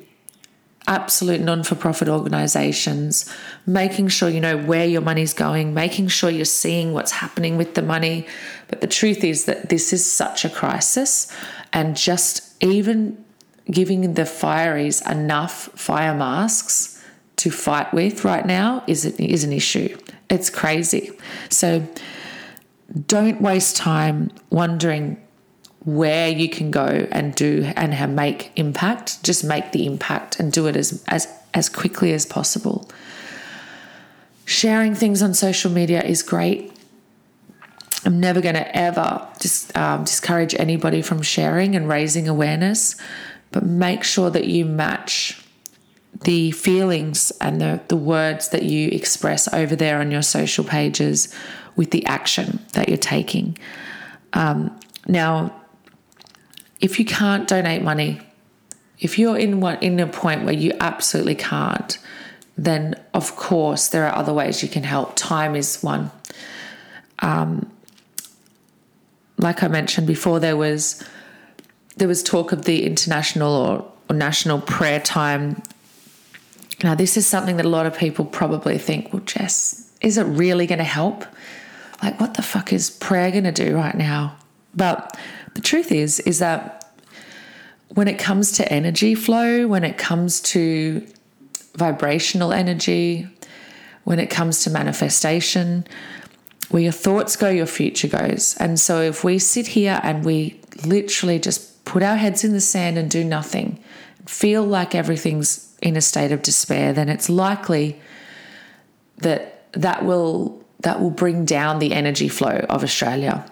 absolute 0.86 1.40
non 1.40 1.62
for 1.62 1.74
profit 1.74 2.08
organizations, 2.08 3.32
making 3.66 4.08
sure 4.08 4.28
you 4.28 4.40
know 4.40 4.56
where 4.56 4.86
your 4.86 5.00
money's 5.00 5.32
going, 5.32 5.74
making 5.74 6.08
sure 6.08 6.30
you're 6.30 6.44
seeing 6.44 6.92
what's 6.92 7.12
happening 7.12 7.56
with 7.56 7.74
the 7.74 7.82
money. 7.82 8.26
But 8.68 8.80
the 8.80 8.86
truth 8.86 9.24
is 9.24 9.46
that 9.46 9.68
this 9.68 9.92
is 9.92 10.10
such 10.10 10.44
a 10.44 10.50
crisis, 10.50 11.32
and 11.72 11.96
just 11.96 12.62
even 12.62 13.24
giving 13.70 14.14
the 14.14 14.22
fireys 14.22 15.08
enough 15.10 15.68
fire 15.74 16.14
masks 16.14 17.02
to 17.36 17.50
fight 17.50 17.92
with 17.94 18.24
right 18.24 18.46
now 18.46 18.84
is, 18.86 19.04
is 19.04 19.44
an 19.44 19.52
issue. 19.52 19.96
It's 20.28 20.50
crazy. 20.50 21.10
So 21.48 21.86
don't 23.06 23.40
waste 23.40 23.76
time 23.76 24.30
wondering 24.50 25.23
where 25.84 26.28
you 26.28 26.48
can 26.48 26.70
go 26.70 27.06
and 27.10 27.34
do 27.34 27.72
and 27.76 28.16
make 28.16 28.50
impact. 28.56 29.22
Just 29.22 29.44
make 29.44 29.72
the 29.72 29.86
impact 29.86 30.40
and 30.40 30.52
do 30.52 30.66
it 30.66 30.76
as 30.76 31.04
as 31.08 31.28
as 31.52 31.68
quickly 31.68 32.12
as 32.12 32.26
possible. 32.26 32.88
Sharing 34.46 34.94
things 34.94 35.22
on 35.22 35.34
social 35.34 35.70
media 35.70 36.02
is 36.02 36.22
great. 36.22 36.70
I'm 38.04 38.20
never 38.20 38.42
going 38.42 38.56
to 38.56 38.76
ever 38.76 39.26
just 39.40 39.74
um, 39.76 40.04
discourage 40.04 40.54
anybody 40.56 41.00
from 41.00 41.22
sharing 41.22 41.74
and 41.74 41.88
raising 41.88 42.28
awareness 42.28 42.96
but 43.54 43.64
make 43.64 44.02
sure 44.02 44.30
that 44.30 44.48
you 44.48 44.64
match 44.64 45.40
the 46.22 46.50
feelings 46.50 47.30
and 47.40 47.60
the, 47.60 47.80
the 47.86 47.96
words 47.96 48.48
that 48.48 48.64
you 48.64 48.88
express 48.88 49.46
over 49.54 49.76
there 49.76 50.00
on 50.00 50.10
your 50.10 50.22
social 50.22 50.64
pages 50.64 51.32
with 51.76 51.92
the 51.92 52.04
action 52.04 52.58
that 52.72 52.88
you're 52.88 52.98
taking. 52.98 53.56
Um, 54.32 54.76
now 55.06 55.54
if 56.80 56.98
you 56.98 57.04
can't 57.04 57.48
donate 57.48 57.82
money, 57.82 58.20
if 58.98 59.18
you're 59.18 59.38
in 59.38 59.60
one 59.60 59.78
in 59.80 59.98
a 60.00 60.06
point 60.06 60.44
where 60.44 60.54
you 60.54 60.72
absolutely 60.80 61.34
can't, 61.34 61.98
then 62.56 62.94
of 63.12 63.36
course 63.36 63.88
there 63.88 64.06
are 64.06 64.14
other 64.14 64.32
ways 64.32 64.62
you 64.62 64.68
can 64.68 64.84
help. 64.84 65.16
Time 65.16 65.56
is 65.56 65.82
one. 65.82 66.10
Um, 67.20 67.70
like 69.38 69.62
I 69.62 69.68
mentioned 69.68 70.06
before, 70.06 70.40
there 70.40 70.56
was 70.56 71.02
there 71.96 72.08
was 72.08 72.22
talk 72.22 72.52
of 72.52 72.64
the 72.64 72.84
international 72.84 73.52
or, 73.52 73.92
or 74.10 74.16
national 74.16 74.60
prayer 74.60 75.00
time. 75.00 75.62
Now, 76.82 76.94
this 76.94 77.16
is 77.16 77.26
something 77.26 77.56
that 77.56 77.66
a 77.66 77.68
lot 77.68 77.86
of 77.86 77.96
people 77.96 78.24
probably 78.24 78.78
think, 78.78 79.12
well, 79.12 79.22
Jess, 79.22 79.90
is 80.00 80.18
it 80.18 80.24
really 80.24 80.66
going 80.66 80.78
to 80.78 80.84
help? 80.84 81.24
Like, 82.02 82.18
what 82.20 82.34
the 82.34 82.42
fuck 82.42 82.72
is 82.72 82.90
prayer 82.90 83.30
going 83.30 83.44
to 83.44 83.52
do 83.52 83.76
right 83.76 83.94
now? 83.94 84.36
But 84.74 85.16
the 85.54 85.60
truth 85.60 85.92
is, 85.92 86.20
is 86.20 86.38
that 86.40 86.80
when 87.88 88.08
it 88.08 88.18
comes 88.18 88.52
to 88.52 88.72
energy 88.72 89.14
flow, 89.14 89.66
when 89.66 89.84
it 89.84 89.96
comes 89.96 90.40
to 90.40 91.06
vibrational 91.76 92.52
energy, 92.52 93.28
when 94.04 94.18
it 94.18 94.30
comes 94.30 94.64
to 94.64 94.70
manifestation, 94.70 95.86
where 96.70 96.82
your 96.82 96.92
thoughts 96.92 97.36
go, 97.36 97.48
your 97.48 97.66
future 97.66 98.08
goes. 98.08 98.56
And 98.58 98.78
so 98.78 99.00
if 99.00 99.22
we 99.22 99.38
sit 99.38 99.68
here 99.68 100.00
and 100.02 100.24
we 100.24 100.60
literally 100.84 101.38
just 101.38 101.84
put 101.84 102.02
our 102.02 102.16
heads 102.16 102.44
in 102.44 102.52
the 102.52 102.60
sand 102.60 102.98
and 102.98 103.10
do 103.10 103.22
nothing, 103.22 103.78
feel 104.26 104.64
like 104.64 104.94
everything's 104.94 105.74
in 105.82 105.96
a 105.96 106.00
state 106.00 106.32
of 106.32 106.42
despair, 106.42 106.92
then 106.92 107.08
it's 107.08 107.28
likely 107.28 108.00
that 109.18 109.70
that 109.72 110.04
will 110.04 110.64
that 110.80 111.00
will 111.00 111.10
bring 111.10 111.44
down 111.44 111.78
the 111.78 111.92
energy 111.92 112.28
flow 112.28 112.64
of 112.68 112.82
Australia. 112.82 113.50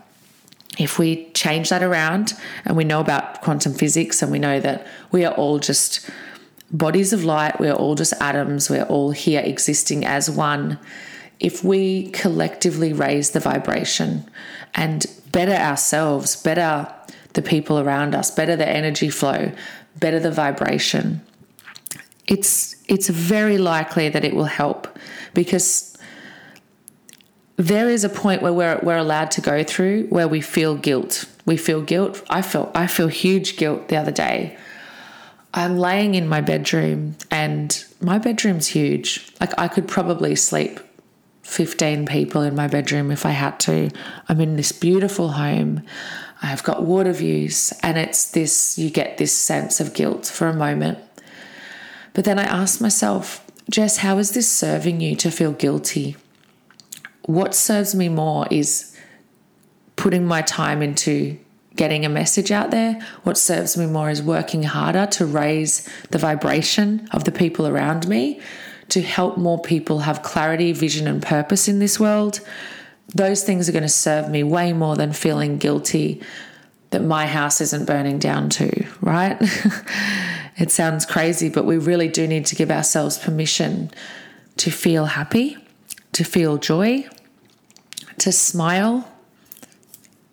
If 0.79 0.99
we 0.99 1.31
change 1.33 1.69
that 1.69 1.83
around 1.83 2.33
and 2.65 2.77
we 2.77 2.85
know 2.85 3.01
about 3.01 3.43
quantum 3.43 3.75
physics 3.75 4.23
and 4.23 4.33
we 4.33 4.39
know 4.39 4.59
that 4.61 4.87
we 5.11 5.25
are 5.25 5.35
all 5.35 5.59
just 5.59 6.09
bodies 6.71 7.13
of 7.13 7.25
light, 7.25 7.61
we're 7.61 7.75
all 7.75 7.95
just 7.95 8.15
atoms, 8.21 8.71
we're 8.71 8.85
all 8.85 9.11
here 9.11 9.43
existing 9.45 10.07
as 10.07 10.31
one 10.31 10.79
if 11.43 11.65
we 11.65 12.09
collectively 12.11 12.93
raise 12.93 13.31
the 13.31 13.41
vibration 13.41 14.25
and 14.77 15.07
better 15.33 15.53
ourselves, 15.53 16.37
better 16.37 16.87
the 17.33 17.43
people 17.43 17.81
around 17.81 18.15
us, 18.15 18.31
better 18.31 18.55
the 18.55 18.69
energy 18.69 19.11
flow, 19.11 19.51
better 19.99 20.21
the 20.21 20.31
vibration, 20.31 21.21
it's 22.29 22.77
it's 22.89 23.09
very 23.09 23.59
likely 23.59 24.09
that 24.09 24.25
it 24.25 24.35
will 24.35 24.45
help 24.45 24.87
because 25.35 25.92
there 27.57 27.89
is 27.89 28.05
a 28.05 28.09
point 28.09 28.43
where 28.43 28.53
we're 28.53 28.81
we're 28.83 28.97
allowed 28.97 29.31
to 29.33 29.41
go 29.41 29.63
through 29.63 30.07
where 30.09 30.29
we 30.29 30.41
feel 30.41 30.75
guilt. 30.77 31.27
We 31.45 31.57
feel 31.57 31.83
guilt. 31.83 32.23
I 32.31 32.43
felt 32.43 32.71
I 32.75 32.87
feel 32.87 33.09
huge 33.09 33.57
guilt 33.57 33.89
the 33.89 33.97
other 33.97 34.13
day. 34.13 34.57
I'm 35.55 35.77
laying 35.77 36.15
in 36.15 36.29
my 36.29 36.41
bedroom 36.41 37.17
and 37.31 37.85
my 38.01 38.19
bedroom's 38.19 38.69
huge. 38.69 39.31
Like 39.41 39.59
I 39.59 39.69
could 39.69 39.87
probably 39.87 40.35
sleep 40.35 40.81
15 41.43 42.07
people 42.07 42.41
in 42.43 42.55
my 42.55 42.69
bedroom 42.69 43.11
if 43.11 43.27
I 43.27 43.31
had 43.31 43.61
to. 43.61 43.91
I'm 44.29 44.41
in 44.41 44.57
this 44.57 44.73
beautiful 44.73 45.33
home. 45.33 45.83
I've 46.43 46.63
got 46.63 46.85
water 46.85 47.13
views, 47.13 47.73
and 47.83 47.99
it's 47.99 48.31
this 48.31 48.79
you 48.79 48.91
get 48.91 49.19
this 49.19 49.37
sense 49.37 49.79
of 49.79 49.95
guilt 49.95 50.27
for 50.27 50.49
a 50.49 50.55
moment. 50.55 50.99
But 52.15 52.25
then 52.25 52.39
I 52.39 52.45
asked 52.45 52.81
myself, 52.81 53.45
Jess, 53.71 53.99
how 53.99 54.19
is 54.19 54.33
this 54.33 54.51
serving 54.51 55.01
you 55.01 55.15
to 55.17 55.31
feel 55.31 55.53
guilty? 55.53 56.17
What 57.27 57.55
serves 57.55 57.95
me 57.95 58.09
more 58.09 58.47
is 58.51 58.97
putting 59.97 60.27
my 60.27 60.43
time 60.43 60.83
into 60.83 61.39
getting 61.77 62.05
a 62.05 62.09
message 62.09 62.51
out 62.51 62.71
there. 62.71 63.01
What 63.23 63.39
serves 63.39 63.77
me 63.77 63.87
more 63.87 64.11
is 64.11 64.23
working 64.23 64.63
harder 64.63 65.07
to 65.07 65.25
raise 65.25 65.89
the 66.11 66.19
vibration 66.19 67.09
of 67.13 67.25
the 67.25 67.33
people 67.33 67.67
around 67.67 68.09
me 68.09 68.41
to 68.93 69.01
help 69.01 69.39
more 69.39 69.59
people 69.59 70.01
have 70.01 70.23
clarity, 70.23 70.73
vision, 70.73 71.07
and 71.07 71.23
purpose 71.23 71.67
in 71.67 71.79
this 71.79 71.99
world, 71.99 72.41
those 73.15 73.43
things 73.43 73.67
are 73.67 73.73
going 73.73 73.83
to 73.83 73.89
serve 73.89 74.29
me 74.29 74.43
way 74.43 74.73
more 74.75 74.97
than 74.97 75.15
feeling 75.15 75.57
guilty 75.57 76.21
that 76.91 77.03
my 77.03 77.27
house 77.27 77.63
isn't 77.63 77.87
burning 77.87 78.19
down 78.19 78.51
too, 78.51 78.87
right? 79.01 79.39
it 80.59 80.71
sounds 80.71 81.07
crazy, 81.07 81.49
but 81.49 81.65
we 81.65 81.79
really 81.79 82.09
do 82.09 82.27
need 82.27 82.45
to 82.45 82.55
give 82.55 82.71
ourselves 82.71 83.17
permission 83.17 83.91
to 84.59 84.71
feel 84.71 85.07
happy, 85.07 85.57
to 86.13 86.25
feel 86.25 86.59
joy, 86.59 87.07
to 88.19 88.33
smile, 88.33 89.09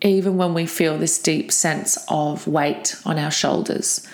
even 0.02 0.38
when 0.38 0.54
we 0.54 0.66
feel 0.66 0.98
this 0.98 1.22
deep 1.22 1.52
sense 1.52 1.98
of 2.08 2.48
weight 2.48 2.96
on 3.06 3.18
our 3.18 3.32
shoulders. 3.32 4.08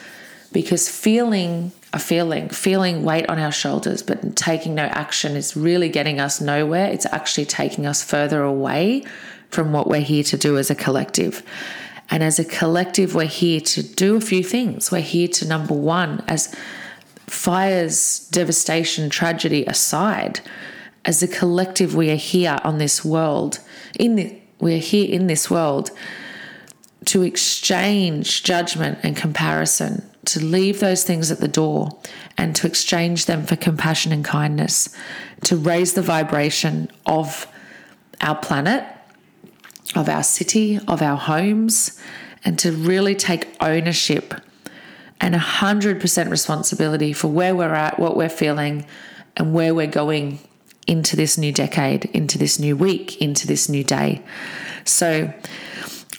Because 0.52 0.88
feeling 0.88 1.72
a 1.92 2.00
feeling, 2.00 2.50
feeling 2.50 3.04
weight 3.04 3.28
on 3.30 3.40
our 3.40 3.52
shoulders, 3.52 4.02
but 4.04 4.36
taking 4.36 4.76
no 4.76 4.84
action 4.84 5.36
is 5.36 5.56
really 5.56 5.90
getting 5.90 6.20
us 6.20 6.42
nowhere. 6.42 6.88
It's 6.88 7.06
actually 7.08 7.46
taking 7.46 7.86
us 7.86 8.04
further 8.04 8.42
away 8.42 9.04
from 9.50 9.72
what 9.72 9.88
we're 9.88 10.02
here 10.02 10.24
to 10.24 10.38
do 10.38 10.58
as 10.58 10.70
a 10.70 10.76
collective. 10.76 11.44
And 12.10 12.22
as 12.22 12.38
a 12.38 12.46
collective, 12.46 13.16
we're 13.16 13.26
here 13.26 13.62
to 13.62 13.84
do 13.84 14.16
a 14.16 14.22
few 14.22 14.44
things. 14.44 14.92
We're 14.92 15.02
here 15.02 15.28
to, 15.30 15.48
number 15.48 15.74
one, 15.74 16.24
as 16.28 16.54
fires, 17.28 18.28
devastation, 18.32 19.10
tragedy 19.10 19.66
aside, 19.66 20.42
as 21.06 21.22
a 21.22 21.28
collective, 21.28 21.96
we 21.96 22.12
are 22.12 22.16
here 22.16 22.60
on 22.64 22.80
this 22.80 23.06
world. 23.06 23.60
In 23.98 24.16
the, 24.16 24.40
we 24.60 24.76
are 24.76 24.80
here 24.80 25.10
in 25.10 25.28
this 25.28 25.50
world 25.50 25.92
to 27.06 27.22
exchange 27.22 28.44
judgment 28.44 28.98
and 29.04 29.16
comparison 29.16 30.10
to 30.26 30.44
leave 30.44 30.80
those 30.80 31.04
things 31.04 31.30
at 31.30 31.40
the 31.40 31.48
door 31.48 31.90
and 32.36 32.56
to 32.56 32.66
exchange 32.66 33.28
them 33.28 33.46
for 33.46 33.56
compassion 33.56 34.12
and 34.12 34.26
kindness, 34.26 34.96
to 35.44 35.56
raise 35.56 35.94
the 35.94 36.02
vibration 36.02 36.90
of 37.06 37.48
our 38.22 38.36
planet, 38.36 38.84
of 39.96 40.10
our 40.10 40.24
city, 40.24 40.80
of 40.88 41.04
our 41.04 41.18
homes, 41.18 42.02
and 42.44 42.58
to 42.58 42.72
really 42.72 43.14
take 43.14 43.56
ownership 43.62 44.34
and 45.22 45.36
100% 45.36 46.30
responsibility 46.32 47.14
for 47.14 47.28
where 47.28 47.56
we're 47.56 47.74
at, 47.74 48.00
what 48.00 48.18
we're 48.18 48.28
feeling, 48.28 48.86
and 49.38 49.54
where 49.54 49.76
we're 49.76 49.86
going 49.86 50.40
into 50.88 51.16
this 51.16 51.38
new 51.38 51.52
decade, 51.52 52.06
into 52.06 52.38
this 52.38 52.60
new 52.60 52.76
week, 52.76 53.22
into 53.22 53.48
this 53.48 53.70
new 53.70 53.84
day. 53.84 54.22
So, 54.84 55.34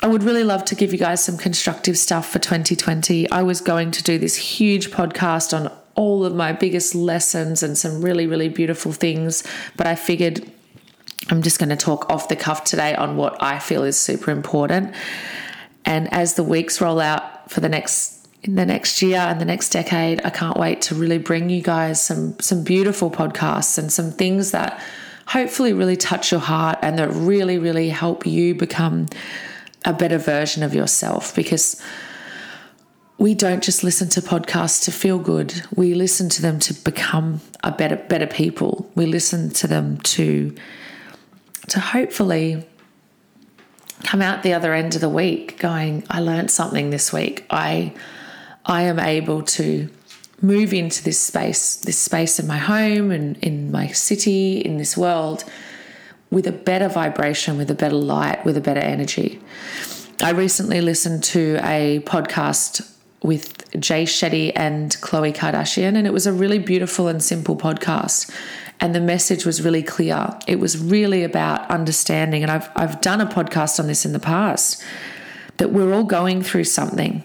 I 0.02 0.08
would 0.08 0.22
really 0.22 0.44
love 0.44 0.64
to 0.66 0.74
give 0.74 0.92
you 0.92 0.98
guys 0.98 1.24
some 1.24 1.38
constructive 1.38 1.96
stuff 1.96 2.30
for 2.30 2.38
2020. 2.38 3.30
I 3.30 3.42
was 3.42 3.62
going 3.62 3.90
to 3.92 4.02
do 4.02 4.18
this 4.18 4.36
huge 4.36 4.90
podcast 4.90 5.56
on 5.56 5.72
all 5.94 6.24
of 6.24 6.34
my 6.34 6.52
biggest 6.52 6.94
lessons 6.94 7.62
and 7.62 7.76
some 7.78 8.02
really, 8.02 8.26
really 8.26 8.50
beautiful 8.50 8.92
things, 8.92 9.42
but 9.76 9.86
I 9.86 9.94
figured 9.94 10.48
I'm 11.30 11.42
just 11.42 11.58
going 11.58 11.70
to 11.70 11.76
talk 11.76 12.08
off 12.10 12.28
the 12.28 12.36
cuff 12.36 12.64
today 12.64 12.94
on 12.94 13.16
what 13.16 13.42
I 13.42 13.58
feel 13.58 13.82
is 13.82 13.98
super 13.98 14.30
important. 14.30 14.94
And 15.84 16.12
as 16.12 16.34
the 16.34 16.44
weeks 16.44 16.80
roll 16.80 17.00
out 17.00 17.50
for 17.50 17.60
the 17.60 17.68
next 17.68 18.15
in 18.46 18.54
the 18.54 18.64
next 18.64 19.02
year 19.02 19.18
and 19.18 19.40
the 19.40 19.44
next 19.44 19.70
decade, 19.70 20.24
I 20.24 20.30
can't 20.30 20.56
wait 20.56 20.80
to 20.82 20.94
really 20.94 21.18
bring 21.18 21.50
you 21.50 21.60
guys 21.60 22.00
some 22.00 22.38
some 22.38 22.62
beautiful 22.62 23.10
podcasts 23.10 23.76
and 23.76 23.92
some 23.92 24.12
things 24.12 24.52
that 24.52 24.80
hopefully 25.26 25.72
really 25.72 25.96
touch 25.96 26.30
your 26.30 26.40
heart 26.40 26.78
and 26.82 26.98
that 26.98 27.08
really 27.08 27.58
really 27.58 27.88
help 27.88 28.24
you 28.24 28.54
become 28.54 29.08
a 29.84 29.92
better 29.92 30.18
version 30.18 30.62
of 30.62 30.74
yourself 30.74 31.34
because 31.34 31.82
we 33.18 33.34
don't 33.34 33.64
just 33.64 33.82
listen 33.82 34.08
to 34.10 34.20
podcasts 34.20 34.84
to 34.84 34.92
feel 34.92 35.18
good. 35.18 35.62
We 35.74 35.94
listen 35.94 36.28
to 36.28 36.42
them 36.42 36.58
to 36.60 36.74
become 36.74 37.40
a 37.64 37.72
better 37.72 37.96
better 37.96 38.26
people. 38.28 38.90
We 38.94 39.06
listen 39.06 39.50
to 39.50 39.66
them 39.66 39.98
to 39.98 40.54
to 41.68 41.80
hopefully 41.80 42.64
come 44.04 44.22
out 44.22 44.44
the 44.44 44.52
other 44.52 44.72
end 44.72 44.94
of 44.94 45.00
the 45.00 45.08
week 45.08 45.58
going, 45.58 46.04
I 46.08 46.20
learned 46.20 46.50
something 46.50 46.90
this 46.90 47.12
week. 47.12 47.44
I 47.50 47.92
I 48.66 48.82
am 48.82 48.98
able 48.98 49.42
to 49.42 49.88
move 50.42 50.74
into 50.74 51.02
this 51.02 51.18
space, 51.18 51.76
this 51.76 51.98
space 51.98 52.38
in 52.38 52.46
my 52.46 52.58
home 52.58 53.10
and 53.10 53.36
in 53.38 53.70
my 53.70 53.88
city, 53.88 54.58
in 54.58 54.76
this 54.76 54.96
world 54.96 55.44
with 56.30 56.46
a 56.46 56.52
better 56.52 56.88
vibration, 56.88 57.56
with 57.56 57.70
a 57.70 57.74
better 57.74 57.94
light, 57.94 58.44
with 58.44 58.56
a 58.56 58.60
better 58.60 58.80
energy. 58.80 59.40
I 60.22 60.30
recently 60.30 60.80
listened 60.80 61.22
to 61.24 61.58
a 61.62 62.00
podcast 62.00 62.92
with 63.22 63.70
Jay 63.80 64.04
Shetty 64.04 64.52
and 64.54 64.92
Khloe 64.96 65.34
Kardashian, 65.34 65.96
and 65.96 66.06
it 66.06 66.12
was 66.12 66.26
a 66.26 66.32
really 66.32 66.58
beautiful 66.58 67.08
and 67.08 67.22
simple 67.22 67.56
podcast. 67.56 68.30
And 68.80 68.94
the 68.94 69.00
message 69.00 69.46
was 69.46 69.62
really 69.62 69.82
clear. 69.82 70.36
It 70.46 70.56
was 70.56 70.78
really 70.78 71.22
about 71.22 71.70
understanding, 71.70 72.42
and 72.42 72.50
I've, 72.50 72.68
I've 72.76 73.00
done 73.00 73.20
a 73.20 73.26
podcast 73.26 73.78
on 73.78 73.86
this 73.86 74.04
in 74.04 74.12
the 74.12 74.20
past, 74.20 74.82
that 75.58 75.70
we're 75.72 75.94
all 75.94 76.04
going 76.04 76.42
through 76.42 76.64
something. 76.64 77.22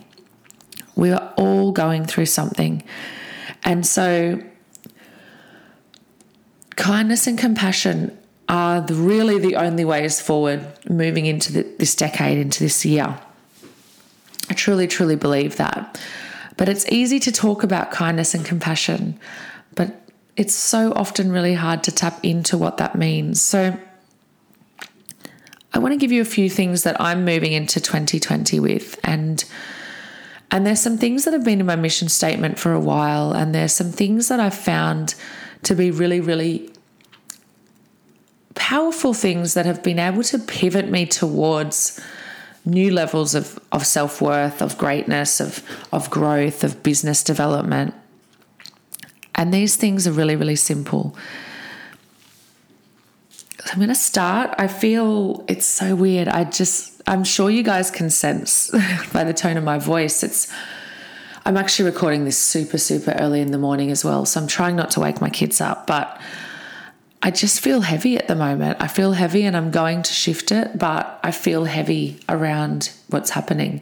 We 1.01 1.11
are 1.11 1.33
all 1.35 1.71
going 1.71 2.05
through 2.05 2.27
something. 2.27 2.83
And 3.63 3.87
so, 3.87 4.39
kindness 6.75 7.25
and 7.25 7.39
compassion 7.39 8.15
are 8.47 8.81
the, 8.81 8.93
really 8.93 9.39
the 9.39 9.55
only 9.55 9.83
ways 9.83 10.21
forward 10.21 10.63
moving 10.87 11.25
into 11.25 11.53
the, 11.53 11.63
this 11.79 11.95
decade, 11.95 12.37
into 12.37 12.63
this 12.63 12.85
year. 12.85 13.19
I 14.47 14.53
truly, 14.53 14.85
truly 14.85 15.15
believe 15.15 15.55
that. 15.55 15.99
But 16.55 16.69
it's 16.69 16.87
easy 16.91 17.19
to 17.21 17.31
talk 17.31 17.63
about 17.63 17.89
kindness 17.89 18.35
and 18.35 18.45
compassion, 18.45 19.19
but 19.73 20.07
it's 20.37 20.53
so 20.53 20.93
often 20.93 21.31
really 21.31 21.55
hard 21.55 21.83
to 21.85 21.91
tap 21.91 22.19
into 22.21 22.59
what 22.59 22.77
that 22.77 22.95
means. 22.95 23.41
So, 23.41 23.75
I 25.73 25.79
want 25.79 25.93
to 25.93 25.97
give 25.97 26.11
you 26.11 26.21
a 26.21 26.25
few 26.25 26.47
things 26.47 26.83
that 26.83 27.01
I'm 27.01 27.25
moving 27.25 27.53
into 27.53 27.81
2020 27.81 28.59
with 28.59 28.99
and 29.03 29.43
and 30.51 30.65
there's 30.65 30.81
some 30.81 30.97
things 30.97 31.25
that 31.25 31.33
have 31.33 31.43
been 31.43 31.59
in 31.59 31.65
my 31.65 31.75
mission 31.75 32.09
statement 32.09 32.59
for 32.59 32.73
a 32.73 32.79
while 32.79 33.31
and 33.31 33.55
there's 33.55 33.73
some 33.73 33.91
things 33.91 34.27
that 34.27 34.39
I've 34.39 34.53
found 34.53 35.15
to 35.63 35.75
be 35.75 35.91
really 35.91 36.19
really 36.19 36.69
powerful 38.55 39.13
things 39.13 39.53
that 39.53 39.65
have 39.65 39.81
been 39.81 39.99
able 39.99 40.23
to 40.23 40.37
pivot 40.37 40.89
me 40.89 41.05
towards 41.05 41.99
new 42.65 42.91
levels 42.91 43.33
of, 43.33 43.59
of 43.71 43.85
self-worth, 43.85 44.61
of 44.61 44.77
greatness, 44.77 45.39
of 45.39 45.63
of 45.91 46.09
growth, 46.09 46.63
of 46.63 46.83
business 46.83 47.23
development. 47.23 47.93
And 49.35 49.53
these 49.53 49.75
things 49.75 50.07
are 50.07 50.11
really, 50.11 50.35
really 50.35 50.55
simple. 50.55 51.15
So 53.29 53.71
I'm 53.73 53.77
going 53.77 53.89
to 53.89 53.95
start. 53.95 54.53
I 54.57 54.67
feel 54.67 55.43
it's 55.47 55.65
so 55.65 55.95
weird. 55.95 56.27
I 56.27 56.43
just, 56.43 56.90
I'm 57.07 57.23
sure 57.23 57.49
you 57.49 57.63
guys 57.63 57.91
can 57.91 58.09
sense 58.09 58.69
by 59.13 59.23
the 59.23 59.33
tone 59.33 59.57
of 59.57 59.63
my 59.63 59.77
voice. 59.77 60.23
It's, 60.23 60.51
I'm 61.45 61.57
actually 61.57 61.89
recording 61.89 62.25
this 62.25 62.37
super, 62.37 62.77
super 62.77 63.11
early 63.19 63.41
in 63.41 63.51
the 63.51 63.57
morning 63.57 63.91
as 63.91 64.05
well. 64.05 64.25
So 64.25 64.39
I'm 64.39 64.47
trying 64.47 64.75
not 64.75 64.91
to 64.91 64.99
wake 64.99 65.21
my 65.21 65.29
kids 65.29 65.61
up, 65.61 65.87
but 65.87 66.19
I 67.23 67.31
just 67.31 67.59
feel 67.59 67.81
heavy 67.81 68.17
at 68.17 68.27
the 68.27 68.35
moment. 68.35 68.77
I 68.81 68.87
feel 68.87 69.13
heavy 69.13 69.43
and 69.43 69.55
I'm 69.55 69.71
going 69.71 70.03
to 70.03 70.13
shift 70.13 70.51
it, 70.51 70.77
but 70.77 71.19
I 71.23 71.31
feel 71.31 71.65
heavy 71.65 72.19
around 72.29 72.91
what's 73.09 73.29
happening. 73.29 73.81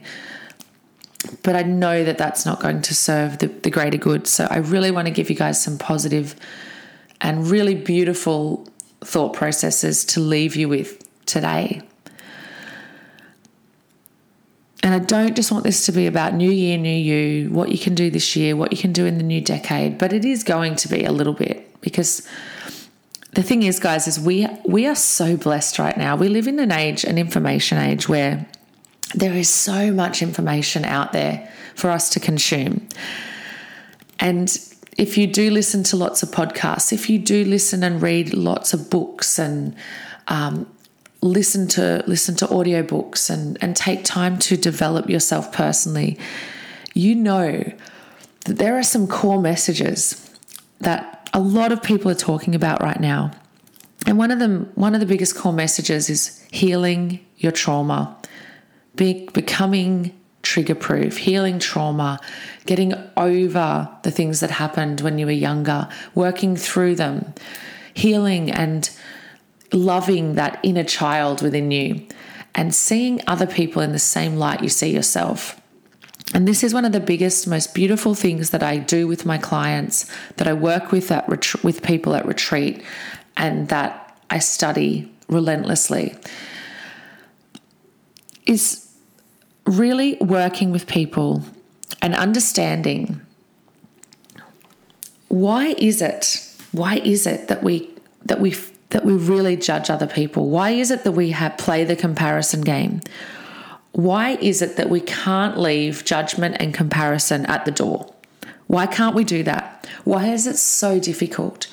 But 1.42 1.56
I 1.56 1.62
know 1.62 2.04
that 2.04 2.18
that's 2.18 2.44
not 2.44 2.60
going 2.60 2.82
to 2.82 2.94
serve 2.94 3.38
the, 3.38 3.48
the 3.48 3.70
greater 3.70 3.98
good. 3.98 4.26
So 4.26 4.46
I 4.50 4.58
really 4.58 4.90
want 4.90 5.06
to 5.06 5.12
give 5.12 5.30
you 5.30 5.36
guys 5.36 5.62
some 5.62 5.78
positive 5.78 6.34
and 7.20 7.46
really 7.46 7.74
beautiful 7.74 8.66
thought 9.02 9.34
processes 9.34 10.04
to 10.06 10.20
leave 10.20 10.56
you 10.56 10.68
with 10.68 11.06
today. 11.26 11.82
And 14.82 14.94
I 14.94 14.98
don't 14.98 15.36
just 15.36 15.52
want 15.52 15.64
this 15.64 15.84
to 15.86 15.92
be 15.92 16.06
about 16.06 16.34
new 16.34 16.50
year, 16.50 16.78
new 16.78 16.88
you, 16.88 17.50
what 17.50 17.70
you 17.70 17.78
can 17.78 17.94
do 17.94 18.10
this 18.10 18.34
year, 18.34 18.56
what 18.56 18.72
you 18.72 18.78
can 18.78 18.92
do 18.92 19.04
in 19.04 19.18
the 19.18 19.24
new 19.24 19.40
decade, 19.40 19.98
but 19.98 20.12
it 20.12 20.24
is 20.24 20.42
going 20.42 20.76
to 20.76 20.88
be 20.88 21.04
a 21.04 21.12
little 21.12 21.34
bit 21.34 21.80
because 21.82 22.26
the 23.32 23.42
thing 23.42 23.62
is 23.62 23.78
guys 23.78 24.08
is 24.08 24.18
we 24.18 24.46
we 24.64 24.86
are 24.86 24.94
so 24.94 25.36
blessed 25.36 25.78
right 25.78 25.96
now. 25.96 26.16
We 26.16 26.28
live 26.28 26.48
in 26.48 26.58
an 26.58 26.72
age, 26.72 27.04
an 27.04 27.18
information 27.18 27.78
age 27.78 28.08
where 28.08 28.46
there 29.14 29.34
is 29.34 29.48
so 29.48 29.92
much 29.92 30.22
information 30.22 30.84
out 30.84 31.12
there 31.12 31.48
for 31.74 31.90
us 31.90 32.10
to 32.10 32.20
consume. 32.20 32.88
And 34.18 34.56
if 34.96 35.16
you 35.16 35.26
do 35.26 35.50
listen 35.50 35.82
to 35.84 35.96
lots 35.96 36.22
of 36.22 36.30
podcasts, 36.30 36.92
if 36.92 37.08
you 37.08 37.18
do 37.18 37.44
listen 37.44 37.82
and 37.82 38.02
read 38.02 38.34
lots 38.34 38.72
of 38.72 38.90
books 38.90 39.38
and 39.38 39.74
um, 40.28 40.66
listen 41.22 41.68
to 41.68 42.02
listen 42.06 42.34
to 42.36 42.46
audiobooks 42.46 43.30
and, 43.30 43.58
and 43.60 43.76
take 43.76 44.04
time 44.04 44.38
to 44.38 44.56
develop 44.56 45.08
yourself 45.10 45.52
personally, 45.52 46.18
you 46.94 47.14
know 47.14 47.62
that 48.46 48.56
there 48.56 48.78
are 48.78 48.82
some 48.82 49.06
core 49.06 49.40
messages 49.40 50.30
that 50.80 51.28
a 51.32 51.40
lot 51.40 51.72
of 51.72 51.82
people 51.82 52.10
are 52.10 52.14
talking 52.16 52.54
about 52.54 52.82
right 52.82 53.00
now. 53.00 53.30
And 54.06 54.16
one 54.16 54.30
of 54.30 54.38
them, 54.38 54.70
one 54.74 54.94
of 54.94 55.00
the 55.00 55.06
biggest 55.06 55.36
core 55.36 55.52
messages 55.52 56.08
is 56.08 56.44
healing 56.50 57.24
your 57.36 57.52
trauma, 57.52 58.16
be, 58.96 59.28
becoming 59.34 60.18
trigger 60.42 60.74
proof, 60.74 61.18
healing 61.18 61.58
trauma, 61.58 62.18
getting 62.64 62.94
over 63.16 63.88
the 64.02 64.10
things 64.10 64.40
that 64.40 64.50
happened 64.50 65.02
when 65.02 65.18
you 65.18 65.26
were 65.26 65.32
younger, 65.32 65.86
working 66.14 66.56
through 66.56 66.94
them, 66.94 67.34
healing 67.92 68.50
and 68.50 68.90
loving 69.72 70.34
that 70.34 70.58
inner 70.62 70.84
child 70.84 71.42
within 71.42 71.70
you, 71.70 72.06
and 72.54 72.74
seeing 72.74 73.20
other 73.26 73.46
people 73.46 73.82
in 73.82 73.92
the 73.92 73.98
same 73.98 74.36
light 74.36 74.62
you 74.62 74.68
see 74.68 74.92
yourself. 74.92 75.60
And 76.32 76.46
this 76.46 76.62
is 76.62 76.72
one 76.72 76.84
of 76.84 76.92
the 76.92 77.00
biggest, 77.00 77.48
most 77.48 77.74
beautiful 77.74 78.14
things 78.14 78.50
that 78.50 78.62
I 78.62 78.78
do 78.78 79.08
with 79.08 79.26
my 79.26 79.38
clients, 79.38 80.10
that 80.36 80.46
I 80.46 80.52
work 80.52 80.92
with 80.92 81.10
at 81.10 81.28
ret- 81.28 81.64
with 81.64 81.82
people 81.82 82.14
at 82.14 82.26
retreat, 82.26 82.82
and 83.36 83.68
that 83.68 84.18
I 84.30 84.38
study 84.38 85.12
relentlessly. 85.28 86.14
Is 88.46 88.86
really 89.66 90.16
working 90.20 90.72
with 90.72 90.86
people 90.86 91.42
and 92.02 92.14
understanding 92.14 93.20
why 95.28 95.74
is 95.78 96.02
it 96.02 96.44
why 96.72 96.96
is 96.96 97.26
it 97.26 97.48
that 97.48 97.62
we 97.62 97.88
that 98.24 98.40
we 98.40 98.54
that 98.90 99.04
we 99.04 99.12
really 99.14 99.56
judge 99.56 99.88
other 99.88 100.06
people. 100.06 100.48
Why 100.48 100.70
is 100.70 100.90
it 100.90 101.04
that 101.04 101.12
we 101.12 101.30
have 101.30 101.56
play 101.58 101.84
the 101.84 101.96
comparison 101.96 102.60
game? 102.60 103.00
Why 103.92 104.30
is 104.40 104.62
it 104.62 104.76
that 104.76 104.88
we 104.88 105.00
can't 105.00 105.58
leave 105.58 106.04
judgment 106.04 106.56
and 106.60 106.72
comparison 106.74 107.46
at 107.46 107.64
the 107.64 107.70
door? 107.70 108.12
Why 108.66 108.86
can't 108.86 109.16
we 109.16 109.24
do 109.24 109.42
that? 109.44 109.88
Why 110.04 110.28
is 110.28 110.46
it 110.46 110.56
so 110.56 111.00
difficult? 111.00 111.66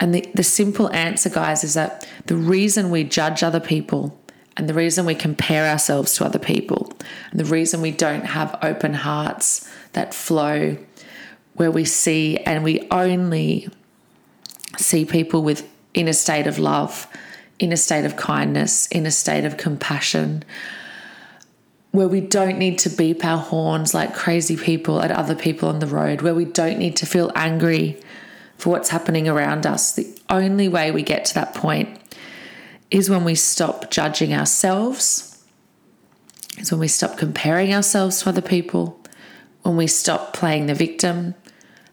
And 0.00 0.14
the, 0.14 0.26
the 0.34 0.42
simple 0.42 0.90
answer 0.92 1.28
guys 1.28 1.62
is 1.62 1.74
that 1.74 2.08
the 2.26 2.36
reason 2.36 2.90
we 2.90 3.04
judge 3.04 3.42
other 3.42 3.60
people 3.60 4.18
and 4.56 4.68
the 4.68 4.74
reason 4.74 5.06
we 5.06 5.14
compare 5.14 5.70
ourselves 5.70 6.14
to 6.14 6.24
other 6.24 6.38
people, 6.38 6.92
and 7.30 7.40
the 7.40 7.44
reason 7.44 7.80
we 7.80 7.90
don't 7.90 8.26
have 8.26 8.58
open 8.62 8.92
hearts 8.92 9.70
that 9.92 10.12
flow 10.12 10.76
where 11.54 11.70
we 11.70 11.84
see 11.84 12.36
and 12.38 12.62
we 12.62 12.86
only 12.90 13.68
see 14.76 15.04
people 15.04 15.42
with 15.42 15.68
in 15.94 16.08
a 16.08 16.14
state 16.14 16.46
of 16.46 16.58
love, 16.58 17.06
in 17.58 17.72
a 17.72 17.76
state 17.76 18.04
of 18.04 18.16
kindness, 18.16 18.86
in 18.88 19.06
a 19.06 19.10
state 19.10 19.44
of 19.44 19.56
compassion, 19.56 20.44
where 21.90 22.08
we 22.08 22.20
don't 22.20 22.58
need 22.58 22.78
to 22.78 22.88
beep 22.88 23.24
our 23.24 23.38
horns 23.38 23.92
like 23.92 24.14
crazy 24.14 24.56
people 24.56 25.02
at 25.02 25.10
other 25.10 25.34
people 25.34 25.68
on 25.68 25.78
the 25.78 25.86
road, 25.86 26.22
where 26.22 26.34
we 26.34 26.46
don't 26.46 26.78
need 26.78 26.96
to 26.96 27.06
feel 27.06 27.30
angry 27.34 28.00
for 28.56 28.70
what's 28.70 28.88
happening 28.88 29.28
around 29.28 29.66
us. 29.66 29.92
The 29.92 30.06
only 30.30 30.68
way 30.68 30.90
we 30.90 31.02
get 31.02 31.24
to 31.26 31.34
that 31.34 31.54
point 31.54 31.98
is 32.90 33.10
when 33.10 33.24
we 33.24 33.34
stop 33.34 33.90
judging 33.90 34.32
ourselves, 34.32 35.44
is 36.58 36.70
when 36.70 36.80
we 36.80 36.88
stop 36.88 37.16
comparing 37.18 37.74
ourselves 37.74 38.22
to 38.22 38.28
other 38.28 38.42
people, 38.42 38.98
when 39.62 39.76
we 39.76 39.86
stop 39.86 40.32
playing 40.32 40.66
the 40.66 40.74
victim, 40.74 41.34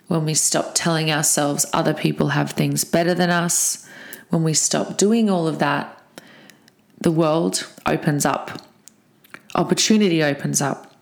when 0.07 0.25
we 0.25 0.33
stop 0.33 0.71
telling 0.73 1.11
ourselves 1.11 1.65
other 1.71 1.93
people 1.93 2.29
have 2.29 2.51
things 2.51 2.83
better 2.83 3.13
than 3.13 3.29
us, 3.29 3.87
when 4.29 4.43
we 4.43 4.53
stop 4.53 4.97
doing 4.97 5.29
all 5.29 5.47
of 5.47 5.59
that, 5.59 5.95
the 7.01 7.11
world 7.11 7.67
opens 7.85 8.25
up, 8.25 8.61
opportunity 9.55 10.23
opens 10.23 10.61
up. 10.61 10.93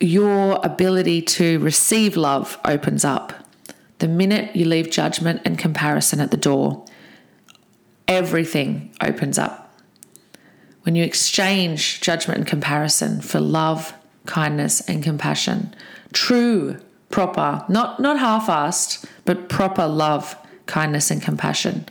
Your 0.00 0.60
ability 0.62 1.22
to 1.22 1.58
receive 1.60 2.16
love 2.16 2.58
opens 2.64 3.04
up. 3.04 3.32
The 3.98 4.08
minute 4.08 4.54
you 4.54 4.66
leave 4.66 4.90
judgment 4.90 5.40
and 5.44 5.58
comparison 5.58 6.20
at 6.20 6.30
the 6.30 6.36
door, 6.36 6.84
everything 8.06 8.94
opens 9.02 9.38
up. 9.38 9.62
When 10.82 10.94
you 10.94 11.02
exchange 11.02 12.00
judgment 12.00 12.38
and 12.38 12.46
comparison 12.46 13.20
for 13.20 13.40
love, 13.40 13.94
kindness, 14.26 14.80
and 14.82 15.02
compassion, 15.02 15.74
true, 16.12 16.78
proper, 17.10 17.64
not, 17.68 17.98
not 17.98 18.18
half 18.18 18.46
assed, 18.46 19.04
but 19.24 19.48
proper 19.48 19.86
love, 19.86 20.36
kindness, 20.66 21.10
and 21.10 21.22
compassion. 21.22 21.86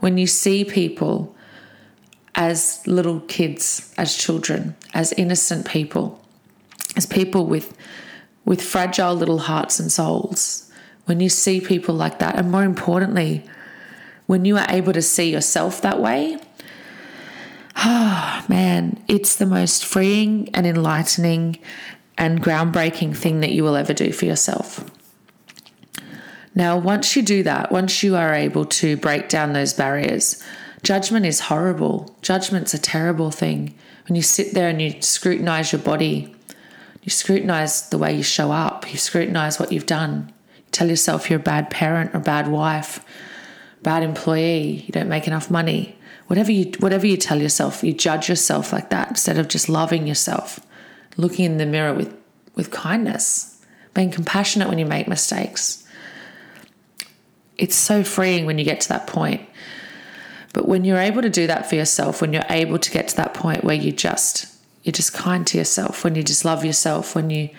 When 0.00 0.18
you 0.18 0.26
see 0.26 0.64
people 0.64 1.34
as 2.34 2.80
little 2.86 3.20
kids, 3.20 3.92
as 3.98 4.16
children, 4.16 4.76
as 4.94 5.12
innocent 5.12 5.68
people, 5.68 6.22
as 6.96 7.06
people 7.06 7.46
with, 7.46 7.76
with 8.44 8.62
fragile 8.62 9.14
little 9.14 9.38
hearts 9.38 9.78
and 9.80 9.90
souls, 9.90 10.70
when 11.06 11.20
you 11.20 11.28
see 11.28 11.60
people 11.60 11.94
like 11.94 12.18
that, 12.20 12.36
and 12.36 12.50
more 12.50 12.64
importantly, 12.64 13.44
when 14.26 14.44
you 14.44 14.56
are 14.56 14.66
able 14.68 14.92
to 14.92 15.02
see 15.02 15.30
yourself 15.30 15.82
that 15.82 16.00
way, 16.00 16.38
oh 17.76 18.44
man, 18.48 19.02
it's 19.08 19.36
the 19.36 19.46
most 19.46 19.84
freeing 19.84 20.48
and 20.54 20.66
enlightening 20.66 21.58
and 22.16 22.42
groundbreaking 22.42 23.16
thing 23.16 23.40
that 23.40 23.52
you 23.52 23.64
will 23.64 23.76
ever 23.76 23.94
do 23.94 24.12
for 24.12 24.26
yourself. 24.26 24.89
Now, 26.60 26.76
once 26.76 27.16
you 27.16 27.22
do 27.22 27.42
that, 27.44 27.72
once 27.72 28.02
you 28.02 28.16
are 28.16 28.34
able 28.34 28.66
to 28.66 28.98
break 28.98 29.30
down 29.30 29.54
those 29.54 29.72
barriers, 29.72 30.42
judgment 30.82 31.24
is 31.24 31.40
horrible. 31.40 32.14
Judgment's 32.20 32.74
a 32.74 32.78
terrible 32.78 33.30
thing. 33.30 33.74
When 34.06 34.14
you 34.14 34.20
sit 34.20 34.52
there 34.52 34.68
and 34.68 34.82
you 34.82 35.00
scrutinize 35.00 35.72
your 35.72 35.80
body, 35.80 36.36
you 37.02 37.08
scrutinize 37.08 37.88
the 37.88 37.96
way 37.96 38.14
you 38.14 38.22
show 38.22 38.52
up, 38.52 38.92
you 38.92 38.98
scrutinize 38.98 39.58
what 39.58 39.72
you've 39.72 39.86
done, 39.86 40.34
you 40.54 40.64
tell 40.70 40.90
yourself 40.90 41.30
you're 41.30 41.40
a 41.40 41.42
bad 41.42 41.70
parent 41.70 42.14
or 42.14 42.20
bad 42.20 42.48
wife, 42.48 43.02
bad 43.82 44.02
employee, 44.02 44.84
you 44.86 44.92
don't 44.92 45.08
make 45.08 45.26
enough 45.26 45.50
money. 45.50 45.96
Whatever 46.26 46.52
you 46.52 46.72
whatever 46.80 47.06
you 47.06 47.16
tell 47.16 47.40
yourself, 47.40 47.82
you 47.82 47.94
judge 47.94 48.28
yourself 48.28 48.70
like 48.70 48.90
that 48.90 49.08
instead 49.08 49.38
of 49.38 49.48
just 49.48 49.70
loving 49.70 50.06
yourself, 50.06 50.60
looking 51.16 51.46
in 51.46 51.56
the 51.56 51.64
mirror 51.64 51.94
with 51.94 52.14
with 52.54 52.70
kindness, 52.70 53.64
being 53.94 54.10
compassionate 54.10 54.68
when 54.68 54.78
you 54.78 54.84
make 54.84 55.08
mistakes. 55.08 55.86
It's 57.60 57.76
so 57.76 58.02
freeing 58.02 58.46
when 58.46 58.58
you 58.58 58.64
get 58.64 58.80
to 58.80 58.88
that 58.88 59.06
point. 59.06 59.46
But 60.52 60.66
when 60.66 60.84
you're 60.84 60.98
able 60.98 61.22
to 61.22 61.30
do 61.30 61.46
that 61.46 61.68
for 61.68 61.76
yourself, 61.76 62.20
when 62.20 62.32
you're 62.32 62.42
able 62.48 62.78
to 62.78 62.90
get 62.90 63.08
to 63.08 63.16
that 63.16 63.34
point 63.34 63.62
where 63.62 63.76
you 63.76 63.92
just 63.92 64.46
you're 64.82 64.92
just 64.92 65.12
kind 65.12 65.46
to 65.46 65.58
yourself, 65.58 66.02
when 66.02 66.14
you 66.14 66.22
just 66.22 66.44
love 66.44 66.64
yourself, 66.64 67.14
when 67.14 67.28
you 67.30 67.50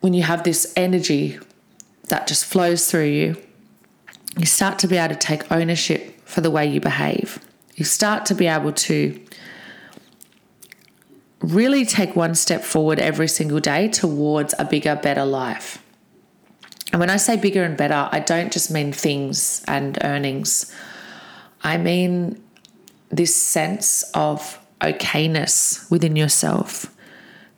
when 0.00 0.14
you 0.14 0.22
have 0.24 0.42
this 0.42 0.72
energy 0.76 1.38
that 2.08 2.26
just 2.26 2.44
flows 2.44 2.90
through 2.90 3.06
you, 3.06 3.36
you 4.36 4.46
start 4.46 4.80
to 4.80 4.88
be 4.88 4.96
able 4.96 5.14
to 5.14 5.20
take 5.20 5.50
ownership 5.52 6.20
for 6.26 6.40
the 6.40 6.50
way 6.50 6.66
you 6.66 6.80
behave. 6.80 7.38
You 7.76 7.84
start 7.84 8.26
to 8.26 8.34
be 8.34 8.48
able 8.48 8.72
to 8.72 9.18
really 11.40 11.84
take 11.86 12.16
one 12.16 12.34
step 12.34 12.62
forward 12.62 12.98
every 12.98 13.28
single 13.28 13.60
day 13.60 13.88
towards 13.88 14.54
a 14.58 14.64
bigger, 14.64 14.96
better 14.96 15.24
life. 15.24 15.81
And 16.92 17.00
when 17.00 17.10
I 17.10 17.16
say 17.16 17.36
bigger 17.36 17.64
and 17.64 17.76
better, 17.76 18.08
I 18.12 18.20
don't 18.20 18.52
just 18.52 18.70
mean 18.70 18.92
things 18.92 19.64
and 19.66 19.98
earnings. 20.04 20.74
I 21.62 21.78
mean 21.78 22.42
this 23.10 23.34
sense 23.34 24.02
of 24.14 24.58
okayness 24.80 25.90
within 25.90 26.16
yourself, 26.16 26.94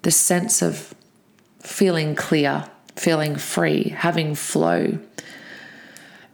the 0.02 0.10
sense 0.10 0.62
of 0.62 0.94
feeling 1.60 2.14
clear, 2.14 2.64
feeling 2.96 3.36
free, 3.36 3.88
having 3.90 4.34
flow. 4.34 4.98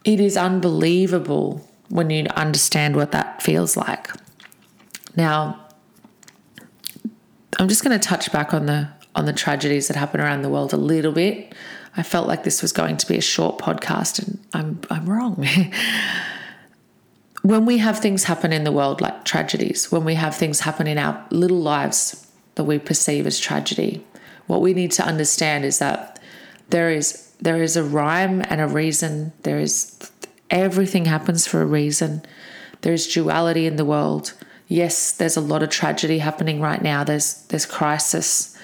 It 0.04 0.20
is 0.20 0.36
unbelievable 0.36 1.66
when 1.88 2.10
you 2.10 2.26
understand 2.34 2.96
what 2.96 3.12
that 3.12 3.42
feels 3.42 3.76
like. 3.76 4.10
Now, 5.16 5.66
I'm 7.58 7.68
just 7.68 7.84
going 7.84 7.98
to 7.98 8.08
touch 8.08 8.32
back 8.32 8.54
on 8.54 8.66
the 8.66 8.88
on 9.14 9.26
the 9.26 9.32
tragedies 9.32 9.88
that 9.88 9.96
happen 9.96 10.20
around 10.20 10.42
the 10.42 10.48
world 10.48 10.72
a 10.72 10.76
little 10.76 11.10
bit. 11.10 11.52
I 11.96 12.02
felt 12.02 12.28
like 12.28 12.44
this 12.44 12.62
was 12.62 12.72
going 12.72 12.96
to 12.98 13.06
be 13.06 13.18
a 13.18 13.22
short 13.22 13.58
podcast 13.58 14.18
and 14.18 14.38
I'm 14.54 14.80
I'm 14.90 15.08
wrong. 15.08 15.46
when 17.42 17.64
we 17.64 17.78
have 17.78 17.98
things 17.98 18.24
happen 18.24 18.52
in 18.52 18.64
the 18.64 18.72
world 18.72 19.00
like 19.00 19.24
tragedies, 19.24 19.90
when 19.90 20.04
we 20.04 20.14
have 20.14 20.36
things 20.36 20.60
happen 20.60 20.86
in 20.86 20.98
our 20.98 21.26
little 21.30 21.60
lives 21.60 22.26
that 22.56 22.64
we 22.64 22.78
perceive 22.78 23.26
as 23.26 23.38
tragedy, 23.38 24.04
what 24.46 24.60
we 24.60 24.74
need 24.74 24.92
to 24.92 25.04
understand 25.04 25.64
is 25.64 25.78
that 25.78 26.18
there 26.68 26.90
is 26.90 27.32
there 27.40 27.62
is 27.62 27.76
a 27.76 27.84
rhyme 27.84 28.42
and 28.48 28.60
a 28.60 28.68
reason. 28.68 29.32
There 29.42 29.58
is 29.58 30.10
everything 30.50 31.06
happens 31.06 31.46
for 31.46 31.62
a 31.62 31.66
reason. 31.66 32.22
There 32.82 32.92
is 32.92 33.06
duality 33.06 33.66
in 33.66 33.76
the 33.76 33.84
world. 33.84 34.34
Yes, 34.68 35.12
there's 35.12 35.36
a 35.36 35.40
lot 35.40 35.62
of 35.62 35.70
tragedy 35.70 36.18
happening 36.18 36.60
right 36.60 36.82
now. 36.82 37.04
There's 37.04 37.42
there's 37.46 37.66
crisis. 37.66 38.56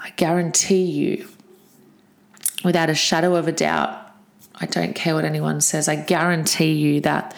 I 0.00 0.10
guarantee 0.10 0.84
you, 0.84 1.28
without 2.64 2.90
a 2.90 2.94
shadow 2.94 3.34
of 3.36 3.48
a 3.48 3.52
doubt, 3.52 4.04
I 4.60 4.66
don't 4.66 4.94
care 4.94 5.14
what 5.14 5.24
anyone 5.24 5.60
says. 5.60 5.88
I 5.88 5.96
guarantee 5.96 6.72
you 6.72 7.00
that 7.02 7.34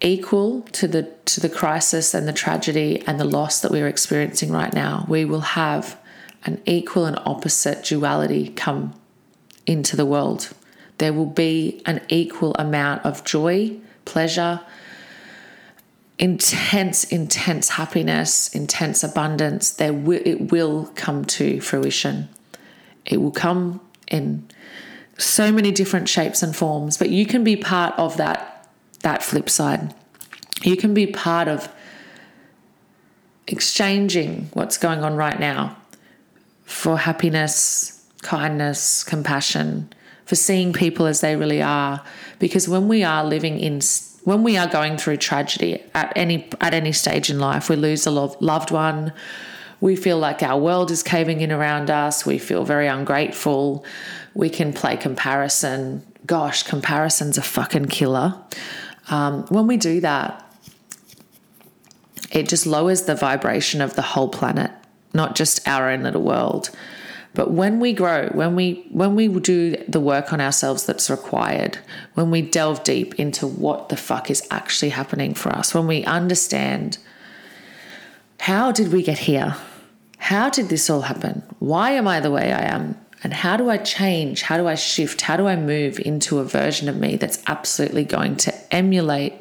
equal 0.00 0.62
to 0.72 0.86
the 0.86 1.10
to 1.24 1.40
the 1.40 1.48
crisis 1.48 2.14
and 2.14 2.28
the 2.28 2.32
tragedy 2.32 3.02
and 3.06 3.18
the 3.18 3.24
loss 3.24 3.60
that 3.60 3.70
we're 3.70 3.88
experiencing 3.88 4.50
right 4.50 4.72
now, 4.72 5.04
we 5.08 5.24
will 5.24 5.40
have 5.40 5.98
an 6.44 6.60
equal 6.66 7.06
and 7.06 7.18
opposite 7.24 7.84
duality 7.84 8.48
come 8.50 8.94
into 9.66 9.96
the 9.96 10.06
world. 10.06 10.50
There 10.98 11.12
will 11.12 11.26
be 11.26 11.82
an 11.86 12.00
equal 12.08 12.54
amount 12.54 13.04
of 13.04 13.24
joy, 13.24 13.78
pleasure, 14.04 14.60
intense, 16.18 17.04
intense 17.04 17.70
happiness, 17.70 18.54
intense 18.54 19.04
abundance. 19.04 19.70
There 19.70 19.92
it 20.12 20.50
will 20.50 20.90
come 20.94 21.24
to 21.26 21.60
fruition. 21.60 22.28
It 23.04 23.20
will 23.20 23.30
come 23.30 23.80
in 24.10 24.48
so 25.18 25.50
many 25.50 25.72
different 25.72 26.08
shapes 26.08 26.42
and 26.42 26.54
forms, 26.54 26.96
but 26.96 27.10
you 27.10 27.26
can 27.26 27.44
be 27.44 27.56
part 27.56 27.98
of 27.98 28.16
that 28.16 28.68
that 29.00 29.22
flip 29.22 29.48
side. 29.48 29.94
You 30.62 30.76
can 30.76 30.94
be 30.94 31.06
part 31.06 31.48
of 31.48 31.68
exchanging 33.46 34.50
what's 34.52 34.76
going 34.76 35.02
on 35.04 35.16
right 35.16 35.38
now 35.38 35.76
for 36.64 36.98
happiness, 36.98 38.06
kindness, 38.22 39.04
compassion, 39.04 39.92
for 40.26 40.34
seeing 40.34 40.72
people 40.72 41.06
as 41.06 41.20
they 41.20 41.36
really 41.36 41.62
are. 41.62 42.02
Because 42.38 42.68
when 42.68 42.88
we 42.88 43.02
are 43.02 43.24
living 43.24 43.58
in 43.58 43.80
when 44.24 44.42
we 44.42 44.56
are 44.58 44.66
going 44.66 44.98
through 44.98 45.16
tragedy 45.16 45.82
at 45.94 46.12
any 46.14 46.48
at 46.60 46.74
any 46.74 46.92
stage 46.92 47.30
in 47.30 47.38
life, 47.38 47.68
we 47.68 47.76
lose 47.76 48.06
a 48.06 48.10
loved 48.10 48.70
one, 48.70 49.12
we 49.80 49.96
feel 49.96 50.18
like 50.18 50.42
our 50.42 50.58
world 50.58 50.90
is 50.90 51.02
caving 51.02 51.40
in 51.40 51.52
around 51.52 51.90
us, 51.90 52.26
we 52.26 52.38
feel 52.38 52.64
very 52.64 52.86
ungrateful, 52.86 53.84
we 54.34 54.50
can 54.50 54.72
play 54.72 54.96
comparison. 54.96 56.04
Gosh, 56.26 56.62
comparison's 56.62 57.38
a 57.38 57.42
fucking 57.42 57.86
killer. 57.86 58.34
Um, 59.10 59.44
when 59.46 59.66
we 59.66 59.76
do 59.76 60.00
that, 60.00 60.44
it 62.30 62.48
just 62.48 62.66
lowers 62.66 63.02
the 63.02 63.14
vibration 63.14 63.80
of 63.80 63.94
the 63.94 64.02
whole 64.02 64.28
planet, 64.28 64.70
not 65.14 65.34
just 65.34 65.66
our 65.66 65.88
own 65.88 66.02
little 66.02 66.22
world. 66.22 66.70
But 67.34 67.52
when 67.52 67.78
we 67.78 67.92
grow, 67.92 68.28
when 68.28 68.56
we 68.56 68.86
when 68.90 69.14
we 69.14 69.28
do 69.28 69.76
the 69.88 70.00
work 70.00 70.32
on 70.32 70.40
ourselves 70.40 70.86
that's 70.86 71.08
required, 71.08 71.78
when 72.14 72.30
we 72.30 72.42
delve 72.42 72.82
deep 72.84 73.14
into 73.14 73.46
what 73.46 73.90
the 73.90 73.96
fuck 73.96 74.30
is 74.30 74.46
actually 74.50 74.88
happening 74.88 75.34
for 75.34 75.50
us, 75.50 75.72
when 75.72 75.86
we 75.86 76.04
understand 76.04 76.98
how 78.40 78.72
did 78.72 78.92
we 78.92 79.02
get 79.02 79.18
here? 79.18 79.56
How 80.18 80.50
did 80.50 80.68
this 80.68 80.90
all 80.90 81.02
happen? 81.02 81.42
Why 81.58 81.92
am 81.92 82.06
I 82.06 82.20
the 82.20 82.30
way 82.30 82.52
I 82.52 82.74
am? 82.74 82.98
And 83.24 83.32
how 83.32 83.56
do 83.56 83.68
I 83.68 83.78
change? 83.78 84.42
How 84.42 84.56
do 84.56 84.68
I 84.68 84.74
shift? 84.74 85.22
How 85.22 85.36
do 85.36 85.46
I 85.46 85.56
move 85.56 85.98
into 85.98 86.38
a 86.38 86.44
version 86.44 86.88
of 86.88 86.96
me 86.96 87.16
that's 87.16 87.42
absolutely 87.46 88.04
going 88.04 88.36
to 88.36 88.74
emulate 88.74 89.32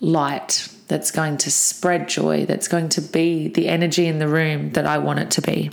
light, 0.00 0.68
that's 0.88 1.10
going 1.10 1.36
to 1.38 1.50
spread 1.50 2.08
joy, 2.08 2.46
that's 2.46 2.68
going 2.68 2.88
to 2.90 3.00
be 3.00 3.48
the 3.48 3.68
energy 3.68 4.06
in 4.06 4.18
the 4.18 4.28
room 4.28 4.72
that 4.72 4.86
I 4.86 4.98
want 4.98 5.18
it 5.18 5.30
to 5.32 5.42
be? 5.42 5.70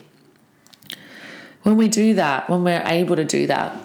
When 1.61 1.77
we 1.77 1.87
do 1.87 2.15
that, 2.15 2.49
when 2.49 2.63
we're 2.63 2.83
able 2.85 3.15
to 3.15 3.23
do 3.23 3.47
that, 3.47 3.77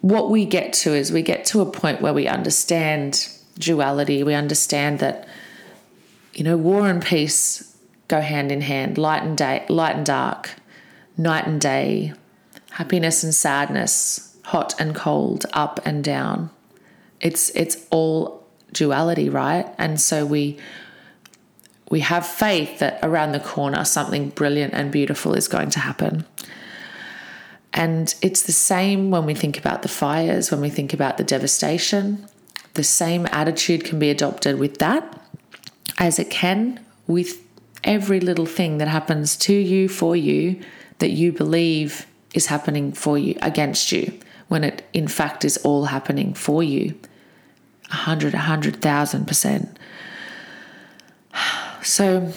what 0.00 0.30
we 0.30 0.44
get 0.44 0.72
to 0.72 0.94
is 0.94 1.12
we 1.12 1.22
get 1.22 1.44
to 1.46 1.60
a 1.60 1.66
point 1.66 2.00
where 2.00 2.12
we 2.12 2.26
understand 2.26 3.28
duality. 3.58 4.22
We 4.22 4.34
understand 4.34 4.98
that, 5.00 5.28
you 6.34 6.44
know, 6.44 6.56
war 6.56 6.88
and 6.88 7.02
peace 7.02 7.75
go 8.08 8.20
hand 8.20 8.52
in 8.52 8.60
hand, 8.60 8.98
light 8.98 9.22
and 9.22 9.36
day, 9.36 9.64
light 9.68 9.96
and 9.96 10.06
dark, 10.06 10.50
night 11.16 11.46
and 11.46 11.60
day, 11.60 12.12
happiness 12.70 13.24
and 13.24 13.34
sadness, 13.34 14.36
hot 14.44 14.74
and 14.80 14.94
cold, 14.94 15.46
up 15.52 15.80
and 15.84 16.04
down. 16.04 16.50
It's 17.20 17.50
it's 17.50 17.86
all 17.90 18.46
duality, 18.72 19.28
right? 19.28 19.66
And 19.78 20.00
so 20.00 20.26
we 20.26 20.58
we 21.90 22.00
have 22.00 22.26
faith 22.26 22.78
that 22.80 22.98
around 23.02 23.32
the 23.32 23.40
corner 23.40 23.84
something 23.84 24.30
brilliant 24.30 24.74
and 24.74 24.90
beautiful 24.90 25.34
is 25.34 25.48
going 25.48 25.70
to 25.70 25.80
happen. 25.80 26.24
And 27.72 28.14
it's 28.22 28.42
the 28.42 28.52
same 28.52 29.10
when 29.10 29.26
we 29.26 29.34
think 29.34 29.58
about 29.58 29.82
the 29.82 29.88
fires, 29.88 30.50
when 30.50 30.60
we 30.60 30.70
think 30.70 30.94
about 30.94 31.18
the 31.18 31.24
devastation. 31.24 32.26
The 32.74 32.84
same 32.84 33.26
attitude 33.26 33.84
can 33.84 33.98
be 33.98 34.10
adopted 34.10 34.58
with 34.58 34.78
that 34.78 35.20
as 35.98 36.18
it 36.18 36.30
can 36.30 36.84
with 37.06 37.45
every 37.84 38.20
little 38.20 38.46
thing 38.46 38.78
that 38.78 38.88
happens 38.88 39.36
to 39.36 39.54
you, 39.54 39.88
for 39.88 40.16
you, 40.16 40.60
that 40.98 41.10
you 41.10 41.32
believe 41.32 42.06
is 42.34 42.46
happening 42.46 42.92
for 42.92 43.16
you 43.18 43.36
against 43.42 43.92
you 43.92 44.18
when 44.48 44.62
it 44.62 44.84
in 44.92 45.08
fact 45.08 45.44
is 45.44 45.56
all 45.58 45.86
happening 45.86 46.34
for 46.34 46.62
you. 46.62 46.94
A 47.90 47.94
hundred 47.94 48.34
a 48.34 48.38
hundred 48.38 48.80
thousand 48.82 49.26
percent. 49.26 49.78
So 51.82 52.32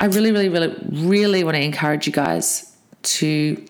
i 0.00 0.06
really 0.06 0.32
really 0.32 0.48
really 0.48 0.74
really 0.90 1.44
want 1.44 1.54
to 1.54 1.62
encourage 1.62 2.04
you 2.04 2.12
guys 2.12 2.76
to 3.02 3.64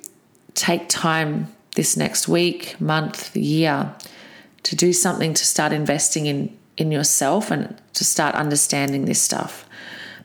take 0.54 0.88
time 0.88 1.54
this 1.76 1.98
next 1.98 2.28
week 2.28 2.80
month 2.80 3.37
year 3.37 3.94
to 4.62 4.74
do 4.74 4.94
something 4.94 5.35
to 5.35 5.44
start 5.44 5.73
investing 5.73 6.25
in 6.25 6.56
in 6.79 6.90
yourself 6.90 7.50
and 7.50 7.77
to 7.92 8.04
start 8.04 8.35
understanding 8.35 9.04
this 9.04 9.21
stuff 9.21 9.68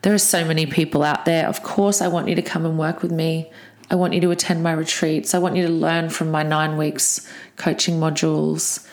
there 0.02 0.14
are 0.14 0.18
so 0.18 0.44
many 0.44 0.66
people 0.66 1.02
out 1.02 1.24
there 1.24 1.46
of 1.46 1.62
course 1.62 2.00
i 2.00 2.08
want 2.08 2.28
you 2.28 2.34
to 2.34 2.42
come 2.42 2.64
and 2.64 2.78
work 2.78 3.02
with 3.02 3.12
me 3.12 3.50
I 3.90 3.94
want 3.94 4.14
you 4.14 4.20
to 4.22 4.30
attend 4.30 4.62
my 4.62 4.72
retreats. 4.72 5.34
I 5.34 5.38
want 5.38 5.56
you 5.56 5.66
to 5.66 5.72
learn 5.72 6.10
from 6.10 6.30
my 6.30 6.42
nine 6.42 6.76
weeks 6.76 7.30
coaching 7.56 8.00
modules. 8.00 8.86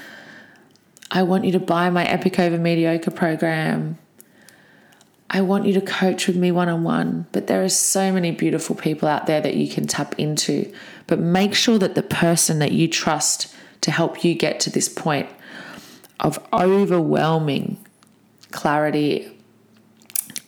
I 1.09 1.23
want 1.23 1.45
you 1.45 1.51
to 1.53 1.59
buy 1.59 1.89
my 1.89 2.05
Epic 2.05 2.39
Over 2.39 2.57
Mediocre 2.57 3.11
program. 3.11 3.97
I 5.29 5.41
want 5.41 5.65
you 5.65 5.73
to 5.73 5.81
coach 5.81 6.27
with 6.27 6.35
me 6.35 6.51
one 6.51 6.69
on 6.69 6.83
one. 6.83 7.25
But 7.31 7.47
there 7.47 7.63
are 7.63 7.69
so 7.69 8.11
many 8.11 8.31
beautiful 8.31 8.75
people 8.75 9.07
out 9.07 9.25
there 9.25 9.41
that 9.41 9.55
you 9.55 9.67
can 9.67 9.87
tap 9.87 10.13
into. 10.19 10.71
But 11.07 11.19
make 11.19 11.55
sure 11.55 11.79
that 11.79 11.95
the 11.95 12.03
person 12.03 12.59
that 12.59 12.71
you 12.71 12.87
trust 12.87 13.53
to 13.81 13.91
help 13.91 14.23
you 14.23 14.35
get 14.35 14.59
to 14.61 14.69
this 14.69 14.87
point 14.87 15.27
of 16.19 16.37
overwhelming 16.53 17.83
clarity 18.51 19.32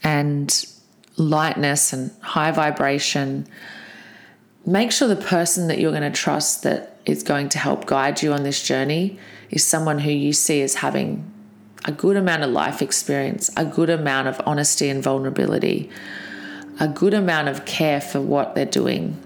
and 0.06 0.66
lightness 1.18 1.92
and 1.92 2.12
high 2.22 2.52
vibration 2.52 3.48
make 4.66 4.92
sure 4.92 5.08
the 5.08 5.16
person 5.16 5.68
that 5.68 5.80
you're 5.80 5.92
going 5.92 6.02
to 6.02 6.12
trust 6.12 6.64
that 6.64 6.98
is 7.06 7.24
going 7.24 7.50
to 7.50 7.58
help 7.58 7.86
guide 7.86 8.22
you 8.22 8.34
on 8.34 8.44
this 8.44 8.64
journey 8.64 9.20
is 9.50 9.64
someone 9.64 10.00
who 10.00 10.12
you 10.12 10.34
see 10.34 10.62
as 10.62 10.76
having 10.76 11.32
a 11.86 11.92
good 11.92 12.18
amount 12.18 12.44
of 12.44 12.50
life 12.50 12.82
experience, 12.82 13.52
a 13.56 13.64
good 13.64 13.90
amount 13.92 14.28
of 14.28 14.42
honesty 14.46 14.90
and 14.90 15.04
vulnerability, 15.04 15.90
a 16.80 16.88
good 16.88 17.14
amount 17.14 17.48
of 17.48 17.64
care 17.66 18.02
for 18.02 18.20
what 18.20 18.56
they're 18.56 18.66
doing. 18.66 19.22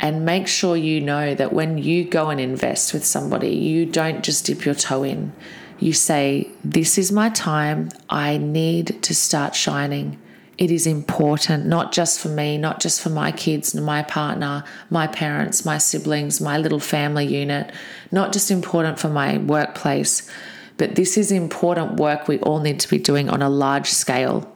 And 0.00 0.24
make 0.24 0.48
sure 0.48 0.76
you 0.76 1.00
know 1.00 1.34
that 1.34 1.52
when 1.52 1.78
you 1.78 2.04
go 2.04 2.30
and 2.30 2.40
invest 2.40 2.94
with 2.94 3.04
somebody, 3.04 3.54
you 3.54 3.86
don't 3.86 4.24
just 4.24 4.46
dip 4.46 4.64
your 4.64 4.74
toe 4.74 5.02
in. 5.02 5.32
You 5.78 5.92
say, 5.92 6.50
This 6.64 6.98
is 6.98 7.12
my 7.12 7.28
time. 7.30 7.90
I 8.08 8.38
need 8.38 9.02
to 9.02 9.14
start 9.14 9.54
shining. 9.54 10.18
It 10.56 10.70
is 10.70 10.86
important, 10.86 11.66
not 11.66 11.92
just 11.92 12.20
for 12.20 12.28
me, 12.28 12.58
not 12.58 12.80
just 12.80 13.00
for 13.00 13.10
my 13.10 13.32
kids, 13.32 13.74
my 13.74 14.02
partner, 14.02 14.62
my 14.88 15.08
parents, 15.08 15.64
my 15.64 15.78
siblings, 15.78 16.40
my 16.40 16.58
little 16.58 16.78
family 16.78 17.26
unit, 17.26 17.72
not 18.12 18.32
just 18.32 18.52
important 18.52 19.00
for 19.00 19.08
my 19.08 19.38
workplace, 19.38 20.30
but 20.76 20.94
this 20.94 21.16
is 21.16 21.32
important 21.32 21.98
work 21.98 22.28
we 22.28 22.38
all 22.40 22.60
need 22.60 22.78
to 22.80 22.88
be 22.88 22.98
doing 22.98 23.28
on 23.28 23.42
a 23.42 23.48
large 23.48 23.88
scale. 23.88 24.50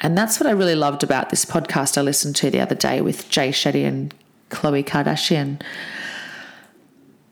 And 0.00 0.16
that's 0.16 0.38
what 0.38 0.46
I 0.46 0.52
really 0.52 0.76
loved 0.76 1.02
about 1.02 1.30
this 1.30 1.44
podcast 1.44 1.98
I 1.98 2.02
listened 2.02 2.36
to 2.36 2.50
the 2.50 2.60
other 2.60 2.76
day 2.76 3.00
with 3.00 3.28
Jay 3.28 3.48
Shetty 3.48 3.84
and 3.84 4.14
Khloe 4.50 4.84
Kardashian. 4.84 5.60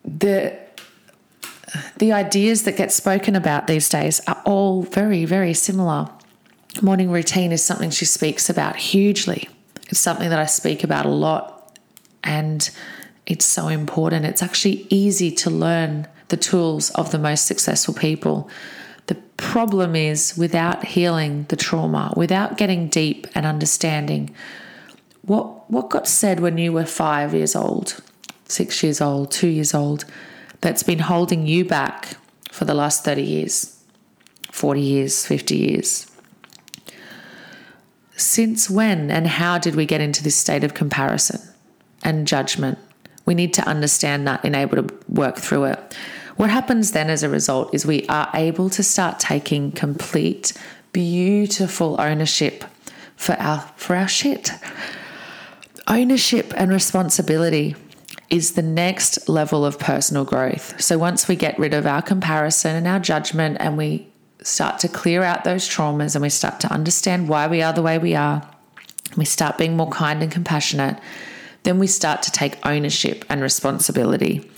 The 0.05 0.59
the 1.99 2.13
ideas 2.13 2.65
that 2.65 2.77
get 2.77 2.93
spoken 2.93 3.37
about 3.37 3.67
these 3.67 3.89
days 3.89 4.21
are 4.27 4.41
all 4.45 4.83
very, 4.83 5.25
very 5.25 5.55
similar. 5.55 6.09
Morning 6.83 7.11
routine 7.11 7.53
is 7.53 7.65
something 7.65 7.91
she 7.91 8.05
speaks 8.05 8.51
about 8.51 8.77
hugely. 8.77 9.49
It's 9.89 10.01
something 10.01 10.31
that 10.31 10.39
I 10.39 10.47
speak 10.47 10.85
about 10.85 11.07
a 11.07 11.11
lot, 11.11 11.79
and 12.23 12.69
it's 13.25 13.45
so 13.45 13.69
important. 13.69 14.27
It's 14.27 14.43
actually 14.43 14.87
easy 14.91 15.31
to 15.33 15.51
learn 15.51 16.07
the 16.29 16.37
tools 16.37 16.91
of 16.91 17.13
the 17.13 17.19
most 17.19 17.47
successful 17.47 17.95
people. 17.95 18.51
The 19.07 19.15
problem 19.37 19.95
is 19.95 20.37
without 20.37 20.85
healing 20.85 21.47
the 21.49 21.57
trauma, 21.57 22.13
without 22.17 22.59
getting 22.59 22.89
deep 22.89 23.27
and 23.35 23.47
understanding 23.47 24.35
what 25.23 25.71
what 25.71 25.91
got 25.91 26.07
said 26.07 26.41
when 26.41 26.59
you 26.59 26.73
were 26.73 26.85
5 26.85 27.35
years 27.35 27.57
old, 27.57 28.01
6 28.47 28.83
years 28.83 29.01
old, 29.01 29.31
2 29.31 29.49
years 29.49 29.75
old 29.75 30.05
that's 30.61 30.83
been 30.83 30.99
holding 30.99 31.47
you 31.47 31.65
back 31.65 32.17
for 32.51 32.65
the 32.65 32.75
last 32.75 33.05
30 33.05 33.23
years, 33.23 33.83
40 34.51 34.81
years, 34.81 35.27
50 35.27 35.57
years. 35.57 36.11
Since 38.17 38.71
when 38.71 39.11
and 39.11 39.27
how 39.27 39.59
did 39.59 39.75
we 39.75 39.85
get 39.85 40.01
into 40.01 40.23
this 40.23 40.37
state 40.37 40.65
of 40.65 40.73
comparison 40.73 41.41
and 42.03 42.27
judgment? 42.27 42.79
We 43.27 43.35
need 43.35 43.53
to 43.55 43.69
understand 43.69 44.27
that 44.27 44.45
and 44.45 44.57
able 44.57 44.83
to 44.83 44.95
work 45.09 45.37
through 45.37 45.65
it. 45.65 45.97
What 46.37 46.51
happens 46.51 46.93
then 46.93 47.11
as 47.11 47.23
a 47.23 47.29
result 47.29 47.75
is 47.75 47.85
we 47.85 48.07
are 48.09 48.31
able 48.35 48.71
to 48.71 48.83
start 48.83 49.19
taking 49.19 49.73
complete, 49.73 50.53
beautiful 50.93 52.01
ownership 52.01 52.65
for 53.17 53.35
our 53.35 53.61
for 53.77 53.97
our 53.97 54.09
shit. 54.09 54.51
Ownership 55.89 56.53
and 56.57 56.71
responsibility 56.71 57.75
is 58.31 58.53
the 58.53 58.63
next 58.63 59.29
level 59.29 59.65
of 59.65 59.79
personal 59.79 60.25
growth. 60.25 60.81
So 60.81 60.99
once 60.99 61.29
we 61.29 61.37
get 61.37 61.59
rid 61.59 61.75
of 61.75 61.87
our 61.87 62.03
comparison 62.03 62.75
and 62.75 62.87
our 62.87 62.99
judgment 62.99 63.57
and 63.61 63.77
we 63.77 64.09
start 64.43 64.79
to 64.81 64.89
clear 64.89 65.23
out 65.23 65.45
those 65.45 65.69
traumas 65.69 66.15
and 66.15 66.23
we 66.23 66.29
start 66.29 66.61
to 66.61 66.73
understand 66.73 67.29
why 67.29 67.47
we 67.47 67.63
are 67.63 67.73
the 67.73 67.83
way 67.83 67.99
we 67.99 68.15
are, 68.15 68.49
we 69.17 69.25
start 69.25 69.59
being 69.59 69.77
more 69.77 69.91
kind 69.91 70.23
and 70.23 70.33
compassionate, 70.33 70.99
then 71.63 71.79
we 71.79 71.87
start 71.87 72.23
to 72.23 72.31
take 72.31 72.65
ownership 72.67 73.25
and 73.29 73.41
responsibility 73.41 74.49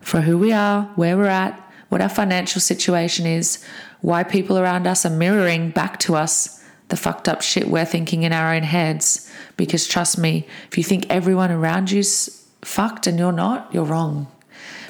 for 0.00 0.22
who 0.22 0.38
we 0.38 0.52
are, 0.52 0.84
where 0.96 1.16
we're 1.16 1.26
at, 1.26 1.58
what 1.90 2.00
our 2.00 2.08
financial 2.08 2.60
situation 2.60 3.26
is, 3.26 3.64
why 4.00 4.22
people 4.22 4.58
around 4.58 4.86
us 4.86 5.04
are 5.04 5.10
mirroring 5.10 5.70
back 5.70 5.98
to 5.98 6.16
us 6.16 6.64
the 6.88 6.96
fucked 6.96 7.28
up 7.28 7.40
shit 7.40 7.68
we're 7.68 7.84
thinking 7.84 8.24
in 8.24 8.32
our 8.32 8.54
own 8.54 8.62
heads. 8.62 9.30
Because 9.56 9.86
trust 9.86 10.18
me, 10.18 10.46
if 10.68 10.78
you 10.78 10.84
think 10.84 11.06
everyone 11.08 11.50
around 11.50 11.90
you's 11.90 12.39
fucked 12.62 13.06
and 13.06 13.18
you're 13.18 13.32
not, 13.32 13.72
you're 13.72 13.84
wrong. 13.84 14.26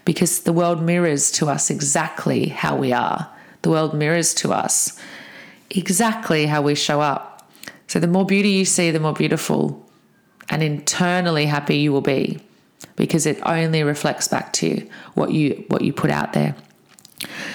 Because 0.05 0.43
the 0.43 0.53
world 0.53 0.83
mirrors 0.83 1.31
to 1.33 1.49
us 1.49 1.71
exactly 1.71 2.47
how 2.47 2.77
we 2.77 2.93
are. 2.93 3.31
The 3.63 3.71
world 3.71 3.95
mirrors 3.95 4.35
to 4.35 4.53
us 4.53 4.99
exactly 5.71 6.47
how 6.47 6.63
we 6.63 6.75
show 6.75 7.01
up. 7.01 7.49
So 7.87 8.01
the 8.01 8.07
more 8.07 8.25
beauty 8.25 8.51
you 8.51 8.65
see, 8.65 8.91
the 8.91 9.01
more 9.01 9.13
beautiful 9.13 9.87
and 10.49 10.63
internally 10.63 11.47
happy 11.47 11.77
you 11.77 11.93
will 11.93 12.01
be 12.01 12.41
because 12.97 13.27
it 13.27 13.39
only 13.45 13.83
reflects 13.83 14.29
back 14.29 14.53
to 14.55 14.67
you 14.67 14.91
what 15.15 15.33
you 15.33 15.65
what 15.69 15.83
you 15.83 15.93
put 15.93 16.11
out 16.11 16.33
there. 16.33 16.55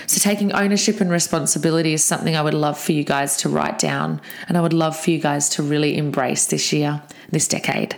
So 0.07 0.19
taking 0.19 0.53
ownership 0.53 1.01
and 1.01 1.09
responsibility 1.09 1.93
is 1.93 2.03
something 2.03 2.35
I 2.35 2.41
would 2.41 2.53
love 2.53 2.79
for 2.79 2.91
you 2.91 3.03
guys 3.03 3.37
to 3.37 3.49
write 3.49 3.79
down 3.79 4.21
and 4.47 4.57
I 4.57 4.61
would 4.61 4.73
love 4.73 4.97
for 4.97 5.11
you 5.11 5.19
guys 5.19 5.49
to 5.49 5.63
really 5.63 5.97
embrace 5.97 6.45
this 6.45 6.71
year, 6.71 7.01
this 7.31 7.47
decade. 7.47 7.97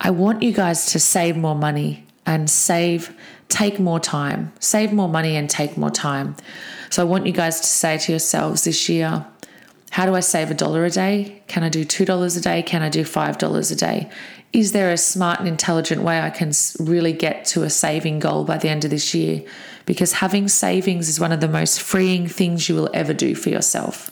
I 0.00 0.10
want 0.10 0.42
you 0.42 0.52
guys 0.52 0.86
to 0.86 0.98
save 0.98 1.36
more 1.36 1.54
money 1.54 2.06
and 2.24 2.48
save 2.48 3.14
take 3.48 3.78
more 3.78 4.00
time. 4.00 4.52
Save 4.60 4.92
more 4.92 5.08
money 5.08 5.36
and 5.36 5.50
take 5.50 5.76
more 5.76 5.90
time. 5.90 6.36
So 6.88 7.02
I 7.02 7.04
want 7.04 7.26
you 7.26 7.32
guys 7.32 7.60
to 7.60 7.66
say 7.66 7.98
to 7.98 8.12
yourselves 8.12 8.64
this 8.64 8.88
year, 8.88 9.26
how 9.90 10.06
do 10.06 10.14
I 10.14 10.20
save 10.20 10.50
a 10.50 10.54
dollar 10.54 10.84
a 10.84 10.90
day? 10.90 11.42
Can 11.48 11.64
I 11.64 11.68
do 11.68 11.84
$2 11.84 12.38
a 12.38 12.40
day? 12.40 12.62
Can 12.62 12.80
I 12.80 12.88
do 12.88 13.02
$5 13.02 13.72
a 13.72 13.74
day? 13.74 14.08
Is 14.52 14.72
there 14.72 14.90
a 14.90 14.96
smart 14.96 15.40
and 15.40 15.48
intelligent 15.48 16.02
way 16.02 16.20
I 16.20 16.30
can 16.30 16.52
really 16.78 17.12
get 17.12 17.44
to 17.46 17.64
a 17.64 17.70
saving 17.70 18.20
goal 18.20 18.44
by 18.44 18.56
the 18.56 18.68
end 18.68 18.84
of 18.84 18.90
this 18.90 19.14
year? 19.14 19.42
Because 19.86 20.14
having 20.14 20.48
savings 20.48 21.08
is 21.08 21.20
one 21.20 21.32
of 21.32 21.40
the 21.40 21.48
most 21.48 21.80
freeing 21.82 22.28
things 22.28 22.68
you 22.68 22.76
will 22.76 22.90
ever 22.94 23.12
do 23.12 23.34
for 23.34 23.50
yourself. 23.50 24.10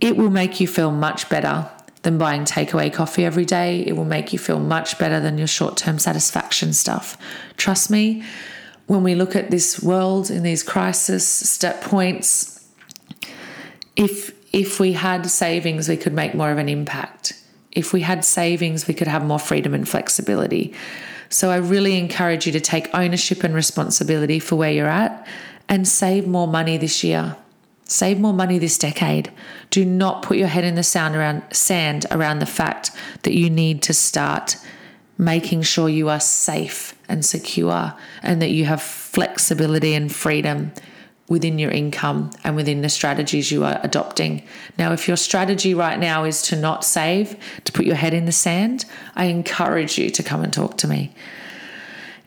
It 0.00 0.16
will 0.16 0.30
make 0.30 0.60
you 0.60 0.68
feel 0.68 0.90
much 0.90 1.28
better 1.30 1.70
than 2.04 2.18
buying 2.18 2.44
takeaway 2.44 2.92
coffee 2.92 3.24
every 3.24 3.44
day. 3.44 3.80
It 3.80 3.96
will 3.96 4.04
make 4.04 4.32
you 4.32 4.38
feel 4.38 4.60
much 4.60 4.98
better 4.98 5.20
than 5.20 5.36
your 5.36 5.46
short 5.48 5.76
term 5.76 5.98
satisfaction 5.98 6.72
stuff. 6.72 7.18
Trust 7.56 7.90
me, 7.90 8.22
when 8.86 9.02
we 9.02 9.14
look 9.14 9.34
at 9.34 9.50
this 9.50 9.82
world 9.82 10.30
in 10.30 10.42
these 10.42 10.62
crisis 10.62 11.26
step 11.26 11.82
points, 11.82 12.64
if 13.96 14.32
if 14.52 14.78
we 14.78 14.92
had 14.92 15.28
savings, 15.28 15.88
we 15.88 15.96
could 15.96 16.12
make 16.12 16.34
more 16.34 16.52
of 16.52 16.58
an 16.58 16.68
impact. 16.68 17.32
If 17.72 17.92
we 17.92 18.02
had 18.02 18.24
savings, 18.24 18.86
we 18.86 18.94
could 18.94 19.08
have 19.08 19.24
more 19.24 19.40
freedom 19.40 19.74
and 19.74 19.88
flexibility. 19.88 20.74
So 21.28 21.50
I 21.50 21.56
really 21.56 21.98
encourage 21.98 22.46
you 22.46 22.52
to 22.52 22.60
take 22.60 22.94
ownership 22.94 23.42
and 23.42 23.52
responsibility 23.52 24.38
for 24.38 24.54
where 24.54 24.70
you're 24.70 24.86
at 24.86 25.26
and 25.68 25.88
save 25.88 26.28
more 26.28 26.46
money 26.46 26.76
this 26.76 27.02
year. 27.02 27.36
Save 27.86 28.18
more 28.18 28.32
money 28.32 28.58
this 28.58 28.78
decade. 28.78 29.30
Do 29.70 29.84
not 29.84 30.22
put 30.22 30.38
your 30.38 30.48
head 30.48 30.64
in 30.64 30.74
the 30.74 30.82
sand 30.82 31.14
around 31.16 31.42
sand 31.52 32.06
around 32.10 32.38
the 32.38 32.46
fact 32.46 32.90
that 33.22 33.34
you 33.34 33.50
need 33.50 33.82
to 33.82 33.94
start 33.94 34.56
making 35.18 35.62
sure 35.62 35.88
you 35.88 36.08
are 36.08 36.20
safe 36.20 36.94
and 37.08 37.24
secure 37.24 37.94
and 38.22 38.42
that 38.42 38.50
you 38.50 38.64
have 38.64 38.82
flexibility 38.82 39.94
and 39.94 40.12
freedom 40.12 40.72
within 41.28 41.58
your 41.58 41.70
income 41.70 42.30
and 42.42 42.56
within 42.56 42.82
the 42.82 42.88
strategies 42.88 43.50
you 43.50 43.64
are 43.64 43.80
adopting. 43.82 44.42
Now, 44.76 44.92
if 44.92 45.08
your 45.08 45.16
strategy 45.16 45.72
right 45.72 45.98
now 45.98 46.24
is 46.24 46.42
to 46.42 46.56
not 46.56 46.84
save, 46.84 47.36
to 47.64 47.72
put 47.72 47.86
your 47.86 47.94
head 47.94 48.12
in 48.12 48.26
the 48.26 48.32
sand, 48.32 48.84
I 49.14 49.26
encourage 49.26 49.96
you 49.98 50.10
to 50.10 50.22
come 50.22 50.42
and 50.42 50.52
talk 50.52 50.76
to 50.78 50.88
me. 50.88 51.14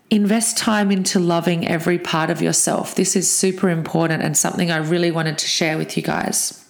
Invest 0.10 0.58
time 0.58 0.92
into 0.92 1.20
loving 1.20 1.68
every 1.68 2.00
part 2.00 2.30
of 2.30 2.42
yourself. 2.42 2.96
This 2.96 3.16
is 3.16 3.30
super 3.32 3.70
important 3.70 4.24
and 4.24 4.38
something 4.38 4.72
I 4.72 4.78
really 4.78 5.12
wanted 5.12 5.38
to 5.40 5.48
share 5.48 5.78
with 5.78 5.98
you 5.98 6.04
guys. 6.04 6.64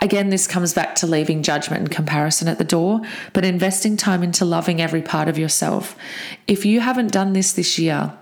Again, 0.00 0.28
this 0.28 0.46
comes 0.46 0.72
back 0.72 0.94
to 0.96 1.08
leaving 1.08 1.42
judgment 1.42 1.80
and 1.80 1.90
comparison 1.90 2.46
at 2.46 2.58
the 2.58 2.64
door, 2.64 3.00
but 3.32 3.44
investing 3.44 3.96
time 3.96 4.22
into 4.22 4.44
loving 4.44 4.80
every 4.80 5.02
part 5.02 5.26
of 5.26 5.36
yourself. 5.36 5.96
If 6.46 6.64
you 6.64 6.78
haven't 6.78 7.10
done 7.10 7.32
this 7.32 7.52
this 7.52 7.78
year, 7.78 8.12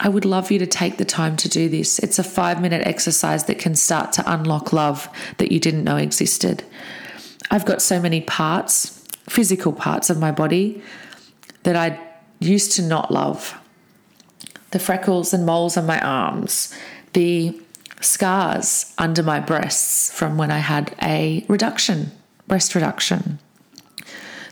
I 0.00 0.08
would 0.08 0.24
love 0.24 0.50
you 0.50 0.58
to 0.58 0.66
take 0.66 0.96
the 0.96 1.04
time 1.04 1.36
to 1.36 1.48
do 1.48 1.68
this. 1.68 2.00
It's 2.00 2.18
a 2.18 2.24
five 2.24 2.60
minute 2.60 2.84
exercise 2.86 3.44
that 3.44 3.60
can 3.60 3.76
start 3.76 4.12
to 4.14 4.32
unlock 4.32 4.72
love 4.72 5.08
that 5.38 5.52
you 5.52 5.60
didn't 5.60 5.84
know 5.84 5.96
existed. 5.96 6.64
I've 7.50 7.64
got 7.64 7.80
so 7.80 8.00
many 8.00 8.20
parts, 8.22 9.06
physical 9.28 9.72
parts 9.72 10.10
of 10.10 10.18
my 10.18 10.32
body, 10.32 10.82
that 11.62 11.76
I 11.76 12.00
used 12.40 12.72
to 12.72 12.82
not 12.82 13.10
love. 13.10 13.58
The 14.70 14.78
freckles 14.78 15.32
and 15.32 15.46
moles 15.46 15.76
on 15.76 15.86
my 15.86 16.00
arms, 16.00 16.74
the 17.12 17.60
scars 18.00 18.94
under 18.98 19.22
my 19.22 19.40
breasts 19.40 20.12
from 20.12 20.36
when 20.36 20.50
I 20.50 20.58
had 20.58 20.94
a 21.02 21.44
reduction, 21.48 22.12
breast 22.46 22.74
reduction, 22.74 23.38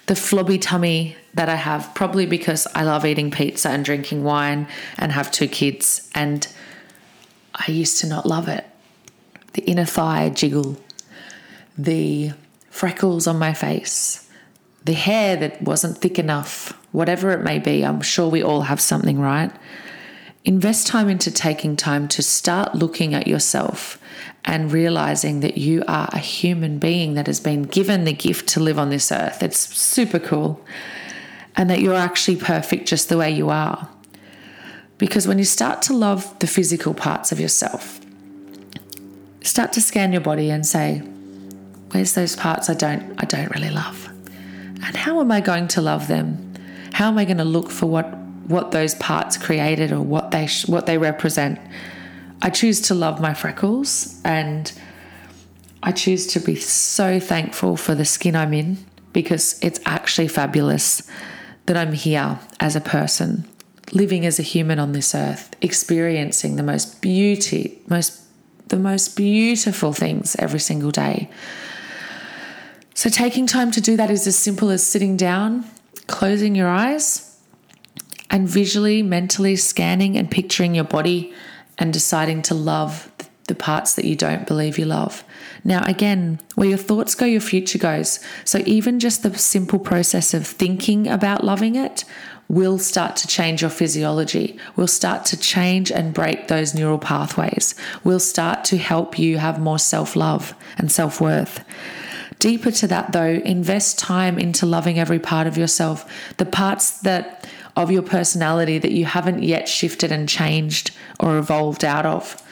the 0.06 0.14
flobby 0.14 0.60
tummy 0.60 1.16
that 1.34 1.48
I 1.48 1.56
have, 1.56 1.94
probably 1.94 2.26
because 2.26 2.66
I 2.74 2.84
love 2.84 3.04
eating 3.04 3.30
pizza 3.30 3.70
and 3.70 3.84
drinking 3.84 4.24
wine 4.24 4.68
and 4.98 5.12
have 5.12 5.30
two 5.30 5.48
kids, 5.48 6.10
and 6.14 6.46
I 7.54 7.70
used 7.70 8.00
to 8.00 8.06
not 8.06 8.26
love 8.26 8.48
it. 8.48 8.64
The 9.54 9.62
inner 9.62 9.84
thigh 9.84 10.30
jiggle, 10.30 10.76
the 11.76 12.32
freckles 12.70 13.26
on 13.26 13.38
my 13.38 13.52
face, 13.52 14.28
the 14.84 14.92
hair 14.92 15.36
that 15.36 15.62
wasn't 15.62 15.98
thick 15.98 16.18
enough, 16.18 16.78
whatever 16.94 17.32
it 17.32 17.42
may 17.42 17.58
be, 17.58 17.84
I'm 17.84 18.00
sure 18.00 18.28
we 18.28 18.42
all 18.42 18.62
have 18.62 18.80
something, 18.80 19.20
right? 19.20 19.52
invest 20.44 20.86
time 20.86 21.08
into 21.08 21.30
taking 21.30 21.74
time 21.74 22.06
to 22.06 22.22
start 22.22 22.74
looking 22.74 23.14
at 23.14 23.26
yourself 23.26 23.98
and 24.44 24.70
realizing 24.70 25.40
that 25.40 25.56
you 25.56 25.82
are 25.88 26.08
a 26.12 26.18
human 26.18 26.78
being 26.78 27.14
that 27.14 27.26
has 27.26 27.40
been 27.40 27.62
given 27.62 28.04
the 28.04 28.12
gift 28.12 28.46
to 28.46 28.60
live 28.60 28.78
on 28.78 28.90
this 28.90 29.10
earth. 29.10 29.42
It's 29.42 29.58
super 29.74 30.18
cool. 30.18 30.62
And 31.56 31.70
that 31.70 31.80
you're 31.80 31.94
actually 31.94 32.36
perfect 32.36 32.86
just 32.86 33.08
the 33.08 33.16
way 33.16 33.30
you 33.30 33.48
are. 33.48 33.88
Because 34.98 35.26
when 35.26 35.38
you 35.38 35.44
start 35.44 35.82
to 35.82 35.94
love 35.94 36.38
the 36.40 36.46
physical 36.46 36.92
parts 36.92 37.32
of 37.32 37.40
yourself, 37.40 38.00
start 39.40 39.72
to 39.72 39.80
scan 39.80 40.12
your 40.12 40.20
body 40.20 40.50
and 40.50 40.66
say, 40.66 40.98
where's 41.92 42.14
those 42.14 42.36
parts 42.36 42.68
I 42.68 42.74
don't 42.74 43.14
I 43.18 43.24
don't 43.24 43.50
really 43.54 43.70
love? 43.70 44.08
And 44.84 44.96
how 44.96 45.20
am 45.20 45.32
I 45.32 45.40
going 45.40 45.68
to 45.68 45.80
love 45.80 46.08
them? 46.08 46.43
How 46.94 47.08
am 47.08 47.18
I 47.18 47.24
going 47.24 47.38
to 47.38 47.44
look 47.44 47.70
for 47.70 47.86
what 47.86 48.16
what 48.46 48.70
those 48.70 48.94
parts 48.94 49.36
created 49.36 49.90
or 49.90 50.00
what 50.00 50.30
they 50.30 50.46
what 50.66 50.86
they 50.86 50.96
represent? 50.96 51.58
I 52.40 52.50
choose 52.50 52.80
to 52.82 52.94
love 52.94 53.20
my 53.20 53.34
freckles 53.34 54.20
and 54.24 54.72
I 55.82 55.90
choose 55.90 56.28
to 56.28 56.38
be 56.38 56.54
so 56.54 57.18
thankful 57.18 57.76
for 57.76 57.96
the 57.96 58.04
skin 58.04 58.36
I'm 58.36 58.54
in 58.54 58.78
because 59.12 59.58
it's 59.60 59.80
actually 59.84 60.28
fabulous 60.28 61.02
that 61.66 61.76
I'm 61.76 61.94
here 61.94 62.38
as 62.60 62.76
a 62.76 62.80
person, 62.80 63.44
living 63.92 64.24
as 64.24 64.38
a 64.38 64.44
human 64.44 64.78
on 64.78 64.92
this 64.92 65.16
earth, 65.16 65.52
experiencing 65.60 66.54
the 66.54 66.62
most 66.62 67.02
beauty, 67.02 67.82
most 67.88 68.20
the 68.68 68.76
most 68.76 69.16
beautiful 69.16 69.92
things 69.92 70.36
every 70.38 70.60
single 70.60 70.92
day. 70.92 71.28
So 72.94 73.10
taking 73.10 73.48
time 73.48 73.72
to 73.72 73.80
do 73.80 73.96
that 73.96 74.12
is 74.12 74.28
as 74.28 74.38
simple 74.38 74.70
as 74.70 74.86
sitting 74.86 75.16
down, 75.16 75.64
closing 76.06 76.54
your 76.54 76.68
eyes, 76.68 77.34
and 78.30 78.48
visually, 78.48 79.02
mentally 79.02 79.54
scanning 79.54 80.16
and 80.16 80.30
picturing 80.30 80.74
your 80.74 80.84
body 80.84 81.32
and 81.78 81.92
deciding 81.92 82.42
to 82.42 82.54
love 82.54 83.10
the 83.46 83.54
parts 83.54 83.94
that 83.94 84.04
you 84.04 84.16
don't 84.16 84.46
believe 84.46 84.78
you 84.78 84.86
love. 84.86 85.22
Now, 85.64 85.84
again, 85.84 86.40
where 86.54 86.68
your 86.68 86.78
thoughts 86.78 87.14
go, 87.14 87.26
your 87.26 87.40
future 87.40 87.78
goes. 87.78 88.18
So, 88.44 88.62
even 88.66 89.00
just 89.00 89.22
the 89.22 89.36
simple 89.38 89.78
process 89.78 90.34
of 90.34 90.46
thinking 90.46 91.06
about 91.08 91.44
loving 91.44 91.76
it 91.76 92.04
will 92.48 92.78
start 92.78 93.16
to 93.16 93.26
change 93.26 93.62
your 93.62 93.70
physiology, 93.70 94.58
will 94.76 94.86
start 94.86 95.24
to 95.26 95.36
change 95.36 95.90
and 95.90 96.12
break 96.14 96.48
those 96.48 96.74
neural 96.74 96.98
pathways, 96.98 97.74
will 98.02 98.20
start 98.20 98.64
to 98.64 98.78
help 98.78 99.18
you 99.18 99.38
have 99.38 99.60
more 99.60 99.78
self 99.78 100.16
love 100.16 100.54
and 100.76 100.90
self 100.90 101.20
worth. 101.20 101.64
Deeper 102.44 102.70
to 102.72 102.86
that, 102.88 103.12
though, 103.12 103.40
invest 103.42 103.98
time 103.98 104.38
into 104.38 104.66
loving 104.66 104.98
every 104.98 105.18
part 105.18 105.46
of 105.46 105.56
yourself, 105.56 106.04
the 106.36 106.44
parts 106.44 107.00
that 107.00 107.48
of 107.74 107.90
your 107.90 108.02
personality 108.02 108.76
that 108.76 108.92
you 108.92 109.06
haven't 109.06 109.42
yet 109.42 109.66
shifted 109.66 110.12
and 110.12 110.28
changed 110.28 110.90
or 111.18 111.38
evolved 111.38 111.86
out 111.86 112.04
of. 112.04 112.42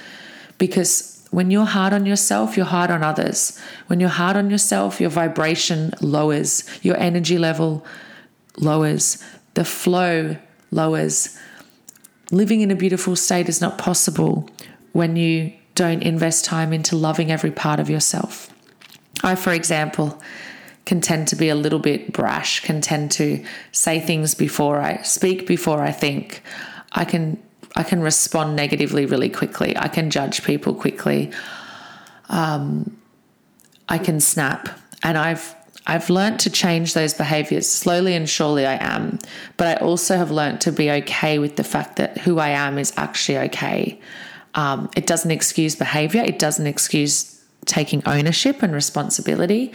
Because 0.57 1.23
when 1.31 1.51
you're 1.51 1.67
hard 1.67 1.93
on 1.93 2.07
yourself, 2.07 2.57
you're 2.57 2.65
hard 2.65 2.91
on 2.91 3.03
others. 3.03 3.61
When 3.89 4.01
you're 4.01 4.09
hard 4.09 4.35
on 4.35 4.49
yourself, 4.49 4.99
your 4.99 5.11
vibration 5.11 5.93
lowers, 6.01 6.65
your 6.81 6.97
energy 6.97 7.37
level 7.37 7.85
lowers, 8.57 9.23
the 9.53 9.65
flow 9.67 10.39
lowers. 10.71 11.39
Living 12.31 12.63
in 12.63 12.71
a 12.71 12.77
beautiful 12.77 13.15
state 13.15 13.51
is 13.51 13.61
not 13.61 13.77
possible 13.77 14.49
when 14.93 15.17
you 15.17 15.53
don't 15.75 16.03
invest 16.03 16.47
time 16.47 16.73
into 16.73 16.97
loving 16.97 17.31
every 17.31 17.51
part 17.51 17.79
of 17.79 17.91
yourself. 17.91 18.52
I, 19.23 19.35
for 19.35 19.53
example, 19.53 20.21
can 20.85 21.01
tend 21.01 21.29
to 21.29 21.37
be 21.37 21.49
a 21.49 21.55
little 21.55 21.79
bit 21.79 22.13
brash, 22.13 22.61
can 22.61 22.81
tend 22.81 23.11
to 23.13 23.45
say 23.71 24.01
things 24.01 24.35
before 24.35 24.81
I 24.81 25.03
speak, 25.03 25.47
before 25.47 25.81
I 25.81 25.93
think. 25.93 26.43
I 26.93 27.05
can 27.05 27.43
I 27.75 27.83
can 27.83 28.03
respond 28.03 28.55
negatively 28.55 29.07
really 29.07 29.31
quickly. 29.31 29.77
I 29.77 29.89
can 29.89 30.11
judge 30.11 30.45
people 30.45 30.75
quickly. 30.75 31.31
Um, 32.29 32.99
I 33.89 33.99
can 33.99 34.21
snap, 34.21 34.69
and 35.03 35.17
I've 35.17 35.55
I've 35.87 36.11
learned 36.11 36.41
to 36.41 36.51
change 36.51 36.95
those 36.95 37.15
behaviors 37.15 37.69
slowly 37.69 38.15
and 38.15 38.29
surely. 38.29 38.67
I 38.67 38.77
am, 38.77 39.19
but 39.57 39.67
I 39.69 39.85
also 39.85 40.17
have 40.17 40.31
learned 40.31 40.61
to 40.63 40.73
be 40.73 40.91
okay 40.91 41.39
with 41.39 41.57
the 41.57 41.65
fact 41.65 41.97
that 41.97 42.19
who 42.19 42.39
I 42.39 42.51
am 42.51 42.79
is 42.79 42.93
actually 42.97 43.39
okay. 43.39 44.01
Um, 44.55 44.91
it 44.97 45.07
doesn't 45.07 45.31
excuse 45.31 45.75
behavior. 45.77 46.23
It 46.23 46.39
doesn't 46.39 46.67
excuse 46.67 47.32
taking 47.67 48.03
ownership 48.07 48.63
and 48.63 48.75
responsibility 48.75 49.73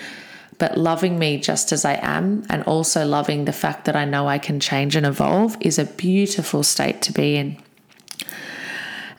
but 0.57 0.77
loving 0.77 1.19
me 1.19 1.38
just 1.38 1.71
as 1.71 1.85
I 1.85 1.99
am 2.01 2.45
and 2.49 2.63
also 2.63 3.05
loving 3.05 3.45
the 3.45 3.53
fact 3.53 3.85
that 3.85 3.95
I 3.95 4.05
know 4.05 4.27
I 4.27 4.39
can 4.39 4.59
change 4.59 4.95
and 4.95 5.05
evolve 5.05 5.55
is 5.59 5.77
a 5.77 5.85
beautiful 5.85 6.63
state 6.63 7.01
to 7.03 7.13
be 7.13 7.35
in. 7.35 7.61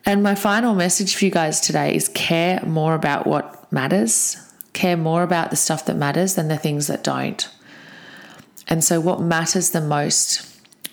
And 0.05 0.23
my 0.23 0.35
final 0.35 0.75
message 0.75 1.15
for 1.15 1.25
you 1.25 1.31
guys 1.31 1.61
today 1.61 1.95
is 1.95 2.09
care 2.09 2.61
more 2.65 2.95
about 2.95 3.27
what 3.27 3.71
matters, 3.71 4.37
care 4.73 4.97
more 4.97 5.23
about 5.23 5.51
the 5.51 5.57
stuff 5.57 5.85
that 5.87 5.97
matters 5.97 6.35
than 6.35 6.49
the 6.49 6.57
things 6.57 6.87
that 6.87 7.05
don't. 7.05 7.49
And 8.67 8.83
so, 8.83 9.01
what 9.01 9.21
matters 9.21 9.71
the 9.71 9.81
most 9.81 10.45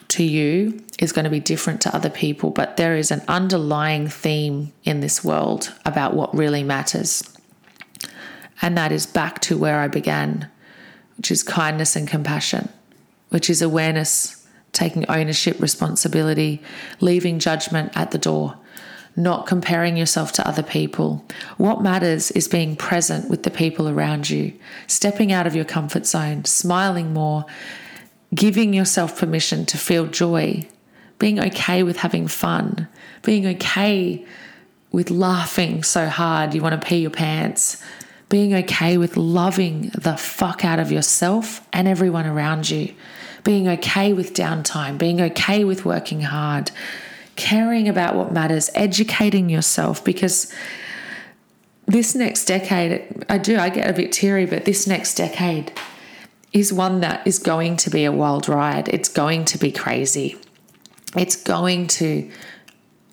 to 0.10 0.24
you 0.24 0.82
is 1.00 1.12
going 1.12 1.26
to 1.26 1.32
be 1.32 1.40
different 1.40 1.82
to 1.82 1.96
other 1.96 2.10
people, 2.10 2.52
but 2.52 2.78
there 2.78 2.96
is 2.96 3.12
an 3.12 3.22
underlying 3.28 4.08
theme 4.08 4.72
in 4.84 5.00
this 5.00 5.24
world 5.24 5.74
about 5.86 6.14
what 6.14 6.36
really 6.36 6.64
matters. 6.64 7.35
And 8.62 8.78
that 8.78 8.92
is 8.92 9.06
back 9.06 9.40
to 9.42 9.58
where 9.58 9.80
I 9.80 9.88
began, 9.88 10.50
which 11.18 11.32
is 11.32 11.44
kindness 11.44 11.96
and 11.96 12.08
compassion, 12.08 12.70
which 13.30 13.50
is 13.50 13.62
awareness, 13.62 14.48
taking 14.72 15.06
ownership, 15.10 15.60
responsibility, 15.60 16.62
leaving 17.00 17.40
judgment 17.40 17.96
at 17.96 18.12
the 18.12 18.18
door, 18.18 18.58
not 19.16 19.48
comparing 19.48 19.96
yourself 19.96 20.32
to 20.34 20.48
other 20.48 20.64
people. 20.64 21.26
What 21.58 21.82
matters 21.82 22.32
is 22.32 22.48
being 22.48 22.76
present 22.76 23.30
with 23.30 23.44
the 23.44 23.52
people 23.52 23.88
around 23.88 24.30
you, 24.30 24.54
stepping 24.88 25.32
out 25.32 25.48
of 25.48 25.56
your 25.56 25.66
comfort 25.66 26.06
zone, 26.06 26.46
smiling 26.46 27.14
more, 27.14 27.46
giving 28.34 28.74
yourself 28.74 29.18
permission 29.18 29.66
to 29.68 29.78
feel 29.78 30.08
joy, 30.08 30.68
being 31.20 31.40
okay 31.40 31.84
with 31.84 31.98
having 31.98 32.28
fun, 32.28 32.88
being 33.24 33.48
okay 33.48 34.26
with 34.92 35.10
laughing 35.10 35.84
so 35.84 36.08
hard 36.08 36.54
you 36.54 36.62
want 36.62 36.80
to 36.80 36.88
pee 36.88 36.98
your 36.98 37.12
pants, 37.12 37.82
being 38.30 38.54
okay 38.54 38.98
with 38.98 39.18
loving 39.18 39.92
the 39.94 40.18
fuck 40.18 40.66
out 40.66 40.80
of 40.80 40.92
yourself 40.92 41.66
and 41.72 41.88
everyone 41.88 42.26
around 42.26 42.70
you, 42.70 42.94
being 43.44 43.68
okay 43.68 44.14
with 44.14 44.34
downtime, 44.34 44.98
being 44.98 45.22
okay 45.22 45.64
with 45.64 45.86
working 45.86 46.22
hard, 46.22 46.72
caring 47.36 47.88
about 47.88 48.16
what 48.16 48.32
matters, 48.32 48.70
educating 48.74 49.50
yourself 49.50 50.04
because 50.04 50.52
this 51.86 52.16
next 52.16 52.46
decade, 52.46 53.26
I 53.30 53.38
do, 53.38 53.58
I 53.58 53.70
get 53.70 53.90
a 53.90 53.94
bit 53.94 54.12
teary, 54.12 54.46
but 54.46 54.66
this 54.66 54.88
next 54.88 55.16
decade 55.16 55.72
is 56.52 56.74
one 56.74 57.02
that 57.02 57.26
is 57.28 57.38
going 57.38 57.78
to 57.78 57.90
be 57.90 58.06
a 58.06 58.12
wild 58.12 58.50
ride. 58.50 58.88
It's 58.90 59.10
going 59.10 59.46
to 59.46 59.58
be 59.60 59.72
crazy. 59.72 60.38
It's 61.16 61.36
going 61.36 61.88
to 61.88 62.30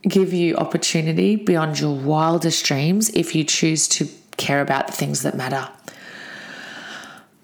give 0.02 0.32
you 0.32 0.56
opportunity 0.56 1.36
beyond 1.36 1.78
your 1.78 1.94
wildest 1.94 2.64
dreams 2.64 3.10
if 3.10 3.34
you 3.34 3.44
choose 3.44 3.86
to 3.88 4.08
care 4.42 4.60
about 4.60 4.86
the 4.88 4.92
things 4.92 5.22
that 5.22 5.36
matter. 5.36 5.68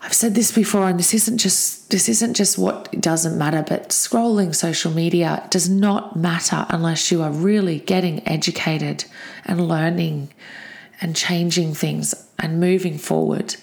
I've 0.01 0.14
said 0.14 0.34
this 0.34 0.53
before, 0.53 0.88
and 0.88 0.99
this 0.99 1.12
isn't 1.12 1.38
just 1.38 1.90
this 1.90 2.09
isn't 2.09 2.34
just 2.34 2.57
what 2.59 2.90
doesn't 3.01 3.36
matter, 3.36 3.64
but 3.66 3.90
scrolling 3.90 4.55
social 4.55 4.92
media 4.92 5.46
does 5.51 5.68
not 5.68 6.16
matter 6.16 6.66
unless 6.68 7.11
you 7.11 7.22
are 7.22 7.30
really 7.30 7.80
getting 7.80 8.26
educated 8.26 9.05
and 9.44 9.68
learning 9.68 10.32
and 11.01 11.16
changing 11.16 11.74
things 11.74 12.14
and 12.38 12.61
moving 12.61 12.96
forward. 12.99 13.57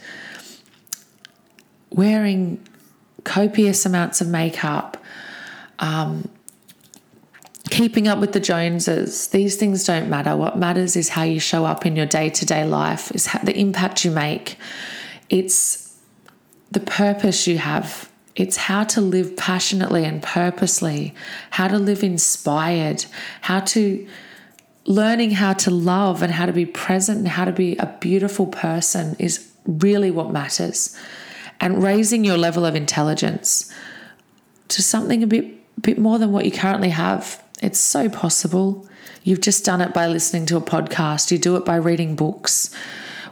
Wearing 1.89 2.63
copious 3.23 3.85
amounts 3.85 4.21
of 4.21 4.27
makeup, 4.27 4.97
um, 5.79 6.29
keeping 7.69 8.07
up 8.07 8.19
with 8.19 8.33
the 8.33 8.39
Joneses, 8.39 9.27
these 9.27 9.55
things 9.55 9.83
don't 9.83 10.09
matter. 10.09 10.35
What 10.35 10.57
matters 10.57 10.95
is 10.95 11.09
how 11.09 11.23
you 11.23 11.39
show 11.39 11.65
up 11.65 11.85
in 11.85 11.95
your 11.95 12.05
day 12.05 12.29
to 12.29 12.45
day 12.45 12.65
life, 12.65 13.11
is 13.11 13.27
how, 13.27 13.39
the 13.39 13.57
impact 13.57 14.05
you 14.05 14.11
make. 14.11 14.57
It's 15.29 15.97
the 16.71 16.79
purpose 16.79 17.47
you 17.47 17.57
have. 17.57 18.09
It's 18.35 18.57
how 18.57 18.83
to 18.83 19.01
live 19.01 19.35
passionately 19.37 20.03
and 20.03 20.21
purposely, 20.21 21.13
how 21.51 21.67
to 21.67 21.79
live 21.79 22.03
inspired, 22.03 23.05
how 23.41 23.61
to 23.61 24.07
learning 24.87 25.31
how 25.31 25.53
to 25.53 25.71
love 25.71 26.21
and 26.21 26.31
how 26.31 26.45
to 26.45 26.53
be 26.53 26.65
present 26.65 27.17
and 27.17 27.27
how 27.27 27.45
to 27.45 27.51
be 27.51 27.75
a 27.77 27.87
beautiful 27.99 28.45
person 28.45 29.15
is 29.17 29.51
really 29.65 30.11
what 30.11 30.31
matters. 30.31 30.95
And 31.59 31.81
raising 31.81 32.23
your 32.23 32.37
level 32.37 32.65
of 32.65 32.75
intelligence 32.75 33.73
to 34.67 34.83
something 34.83 35.23
a 35.23 35.27
bit 35.27 35.51
bit 35.81 35.97
more 35.97 36.17
than 36.17 36.31
what 36.31 36.45
you 36.45 36.51
currently 36.51 36.89
have 36.89 37.43
it's 37.61 37.79
so 37.79 38.09
possible. 38.09 38.87
You've 39.23 39.41
just 39.41 39.65
done 39.65 39.81
it 39.81 39.93
by 39.93 40.07
listening 40.07 40.45
to 40.47 40.57
a 40.57 40.61
podcast, 40.61 41.31
you 41.31 41.37
do 41.37 41.55
it 41.55 41.65
by 41.65 41.77
reading 41.77 42.15
books. 42.15 42.73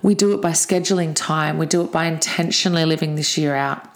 We 0.01 0.15
do 0.15 0.33
it 0.33 0.41
by 0.41 0.51
scheduling 0.51 1.15
time, 1.15 1.57
we 1.57 1.65
do 1.65 1.81
it 1.81 1.91
by 1.91 2.05
intentionally 2.05 2.83
living 2.83 3.15
this 3.15 3.37
year 3.37 3.55
out. 3.55 3.87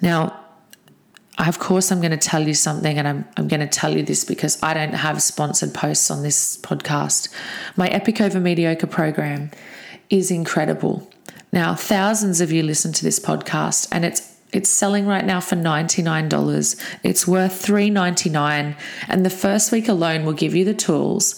Now, 0.00 0.40
of 1.38 1.58
course, 1.58 1.90
I'm 1.90 2.00
going 2.00 2.12
to 2.12 2.16
tell 2.16 2.46
you 2.46 2.54
something, 2.54 2.96
and 2.96 3.08
I'm, 3.08 3.24
I'm 3.36 3.48
going 3.48 3.60
to 3.60 3.66
tell 3.66 3.96
you 3.96 4.04
this 4.04 4.24
because 4.24 4.62
I 4.62 4.72
don't 4.72 4.92
have 4.94 5.20
sponsored 5.20 5.74
posts 5.74 6.10
on 6.10 6.22
this 6.22 6.58
podcast. 6.58 7.28
My 7.76 7.88
Epic 7.88 8.20
Over 8.20 8.38
Mediocre 8.38 8.86
program 8.86 9.50
is 10.10 10.30
incredible. 10.30 11.10
Now, 11.52 11.74
thousands 11.74 12.40
of 12.40 12.52
you 12.52 12.62
listen 12.62 12.92
to 12.92 13.04
this 13.04 13.18
podcast, 13.18 13.88
and 13.90 14.04
it's 14.04 14.33
it's 14.54 14.70
selling 14.70 15.06
right 15.06 15.24
now 15.24 15.40
for 15.40 15.56
$99. 15.56 16.80
It's 17.02 17.26
worth 17.26 17.66
$3.99. 17.66 18.76
And 19.08 19.26
the 19.26 19.30
first 19.30 19.72
week 19.72 19.88
alone 19.88 20.24
will 20.24 20.32
give 20.32 20.54
you 20.54 20.64
the 20.64 20.74
tools 20.74 21.34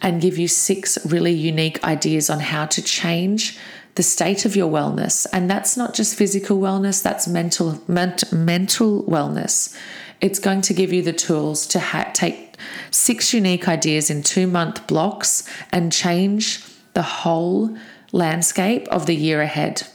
and 0.00 0.22
give 0.22 0.38
you 0.38 0.48
six 0.48 0.98
really 1.04 1.32
unique 1.32 1.84
ideas 1.84 2.30
on 2.30 2.40
how 2.40 2.64
to 2.66 2.82
change 2.82 3.58
the 3.96 4.02
state 4.02 4.46
of 4.46 4.56
your 4.56 4.70
wellness. 4.70 5.26
And 5.32 5.50
that's 5.50 5.76
not 5.76 5.94
just 5.94 6.16
physical 6.16 6.58
wellness, 6.58 7.02
that's 7.02 7.28
mental 7.28 7.82
ment- 7.88 8.32
mental 8.32 9.04
wellness. 9.04 9.76
It's 10.22 10.38
going 10.38 10.62
to 10.62 10.74
give 10.74 10.92
you 10.94 11.02
the 11.02 11.12
tools 11.12 11.66
to 11.68 11.78
ha- 11.78 12.10
take 12.14 12.56
six 12.90 13.34
unique 13.34 13.68
ideas 13.68 14.08
in 14.08 14.22
2-month 14.22 14.86
blocks 14.86 15.46
and 15.72 15.92
change 15.92 16.64
the 16.94 17.02
whole 17.02 17.76
landscape 18.12 18.88
of 18.88 19.04
the 19.04 19.14
year 19.14 19.42
ahead. 19.42 19.86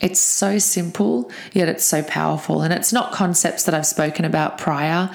It's 0.00 0.20
so 0.20 0.58
simple, 0.58 1.30
yet 1.52 1.68
it's 1.68 1.84
so 1.84 2.02
powerful. 2.02 2.60
And 2.60 2.72
it's 2.72 2.92
not 2.92 3.12
concepts 3.12 3.64
that 3.64 3.74
I've 3.74 3.86
spoken 3.86 4.24
about 4.24 4.58
prior. 4.58 5.10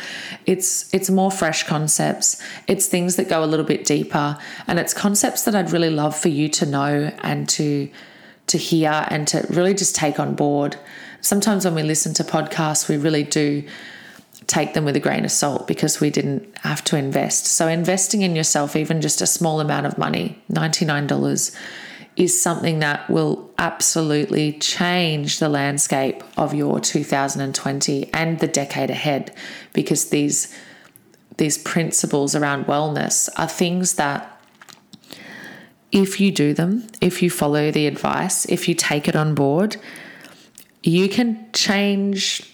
It's 0.48 0.92
it's 0.94 1.10
more 1.10 1.30
fresh 1.30 1.64
concepts. 1.64 2.42
It's 2.68 2.88
things 2.88 3.16
that 3.18 3.30
go 3.30 3.44
a 3.44 3.46
little 3.46 3.66
bit 3.66 3.86
deeper. 3.86 4.38
And 4.68 4.80
it's 4.80 4.94
concepts 4.94 5.44
that 5.44 5.56
I'd 5.56 5.72
really 5.72 5.92
love 5.92 6.18
for 6.18 6.30
you 6.30 6.50
to 6.50 6.66
know 6.66 7.12
and 7.20 7.48
to 7.50 7.90
to 8.48 8.58
hear 8.58 9.06
and 9.10 9.28
to 9.30 9.46
really 9.50 9.74
just 9.74 9.96
take 9.96 10.20
on 10.20 10.36
board. 10.36 10.76
Sometimes 11.22 11.64
when 11.64 11.76
we 11.76 11.84
listen 11.84 12.14
to 12.16 12.24
podcasts, 12.24 12.90
we 12.90 12.98
really 12.98 13.24
do 13.24 13.64
take 14.48 14.74
them 14.74 14.84
with 14.84 14.96
a 14.96 15.00
grain 15.00 15.24
of 15.24 15.32
salt 15.32 15.68
because 15.68 16.02
we 16.02 16.10
didn't 16.10 16.58
have 16.58 16.84
to 16.86 16.98
invest. 16.98 17.46
So 17.46 17.68
investing 17.68 18.24
in 18.24 18.36
yourself, 18.36 18.76
even 18.76 19.00
just 19.00 19.22
a 19.22 19.28
small 19.28 19.60
amount 19.62 19.86
of 19.86 19.98
money, 19.98 20.42
$99 20.52 21.56
is 22.22 22.40
something 22.40 22.78
that 22.78 23.10
will 23.10 23.50
absolutely 23.58 24.54
change 24.54 25.40
the 25.40 25.50
landscape 25.50 26.24
of 26.38 26.54
your 26.54 26.80
2020 26.80 28.14
and 28.14 28.40
the 28.40 28.48
decade 28.48 28.92
ahead 28.92 29.36
because 29.74 30.12
these 30.12 30.56
these 31.38 31.58
principles 31.58 32.36
around 32.36 32.66
wellness 32.68 33.28
are 33.38 33.48
things 33.48 33.96
that 33.96 34.40
if 35.92 36.20
you 36.20 36.32
do 36.32 36.54
them, 36.54 36.86
if 37.02 37.24
you 37.24 37.32
follow 37.32 37.72
the 37.72 37.88
advice, 37.88 38.46
if 38.46 38.70
you 38.70 38.76
take 38.76 39.08
it 39.08 39.16
on 39.16 39.34
board, 39.34 39.78
you 40.84 41.10
can 41.10 41.52
change 41.54 42.54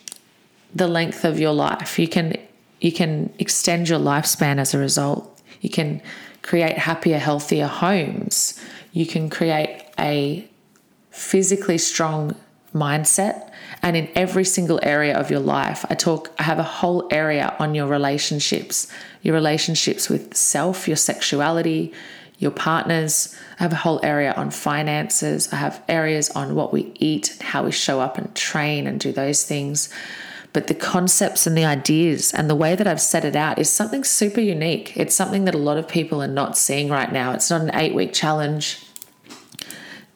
the 0.74 0.88
length 0.88 1.26
of 1.26 1.38
your 1.38 1.52
life. 1.52 2.00
You 2.00 2.08
can 2.08 2.38
you 2.80 2.94
can 2.94 3.34
extend 3.38 3.90
your 3.90 4.00
lifespan 4.00 4.60
as 4.60 4.74
a 4.74 4.78
result. 4.78 5.42
You 5.60 5.70
can 5.70 6.02
create 6.42 6.78
happier, 6.78 7.18
healthier 7.18 7.68
homes 7.68 8.58
you 8.98 9.06
can 9.06 9.30
create 9.30 9.84
a 10.00 10.50
physically 11.12 11.78
strong 11.78 12.36
mindset 12.74 13.52
and 13.84 13.96
in 13.96 14.10
every 14.16 14.44
single 14.44 14.80
area 14.82 15.16
of 15.18 15.30
your 15.30 15.40
life 15.40 15.86
i 15.90 15.96
talk 15.96 16.32
i 16.40 16.44
have 16.44 16.60
a 16.60 16.64
whole 16.64 17.08
area 17.12 17.56
on 17.60 17.76
your 17.76 17.88
relationships 17.88 18.92
your 19.22 19.36
relationships 19.36 20.10
with 20.10 20.36
self 20.36 20.88
your 20.88 20.98
sexuality 20.98 21.94
your 22.40 22.52
partners 22.52 23.36
i 23.60 23.64
have 23.64 23.72
a 23.72 23.84
whole 23.86 24.00
area 24.04 24.34
on 24.34 24.50
finances 24.50 25.52
i 25.54 25.56
have 25.56 25.82
areas 25.88 26.30
on 26.32 26.56
what 26.56 26.74
we 26.74 26.92
eat 26.96 27.38
how 27.42 27.64
we 27.64 27.72
show 27.72 28.00
up 28.00 28.18
and 28.18 28.36
train 28.36 28.88
and 28.88 29.00
do 29.00 29.12
those 29.12 29.44
things 29.44 29.90
but 30.54 30.66
the 30.66 30.74
concepts 30.74 31.46
and 31.46 31.56
the 31.56 31.66
ideas 31.66 32.34
and 32.34 32.50
the 32.50 32.56
way 32.56 32.74
that 32.74 32.88
I've 32.88 33.02
set 33.02 33.26
it 33.26 33.36
out 33.36 33.60
is 33.60 33.70
something 33.70 34.04
super 34.04 34.42
unique. 34.42 34.98
It's 34.98 35.14
something 35.14 35.46
that 35.46 35.54
a 35.54 35.60
lot 35.60 35.78
of 35.78 35.88
people 35.88 36.24
are 36.24 36.28
not 36.28 36.58
seeing 36.58 36.90
right 36.90 37.12
now. 37.12 37.34
It's 37.34 37.52
not 37.52 37.62
an 37.62 37.76
eight 37.76 37.94
week 37.94 38.12
challenge 38.12 38.87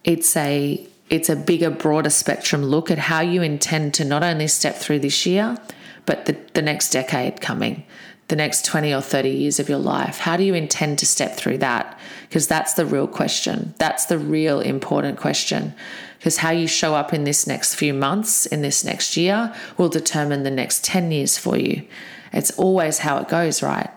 it's 0.03 0.35
a 0.35 0.87
it's 1.09 1.27
a 1.27 1.35
bigger, 1.35 1.69
broader 1.69 2.09
spectrum 2.09 2.63
look 2.63 2.89
at 2.89 2.97
how 2.97 3.19
you 3.19 3.41
intend 3.41 3.93
to 3.95 4.05
not 4.05 4.23
only 4.23 4.47
step 4.47 4.75
through 4.75 4.99
this 4.99 5.25
year, 5.25 5.57
but 6.05 6.25
the, 6.25 6.37
the 6.53 6.61
next 6.61 6.91
decade 6.91 7.41
coming, 7.41 7.83
the 8.29 8.37
next 8.37 8.63
20 8.63 8.93
or 8.93 9.01
30 9.01 9.29
years 9.29 9.59
of 9.59 9.67
your 9.67 9.77
life. 9.77 10.19
How 10.19 10.37
do 10.37 10.43
you 10.43 10.53
intend 10.53 10.99
to 10.99 11.05
step 11.05 11.35
through 11.35 11.57
that? 11.57 11.99
Because 12.29 12.47
that's 12.47 12.75
the 12.75 12.85
real 12.85 13.07
question. 13.07 13.75
That's 13.77 14.05
the 14.05 14.17
real 14.17 14.61
important 14.61 15.19
question. 15.19 15.73
Because 16.17 16.37
how 16.37 16.51
you 16.51 16.65
show 16.65 16.95
up 16.95 17.13
in 17.13 17.25
this 17.25 17.45
next 17.45 17.75
few 17.75 17.93
months, 17.93 18.45
in 18.45 18.61
this 18.61 18.85
next 18.85 19.17
year, 19.17 19.53
will 19.77 19.89
determine 19.89 20.43
the 20.43 20.49
next 20.49 20.85
10 20.85 21.11
years 21.11 21.37
for 21.37 21.57
you. 21.57 21.85
It's 22.31 22.51
always 22.51 22.99
how 22.99 23.17
it 23.17 23.27
goes, 23.27 23.61
right? 23.61 23.89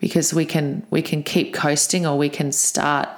Because 0.00 0.34
we 0.34 0.46
can 0.46 0.84
we 0.90 1.00
can 1.00 1.22
keep 1.22 1.54
coasting 1.54 2.04
or 2.04 2.18
we 2.18 2.28
can 2.28 2.50
start 2.50 3.08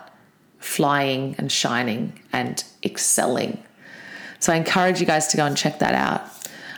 flying 0.58 1.34
and 1.38 1.50
shining 1.50 2.20
and 2.32 2.62
excelling. 2.84 3.62
So 4.40 4.52
I 4.52 4.56
encourage 4.56 5.00
you 5.00 5.06
guys 5.06 5.28
to 5.28 5.36
go 5.36 5.46
and 5.46 5.56
check 5.56 5.78
that 5.80 5.94
out. 5.94 6.22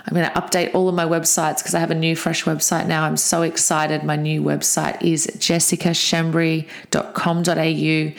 I'm 0.07 0.15
going 0.15 0.29
to 0.29 0.41
update 0.41 0.75
all 0.75 0.89
of 0.89 0.95
my 0.95 1.05
websites 1.05 1.59
because 1.59 1.75
I 1.75 1.81
have 1.81 1.91
a 1.91 1.95
new 1.95 2.17
fresh 2.17 2.45
website 2.45 2.87
now. 2.87 3.05
I'm 3.05 3.19
so 3.19 3.43
excited. 3.43 4.03
My 4.03 4.17
new 4.17 4.43
website 4.43 5.03
is 5.03 5.27
jessicaschembri.com.au. 5.27 8.13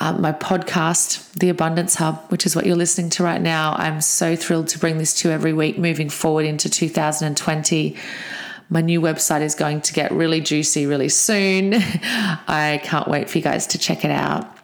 Um, 0.00 0.20
my 0.20 0.30
podcast, 0.32 1.32
The 1.32 1.48
Abundance 1.48 1.96
Hub, 1.96 2.22
which 2.28 2.46
is 2.46 2.54
what 2.54 2.66
you're 2.66 2.76
listening 2.76 3.10
to 3.10 3.24
right 3.24 3.40
now. 3.40 3.74
I'm 3.76 4.00
so 4.00 4.36
thrilled 4.36 4.68
to 4.68 4.78
bring 4.78 4.98
this 4.98 5.12
to 5.20 5.30
every 5.30 5.52
week 5.52 5.76
moving 5.76 6.08
forward 6.08 6.46
into 6.46 6.70
2020. 6.70 7.96
My 8.70 8.80
new 8.80 9.00
website 9.00 9.40
is 9.40 9.56
going 9.56 9.80
to 9.80 9.92
get 9.92 10.12
really 10.12 10.40
juicy 10.40 10.86
really 10.86 11.08
soon. 11.08 11.74
I 11.74 12.80
can't 12.84 13.08
wait 13.08 13.28
for 13.28 13.38
you 13.38 13.44
guys 13.44 13.66
to 13.68 13.78
check 13.78 14.04
it 14.04 14.12
out. 14.12 14.57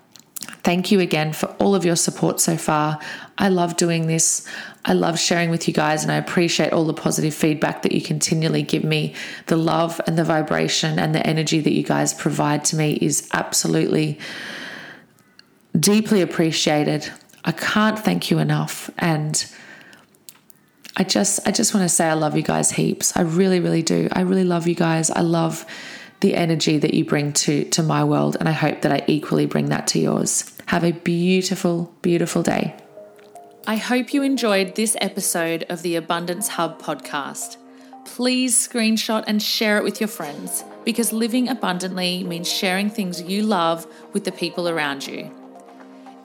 Thank 0.64 0.90
you 0.90 1.00
again 1.00 1.34
for 1.34 1.46
all 1.58 1.74
of 1.74 1.84
your 1.84 1.94
support 1.94 2.40
so 2.40 2.56
far. 2.56 2.98
I 3.36 3.50
love 3.50 3.76
doing 3.76 4.06
this. 4.06 4.48
I 4.86 4.94
love 4.94 5.18
sharing 5.18 5.50
with 5.50 5.68
you 5.68 5.74
guys, 5.74 6.02
and 6.02 6.10
I 6.10 6.16
appreciate 6.16 6.72
all 6.72 6.84
the 6.84 6.94
positive 6.94 7.34
feedback 7.34 7.82
that 7.82 7.92
you 7.92 8.00
continually 8.00 8.62
give 8.62 8.82
me. 8.82 9.14
The 9.46 9.56
love 9.56 10.00
and 10.06 10.16
the 10.16 10.24
vibration 10.24 10.98
and 10.98 11.14
the 11.14 11.26
energy 11.26 11.60
that 11.60 11.72
you 11.72 11.82
guys 11.82 12.14
provide 12.14 12.64
to 12.66 12.76
me 12.76 12.94
is 12.94 13.28
absolutely 13.34 14.18
deeply 15.78 16.22
appreciated. 16.22 17.10
I 17.44 17.52
can't 17.52 17.98
thank 17.98 18.30
you 18.30 18.38
enough. 18.38 18.88
And 18.96 19.44
I 20.96 21.04
just 21.04 21.46
I 21.46 21.50
just 21.50 21.74
want 21.74 21.84
to 21.84 21.88
say 21.88 22.06
I 22.06 22.14
love 22.14 22.36
you 22.36 22.42
guys 22.42 22.70
heaps. 22.70 23.14
I 23.16 23.22
really, 23.22 23.60
really 23.60 23.82
do. 23.82 24.08
I 24.12 24.22
really 24.22 24.44
love 24.44 24.66
you 24.66 24.74
guys. 24.74 25.10
I 25.10 25.20
love 25.20 25.66
the 26.20 26.34
energy 26.34 26.78
that 26.78 26.94
you 26.94 27.04
bring 27.04 27.32
to 27.32 27.64
to 27.64 27.82
my 27.82 28.04
world 28.04 28.36
and 28.38 28.48
I 28.48 28.52
hope 28.52 28.82
that 28.82 28.92
I 28.92 29.04
equally 29.06 29.46
bring 29.46 29.68
that 29.70 29.86
to 29.88 29.98
yours. 29.98 30.53
Have 30.66 30.84
a 30.84 30.92
beautiful, 30.92 31.94
beautiful 32.00 32.42
day. 32.42 32.74
I 33.66 33.76
hope 33.76 34.12
you 34.12 34.22
enjoyed 34.22 34.74
this 34.74 34.96
episode 35.00 35.64
of 35.68 35.82
the 35.82 35.96
Abundance 35.96 36.48
Hub 36.48 36.80
podcast. 36.80 37.56
Please 38.04 38.56
screenshot 38.56 39.24
and 39.26 39.42
share 39.42 39.78
it 39.78 39.84
with 39.84 40.00
your 40.00 40.08
friends 40.08 40.64
because 40.84 41.12
living 41.12 41.48
abundantly 41.48 42.24
means 42.24 42.50
sharing 42.50 42.90
things 42.90 43.22
you 43.22 43.42
love 43.42 43.86
with 44.12 44.24
the 44.24 44.32
people 44.32 44.68
around 44.68 45.06
you. 45.06 45.30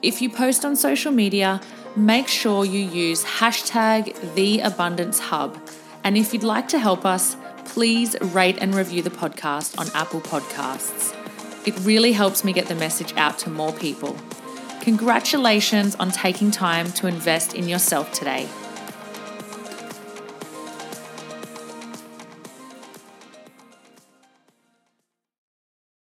If 0.02 0.22
you 0.22 0.30
post 0.30 0.64
on 0.64 0.76
social 0.76 1.12
media, 1.12 1.60
make 1.94 2.28
sure 2.28 2.64
you 2.64 2.80
use 2.80 3.24
hashtag 3.24 4.34
the 4.34 4.60
abundance 4.60 5.18
hub. 5.18 5.58
And 6.02 6.16
if 6.16 6.32
you'd 6.32 6.42
like 6.42 6.68
to 6.68 6.78
help 6.78 7.04
us, 7.04 7.36
please 7.66 8.16
rate 8.20 8.56
and 8.60 8.74
review 8.74 9.02
the 9.02 9.10
podcast 9.10 9.78
on 9.78 9.88
Apple 9.94 10.20
Podcasts. 10.20 11.19
It 11.66 11.78
really 11.80 12.12
helps 12.12 12.42
me 12.42 12.52
get 12.52 12.66
the 12.66 12.74
message 12.74 13.14
out 13.16 13.38
to 13.40 13.50
more 13.50 13.72
people. 13.72 14.16
Congratulations 14.80 15.94
on 15.96 16.10
taking 16.10 16.50
time 16.50 16.90
to 16.92 17.06
invest 17.06 17.54
in 17.54 17.68
yourself 17.68 18.12
today. 18.12 18.48